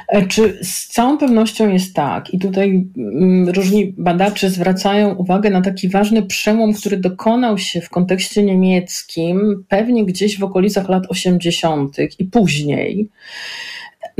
E, 0.08 0.28
czy 0.28 0.60
z 0.62 0.88
całą 0.88 1.18
pewnością 1.18 1.70
jest 1.70 1.96
tak, 1.96 2.34
i 2.34 2.40
tutaj 2.40 2.88
mm, 2.98 3.50
różni 3.50 3.94
badacze 3.98 4.50
zwracają 4.50 5.16
uwagę 5.16 5.50
na 5.50 5.62
taki 5.62 5.90
ważny 5.90 6.24
przełom, 6.24 6.74
który 6.74 6.98
dokonał 6.98 7.58
się 7.58 7.82
w 7.82 7.90
kontekście 7.90 8.44
niemieckim, 8.44 9.66
pewnie 9.68 10.06
gdzieś 10.06 10.40
w 10.40 10.44
okolicach 10.44 10.90
lat 10.90 11.04
80. 11.10 11.98
i 12.20 12.26
później 12.26 13.10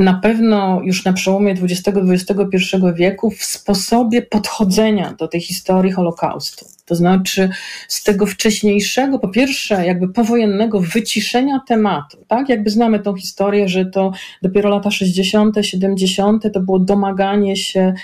na 0.02 0.14
pewno 0.14 0.80
już 0.84 1.04
na 1.04 1.12
przełomie 1.12 1.52
XX-XXI 1.52 2.76
wieku 2.94 3.30
w 3.30 3.44
sposobie 3.44 4.22
podchodzenia 4.22 5.14
do 5.18 5.28
tej 5.28 5.40
historii 5.40 5.92
Holokaustu. 5.92 6.66
To 6.84 6.94
znaczy 6.94 7.48
z 7.88 8.02
tego 8.02 8.26
wcześniejszego, 8.26 9.18
po 9.18 9.28
pierwsze, 9.28 9.86
jakby 9.86 10.08
powojennego 10.08 10.80
wyciszenia 10.80 11.60
tematu, 11.68 12.24
tak? 12.28 12.48
Jakby 12.48 12.70
znamy 12.70 12.98
tą 13.00 13.16
historię, 13.16 13.68
że 13.68 13.86
to 13.86 14.12
dopiero 14.42 14.70
lata 14.70 14.90
60., 14.90 15.56
70. 15.60 16.52
to 16.52 16.60
było 16.60 16.78
domaganie 16.78 17.56
się, 17.56 17.94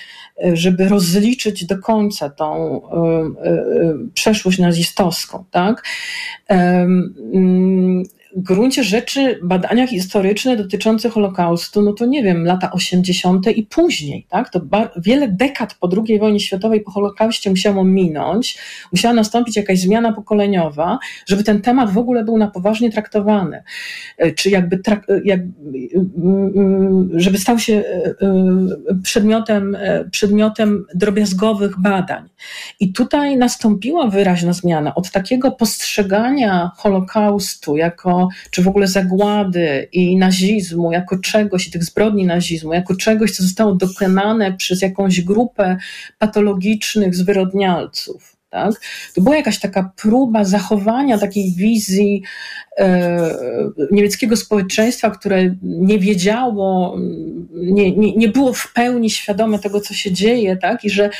żeby 0.52 0.88
rozliczyć 0.88 1.66
do 1.66 1.78
końca 1.78 2.30
tą 2.30 2.76
y, 2.76 3.48
y, 3.48 3.50
y, 3.50 3.94
przeszłość 4.14 4.58
nazistowską, 4.58 5.44
tak? 5.50 5.84
Um, 6.50 8.02
gruncie 8.42 8.84
rzeczy 8.84 9.38
badania 9.42 9.86
historyczne 9.86 10.56
dotyczące 10.56 11.10
Holokaustu, 11.10 11.82
no 11.82 11.92
to 11.92 12.06
nie 12.06 12.22
wiem, 12.22 12.44
lata 12.44 12.70
80. 12.72 13.46
i 13.46 13.62
później, 13.62 14.26
tak? 14.28 14.50
To 14.50 14.60
wiele 14.96 15.28
dekad 15.28 15.74
po 15.74 15.90
II 16.06 16.18
wojnie 16.18 16.40
światowej, 16.40 16.80
po 16.80 16.90
Holokauście 16.90 17.50
musiało 17.50 17.84
minąć, 17.84 18.58
musiała 18.92 19.14
nastąpić 19.14 19.56
jakaś 19.56 19.80
zmiana 19.80 20.12
pokoleniowa, 20.12 20.98
żeby 21.26 21.44
ten 21.44 21.62
temat 21.62 21.90
w 21.90 21.98
ogóle 21.98 22.24
był 22.24 22.38
na 22.38 22.46
poważnie 22.46 22.92
traktowany, 22.92 23.62
e, 24.18 24.32
czy 24.32 24.50
jakby, 24.50 24.76
trak- 24.76 25.20
jak, 25.24 25.40
żeby 27.14 27.38
stał 27.38 27.58
się 27.58 27.74
e, 27.74 28.14
e, 28.20 29.02
przedmiotem, 29.02 29.76
przedmiotem 30.10 30.86
drobiazgowych 30.94 31.80
badań. 31.80 32.28
I 32.80 32.92
tutaj 32.92 33.36
nastąpiła 33.36 34.06
wyraźna 34.06 34.52
zmiana 34.52 34.94
od 34.94 35.10
takiego 35.10 35.50
postrzegania 35.50 36.70
Holokaustu 36.76 37.76
jako 37.76 38.27
czy 38.50 38.62
w 38.62 38.68
ogóle 38.68 38.86
zagłady 38.86 39.88
i 39.92 40.16
nazizmu 40.16 40.92
jako 40.92 41.18
czegoś, 41.18 41.68
i 41.68 41.70
tych 41.70 41.84
zbrodni 41.84 42.26
nazizmu, 42.26 42.72
jako 42.72 42.96
czegoś, 42.96 43.30
co 43.30 43.42
zostało 43.42 43.74
dokonane 43.74 44.52
przez 44.52 44.82
jakąś 44.82 45.20
grupę 45.20 45.76
patologicznych 46.18 47.14
zwyrodnialców. 47.14 48.37
Tak? 48.50 48.74
To 49.14 49.20
była 49.20 49.36
jakaś 49.36 49.58
taka 49.58 49.92
próba 49.96 50.44
zachowania 50.44 51.18
takiej 51.18 51.52
wizji 51.56 52.22
e, 52.78 53.30
niemieckiego 53.90 54.36
społeczeństwa, 54.36 55.10
które 55.10 55.54
nie 55.62 55.98
wiedziało, 55.98 56.96
nie, 57.54 57.96
nie, 57.96 58.16
nie 58.16 58.28
było 58.28 58.52
w 58.52 58.72
pełni 58.72 59.10
świadome 59.10 59.58
tego, 59.58 59.80
co 59.80 59.94
się 59.94 60.12
dzieje, 60.12 60.56
tak? 60.56 60.84
i 60.84 60.90
że 60.90 61.10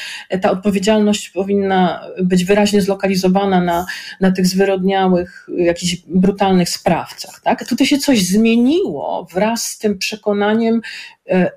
ta 0.42 0.50
odpowiedzialność 0.50 1.30
powinna 1.30 2.00
być 2.22 2.44
wyraźnie 2.44 2.82
zlokalizowana 2.82 3.60
na, 3.60 3.86
na 4.20 4.32
tych 4.32 4.46
zwyrodniałych, 4.46 5.48
jakichś 5.56 5.96
brutalnych 6.06 6.68
sprawcach. 6.68 7.40
Tak? 7.44 7.68
Tutaj 7.68 7.86
się 7.86 7.98
coś 7.98 8.24
zmieniło 8.24 9.26
wraz 9.32 9.64
z 9.64 9.78
tym 9.78 9.98
przekonaniem, 9.98 10.80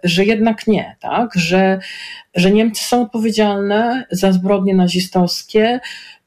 że 0.03 0.25
jednak 0.25 0.67
nie, 0.67 0.95
tak? 0.99 1.29
że, 1.35 1.79
że 2.35 2.51
Niemcy 2.51 2.83
są 2.83 3.01
odpowiedzialne 3.01 4.05
za 4.11 4.31
zbrodnie 4.31 4.75
nazistowskie, 4.75 5.79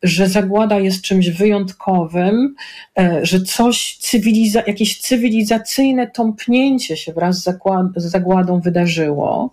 że 0.05 0.29
zagłada 0.29 0.79
jest 0.79 1.03
czymś 1.03 1.31
wyjątkowym, 1.31 2.55
e, 2.99 3.21
że 3.23 3.41
coś 3.41 3.97
cywiliza 4.01 4.63
jakieś 4.67 5.01
cywilizacyjne 5.01 6.11
tąpnięcie 6.11 6.97
się 6.97 7.13
wraz 7.13 7.43
z, 7.43 7.59
z 7.97 8.05
zagładą 8.05 8.61
wydarzyło 8.61 9.51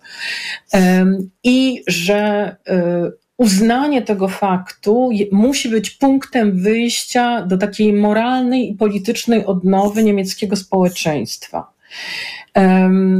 i 1.44 1.82
że 1.86 2.56
e, 2.68 3.10
uznanie 3.36 4.02
tego 4.02 4.28
faktu 4.28 5.10
musi 5.32 5.68
być 5.68 5.90
punktem 5.90 6.58
wyjścia 6.58 7.42
do 7.46 7.58
takiej 7.58 7.92
moralnej 7.92 8.70
i 8.70 8.74
politycznej 8.74 9.46
odnowy 9.46 10.04
niemieckiego 10.04 10.56
społeczeństwa. 10.56 11.72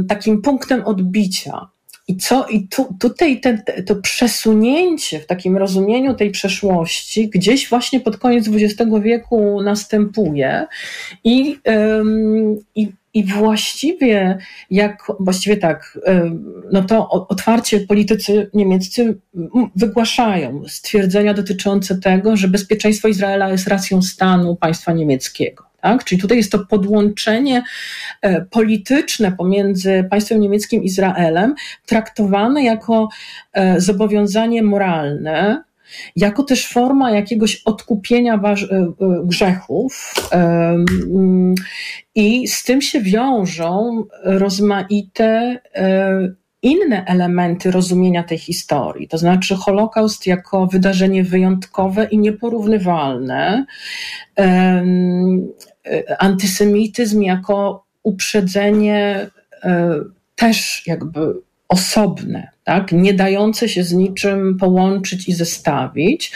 Takim 0.07 0.41
punktem 0.41 0.85
odbicia. 0.85 1.67
I 2.07 2.17
co, 2.17 2.47
i 2.47 2.67
tu, 2.67 2.95
tutaj 2.99 3.39
ten, 3.39 3.61
to 3.85 3.95
przesunięcie 3.95 5.19
w 5.19 5.25
takim 5.25 5.57
rozumieniu 5.57 6.13
tej 6.13 6.31
przeszłości 6.31 7.29
gdzieś 7.29 7.69
właśnie 7.69 7.99
pod 7.99 8.17
koniec 8.17 8.47
XX 8.47 8.91
wieku 9.03 9.61
następuje 9.61 10.65
i, 11.23 11.57
i, 12.75 12.91
i 13.13 13.25
właściwie 13.25 14.37
jak, 14.69 15.03
właściwie 15.19 15.57
tak, 15.57 15.99
no 16.71 16.83
to 16.83 17.09
otwarcie 17.09 17.79
politycy 17.79 18.49
niemieccy 18.53 19.17
wygłaszają 19.75 20.63
stwierdzenia 20.67 21.33
dotyczące 21.33 21.99
tego, 21.99 22.37
że 22.37 22.47
bezpieczeństwo 22.47 23.07
Izraela 23.07 23.49
jest 23.49 23.67
racją 23.67 24.01
stanu 24.01 24.55
państwa 24.55 24.93
niemieckiego 24.93 25.72
Tak? 25.83 26.03
Czyli 26.03 26.21
tutaj 26.21 26.37
jest 26.37 26.51
to 26.51 26.59
podłączenie 26.59 27.63
e, 28.21 28.41
polityczne 28.41 29.31
pomiędzy 29.31 30.07
państwem 30.09 30.39
niemieckim 30.39 30.83
i 30.83 30.85
Izraelem, 30.85 31.55
traktowane 31.85 32.63
jako 32.63 33.09
e, 33.53 33.81
zobowiązanie 33.81 34.63
moralne, 34.63 35.63
jako 36.15 36.43
też 36.43 36.67
forma 36.67 37.11
jakiegoś 37.11 37.61
odkupienia 37.65 38.39
grzechów. 39.23 40.13
I 42.15 42.47
z 42.47 42.63
tym 42.63 42.81
się 42.81 43.01
wiążą 43.01 44.03
rozmaite 44.23 45.59
inne 46.61 47.05
elementy 47.05 47.71
rozumienia 47.71 48.23
tej 48.23 48.37
historii, 48.37 49.07
to 49.07 49.17
znaczy 49.17 49.55
Holokaust 49.55 50.27
jako 50.27 50.67
wydarzenie 50.67 51.23
wyjątkowe 51.23 52.07
i 52.11 52.17
nieporównywalne, 52.17 53.65
antysemityzm 56.19 57.21
jako 57.21 57.85
uprzedzenie 58.03 59.29
e, 59.63 59.99
też 60.35 60.83
jakby 60.87 61.33
osobne, 61.69 62.47
tak, 62.63 62.91
nie 62.91 63.13
dające 63.13 63.69
się 63.69 63.83
z 63.83 63.93
niczym 63.93 64.57
połączyć 64.57 65.29
i 65.29 65.33
zestawić, 65.33 66.31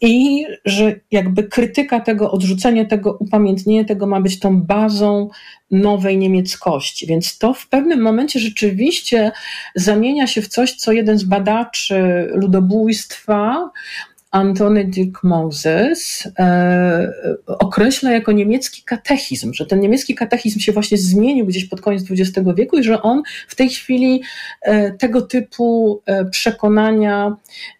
i 0.00 0.44
że 0.64 0.94
jakby 1.10 1.44
krytyka 1.44 2.00
tego, 2.00 2.30
odrzucenie 2.30 2.86
tego, 2.86 3.16
upamiętnienie 3.20 3.84
tego 3.84 4.06
ma 4.06 4.20
być 4.20 4.38
tą 4.38 4.62
bazą 4.62 5.28
nowej 5.70 6.18
niemieckości. 6.18 7.06
Więc 7.06 7.38
to 7.38 7.54
w 7.54 7.68
pewnym 7.68 8.00
momencie 8.00 8.40
rzeczywiście 8.40 9.32
zamienia 9.74 10.26
się 10.26 10.42
w 10.42 10.48
coś, 10.48 10.72
co 10.72 10.92
jeden 10.92 11.18
z 11.18 11.24
badaczy 11.24 12.28
ludobójstwa 12.34 13.70
Antony 14.30 14.84
Dirk 14.84 15.22
Moses 15.22 16.28
e, 16.38 17.12
określa 17.46 18.10
jako 18.10 18.32
niemiecki 18.32 18.82
katechizm, 18.82 19.52
że 19.54 19.66
ten 19.66 19.80
niemiecki 19.80 20.14
katechizm 20.14 20.60
się 20.60 20.72
właśnie 20.72 20.98
zmienił 20.98 21.46
gdzieś 21.46 21.64
pod 21.64 21.80
koniec 21.80 22.04
XX 22.10 22.48
wieku 22.56 22.78
i 22.78 22.82
że 22.82 23.02
on 23.02 23.22
w 23.48 23.54
tej 23.54 23.68
chwili 23.68 24.22
e, 24.62 24.92
tego 24.92 25.22
typu 25.22 26.02
e, 26.06 26.24
przekonania 26.24 27.36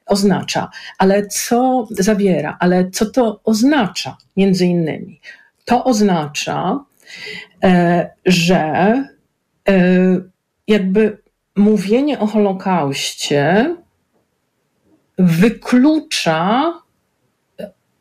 oznacza. 0.06 0.70
Ale 0.98 1.26
co 1.26 1.88
zawiera? 1.90 2.56
Ale 2.60 2.90
co 2.90 3.06
to 3.06 3.40
oznacza 3.44 4.16
między 4.36 4.66
innymi? 4.66 5.20
To 5.64 5.84
oznacza, 5.84 6.84
e, 7.64 8.10
że 8.26 9.04
e, 9.68 9.74
jakby 10.68 11.18
mówienie 11.56 12.18
o 12.18 12.26
Holokauście 12.26 13.76
wyklucza 15.18 16.72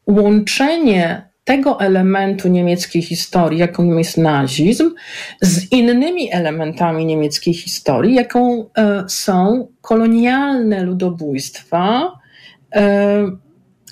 łączenie 0.08 1.30
tego 1.46 1.80
elementu 1.82 2.48
niemieckiej 2.48 3.02
historii, 3.02 3.60
jaką 3.60 3.98
jest 3.98 4.18
nazizm, 4.18 4.92
z 5.42 5.72
innymi 5.72 6.34
elementami 6.34 7.06
niemieckiej 7.06 7.54
historii, 7.54 8.16
jaką 8.16 8.70
e, 8.78 9.04
są 9.08 9.68
kolonialne 9.82 10.84
ludobójstwa, 10.84 12.12
e, 12.76 13.32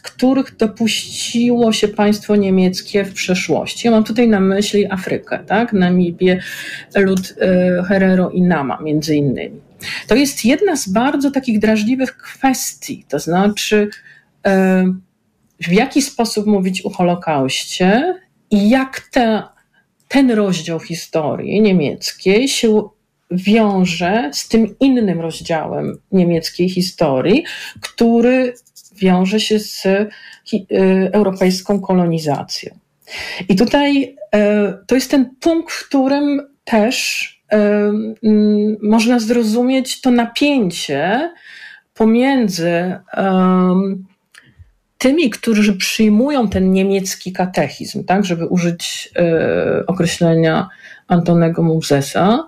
których 0.03 0.57
dopuściło 0.57 1.73
się 1.73 1.87
państwo 1.87 2.35
niemieckie 2.35 3.05
w 3.05 3.13
przeszłości. 3.13 3.87
Ja 3.87 3.91
mam 3.91 4.03
tutaj 4.03 4.27
na 4.27 4.39
myśli 4.39 4.91
Afrykę, 4.91 5.39
tak? 5.47 5.73
Namibię, 5.73 6.39
lud 6.95 7.35
e, 7.41 7.83
Herero 7.83 8.29
i 8.29 8.41
Nama 8.41 8.81
między 8.81 9.15
innymi. 9.15 9.72
To 10.07 10.15
jest 10.15 10.45
jedna 10.45 10.75
z 10.75 10.89
bardzo 10.89 11.31
takich 11.31 11.59
drażliwych 11.59 12.17
kwestii, 12.17 13.05
to 13.09 13.19
znaczy 13.19 13.89
e, 14.45 14.85
w 15.59 15.71
jaki 15.71 16.01
sposób 16.01 16.45
mówić 16.45 16.81
o 16.81 16.89
Holokauście 16.89 18.19
i 18.51 18.69
jak 18.69 18.99
te, 19.11 19.43
ten 20.07 20.31
rozdział 20.31 20.79
historii 20.79 21.61
niemieckiej 21.61 22.47
się 22.47 22.89
wiąże 23.31 24.29
z 24.33 24.47
tym 24.47 24.75
innym 24.79 25.21
rozdziałem 25.21 25.97
niemieckiej 26.11 26.69
historii, 26.69 27.43
który 27.81 28.53
wiąże 28.95 29.39
się 29.39 29.59
z 29.59 29.85
e, 29.85 30.07
europejską 31.11 31.79
kolonizacją. 31.79 32.77
I 33.49 33.55
tutaj 33.55 34.15
e, 34.35 34.73
to 34.87 34.95
jest 34.95 35.11
ten 35.11 35.35
punkt, 35.39 35.71
w 35.71 35.87
którym 35.87 36.41
też 36.63 37.27
można 38.81 39.19
zrozumieć 39.19 40.01
to 40.01 40.11
napięcie 40.11 41.31
pomiędzy 41.93 42.95
tymi, 45.03 45.29
którzy 45.29 45.77
przyjmują 45.77 46.49
ten 46.49 46.71
niemiecki 46.71 47.33
katechizm, 47.33 48.03
tak, 48.03 48.25
żeby 48.25 48.47
użyć 48.47 49.09
e, 49.15 49.83
określenia 49.87 50.69
Antonego 51.07 51.63
Mosesa, 51.63 52.47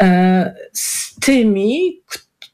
e, 0.00 0.54
z 0.72 1.14
tymi, 1.20 2.00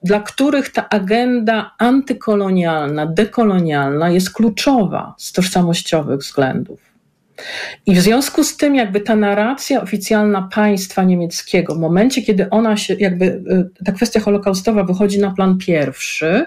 dla 0.03 0.21
których 0.21 0.73
ta 0.73 0.89
agenda 0.89 1.71
antykolonialna, 1.79 3.07
dekolonialna 3.07 4.11
jest 4.11 4.33
kluczowa 4.33 5.15
z 5.19 5.33
tożsamościowych 5.33 6.21
względów. 6.21 6.84
I 7.87 7.95
w 7.95 8.01
związku 8.01 8.45
z 8.45 8.57
tym, 8.57 8.75
jakby 8.75 9.01
ta 9.01 9.17
narracja 9.17 9.83
oficjalna 9.83 10.49
państwa 10.53 11.05
niemieckiego, 11.05 11.75
w 11.75 11.79
momencie, 11.79 12.23
kiedy 12.23 12.51
ona 12.51 12.77
się, 12.77 12.95
jakby 12.95 13.25
y, 13.25 13.85
ta 13.85 13.93
kwestia 13.93 14.21
holokaustowa 14.21 14.85
wychodzi 14.85 15.19
na 15.19 15.31
plan 15.31 15.59
pierwszy, 15.59 16.47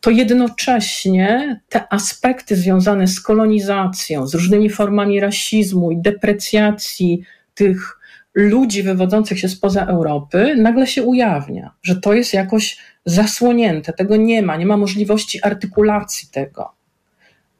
to 0.00 0.10
jednocześnie 0.10 1.60
te 1.68 1.92
aspekty 1.92 2.56
związane 2.56 3.06
z 3.06 3.20
kolonizacją, 3.20 4.26
z 4.26 4.34
różnymi 4.34 4.70
formami 4.70 5.20
rasizmu 5.20 5.90
i 5.90 5.96
deprecjacji 5.96 7.22
tych 7.54 7.98
ludzi 8.34 8.82
wywodzących 8.82 9.38
się 9.38 9.48
spoza 9.48 9.86
Europy, 9.86 10.54
nagle 10.56 10.86
się 10.86 11.02
ujawnia, 11.02 11.70
że 11.82 11.96
to 11.96 12.12
jest 12.12 12.34
jakoś 12.34 12.78
zasłonięte, 13.04 13.92
tego 13.92 14.16
nie 14.16 14.42
ma, 14.42 14.56
nie 14.56 14.66
ma 14.66 14.76
możliwości 14.76 15.42
artykulacji 15.42 16.28
tego. 16.32 16.72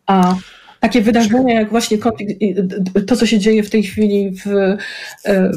A 0.06 0.34
takie 0.80 1.02
wydarzenia, 1.02 1.54
jak 1.54 1.70
właśnie 1.70 1.98
to, 3.06 3.16
co 3.16 3.26
się 3.26 3.38
dzieje 3.38 3.62
w 3.62 3.70
tej 3.70 3.82
chwili 3.82 4.30
w, 4.30 4.46
e, 4.46 4.78
e, 5.24 5.50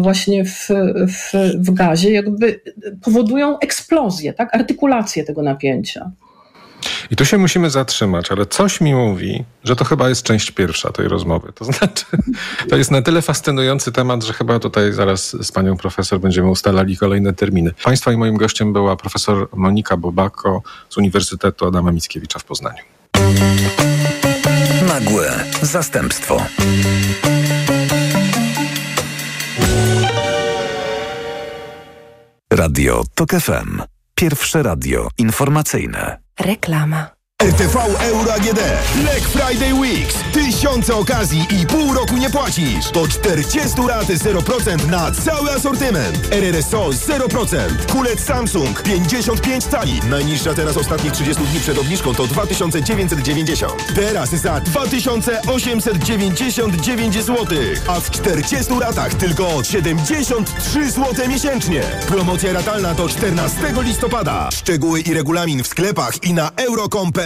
właśnie 0.00 0.44
w, 0.44 0.68
w, 1.08 1.32
w 1.58 1.70
gazie, 1.74 2.10
jakby 2.12 2.60
powodują 3.02 3.58
eksplozję, 3.58 4.32
tak? 4.32 4.54
artykulację 4.54 5.24
tego 5.24 5.42
napięcia. 5.42 6.10
I 7.10 7.16
tu 7.16 7.24
się 7.24 7.38
musimy 7.38 7.70
zatrzymać, 7.70 8.32
ale 8.32 8.46
coś 8.46 8.80
mi 8.80 8.94
mówi, 8.94 9.44
że 9.64 9.76
to 9.76 9.84
chyba 9.84 10.08
jest 10.08 10.22
część 10.22 10.50
pierwsza 10.50 10.92
tej 10.92 11.08
rozmowy. 11.08 11.52
To 11.52 11.64
znaczy, 11.64 12.04
to 12.70 12.76
jest 12.76 12.90
na 12.90 13.02
tyle 13.02 13.22
fascynujący 13.22 13.92
temat, 13.92 14.24
że 14.24 14.32
chyba 14.32 14.58
tutaj 14.58 14.92
zaraz 14.92 15.36
z 15.46 15.52
panią 15.52 15.76
profesor 15.76 16.20
będziemy 16.20 16.50
ustalali 16.50 16.96
kolejne 16.96 17.32
terminy. 17.32 17.70
Państwa 17.84 18.12
i 18.12 18.16
moim 18.16 18.36
gościem 18.36 18.72
była 18.72 18.96
profesor 18.96 19.48
Monika 19.52 19.96
Bobako 19.96 20.62
z 20.88 20.96
Uniwersytetu 20.96 21.66
Adama 21.66 21.92
Mickiewicza 21.92 22.38
w 22.38 22.44
Poznaniu. 22.44 22.82
Nagłe 24.88 25.44
zastępstwo. 25.62 26.46
Radio 32.52 33.02
TOK 33.14 33.30
FM. 33.30 33.82
Pierwsze 34.14 34.62
radio 34.62 35.08
informacyjne. 35.18 36.18
Reklama. 36.40 37.15
RTV 37.46 37.76
Euro 38.00 38.32
AGD. 38.32 38.60
Black 39.02 39.28
Friday 39.28 39.74
Weeks. 39.74 40.14
Tysiące 40.32 40.94
okazji 40.94 41.46
i 41.62 41.66
pół 41.66 41.94
roku 41.94 42.16
nie 42.16 42.30
płacisz. 42.30 42.90
Do 42.90 43.08
40 43.08 43.80
lat 43.88 44.06
0% 44.06 44.90
na 44.90 45.10
cały 45.10 45.50
asortyment. 45.50 46.28
RRSO 46.30 46.88
0%. 46.88 47.56
Kulec 47.92 48.24
Samsung 48.24 48.82
55 48.82 49.64
cali. 49.64 50.00
Najniższa 50.10 50.54
teraz 50.54 50.76
ostatnich 50.76 51.12
30 51.12 51.44
dni 51.44 51.60
przed 51.60 51.78
obniżką 51.78 52.14
to 52.14 52.26
2990. 52.26 53.94
Teraz 53.94 54.30
za 54.30 54.60
2899 54.60 57.14
zł. 57.14 57.46
A 57.88 58.00
w 58.00 58.10
40 58.10 58.72
latach 58.80 59.14
tylko 59.14 59.64
73 59.64 60.90
zł 60.90 61.28
miesięcznie. 61.28 61.82
Promocja 62.08 62.52
ratalna 62.52 62.94
do 62.94 63.08
14 63.08 63.56
listopada. 63.82 64.48
Szczegóły 64.52 65.00
i 65.00 65.14
regulamin 65.14 65.62
w 65.62 65.66
sklepach 65.66 66.24
i 66.24 66.34
na 66.34 66.50
euro.com.pl 66.56 67.25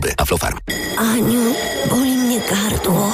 Aflofarm. 0.17 0.57
Aniu, 0.97 1.53
boli 1.89 2.17
mnie 2.17 2.39
gardło. 2.39 3.13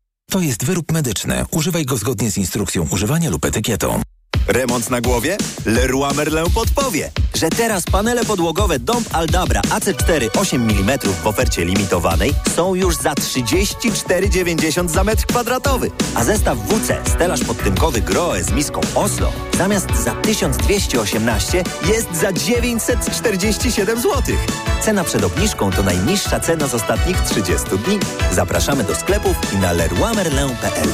To 0.31 0.39
jest 0.39 0.65
wyrób 0.65 0.91
medyczny. 0.91 1.45
Używaj 1.51 1.85
go 1.85 1.97
zgodnie 1.97 2.31
z 2.31 2.37
instrukcją 2.37 2.87
używania 2.91 3.29
lub 3.29 3.45
etykietą. 3.45 4.01
Remont 4.47 4.89
na 4.89 5.01
głowie? 5.01 5.37
Leroy 5.65 6.13
Merlin 6.13 6.51
podpowie, 6.53 7.11
że 7.35 7.49
teraz 7.49 7.83
panele 7.83 8.25
podłogowe 8.25 8.79
Dom 8.79 9.03
Aldabra 9.13 9.61
AC4 9.61 10.39
8 10.39 10.61
mm 10.69 10.99
w 11.23 11.27
ofercie 11.27 11.65
limitowanej 11.65 12.33
są 12.55 12.75
już 12.75 12.95
za 12.95 13.13
34,90 13.13 14.89
za 14.89 15.03
metr 15.03 15.25
kwadratowy, 15.25 15.91
a 16.15 16.23
zestaw 16.23 16.57
WC 16.57 17.01
stelaż 17.05 17.43
podtynkowy 17.43 18.01
Groe 18.01 18.43
z 18.43 18.51
miską 18.51 18.81
Oslo 18.95 19.31
zamiast 19.57 20.03
za 20.03 20.11
1218 20.11 21.63
jest 21.87 22.15
za 22.15 22.33
947 22.33 24.01
zł. 24.01 24.35
Cena 24.81 25.03
przed 25.03 25.23
obniżką 25.23 25.71
to 25.71 25.83
najniższa 25.83 26.39
cena 26.39 26.67
z 26.67 26.73
ostatnich 26.73 27.21
30 27.21 27.67
dni. 27.85 27.99
Zapraszamy 28.31 28.83
do 28.83 28.95
sklepów 28.95 29.53
i 29.53 29.57
na 29.57 29.71
leroymerlin.pl. 29.71 30.89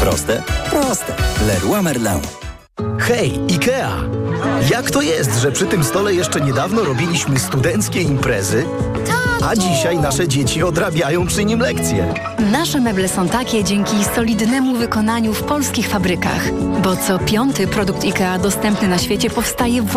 Proste? 0.00 0.42
Proste. 0.70 1.14
Leroy 1.46 1.82
Merlin. 1.82 2.47
Hej, 3.00 3.40
IKEA! 3.50 3.90
Jak 4.70 4.90
to 4.90 5.02
jest, 5.02 5.40
że 5.40 5.52
przy 5.52 5.66
tym 5.66 5.84
stole 5.84 6.14
jeszcze 6.14 6.40
niedawno 6.40 6.84
robiliśmy 6.84 7.38
studenckie 7.38 8.02
imprezy, 8.02 8.64
a 9.50 9.56
dzisiaj 9.56 9.98
nasze 9.98 10.28
dzieci 10.28 10.62
odrabiają 10.62 11.26
przy 11.26 11.44
nim 11.44 11.60
lekcje? 11.60 12.14
Nasze 12.52 12.80
meble 12.80 13.08
są 13.08 13.28
takie 13.28 13.64
dzięki 13.64 14.04
solidnemu 14.14 14.74
wykonaniu 14.76 15.34
w 15.34 15.42
polskich 15.42 15.88
fabrykach, 15.88 16.52
bo 16.82 16.96
co 16.96 17.18
piąty 17.18 17.66
produkt 17.66 18.04
IKEA 18.04 18.38
dostępny 18.42 18.88
na 18.88 18.98
świecie 18.98 19.30
powstaje 19.30 19.82
właśnie 19.82 19.88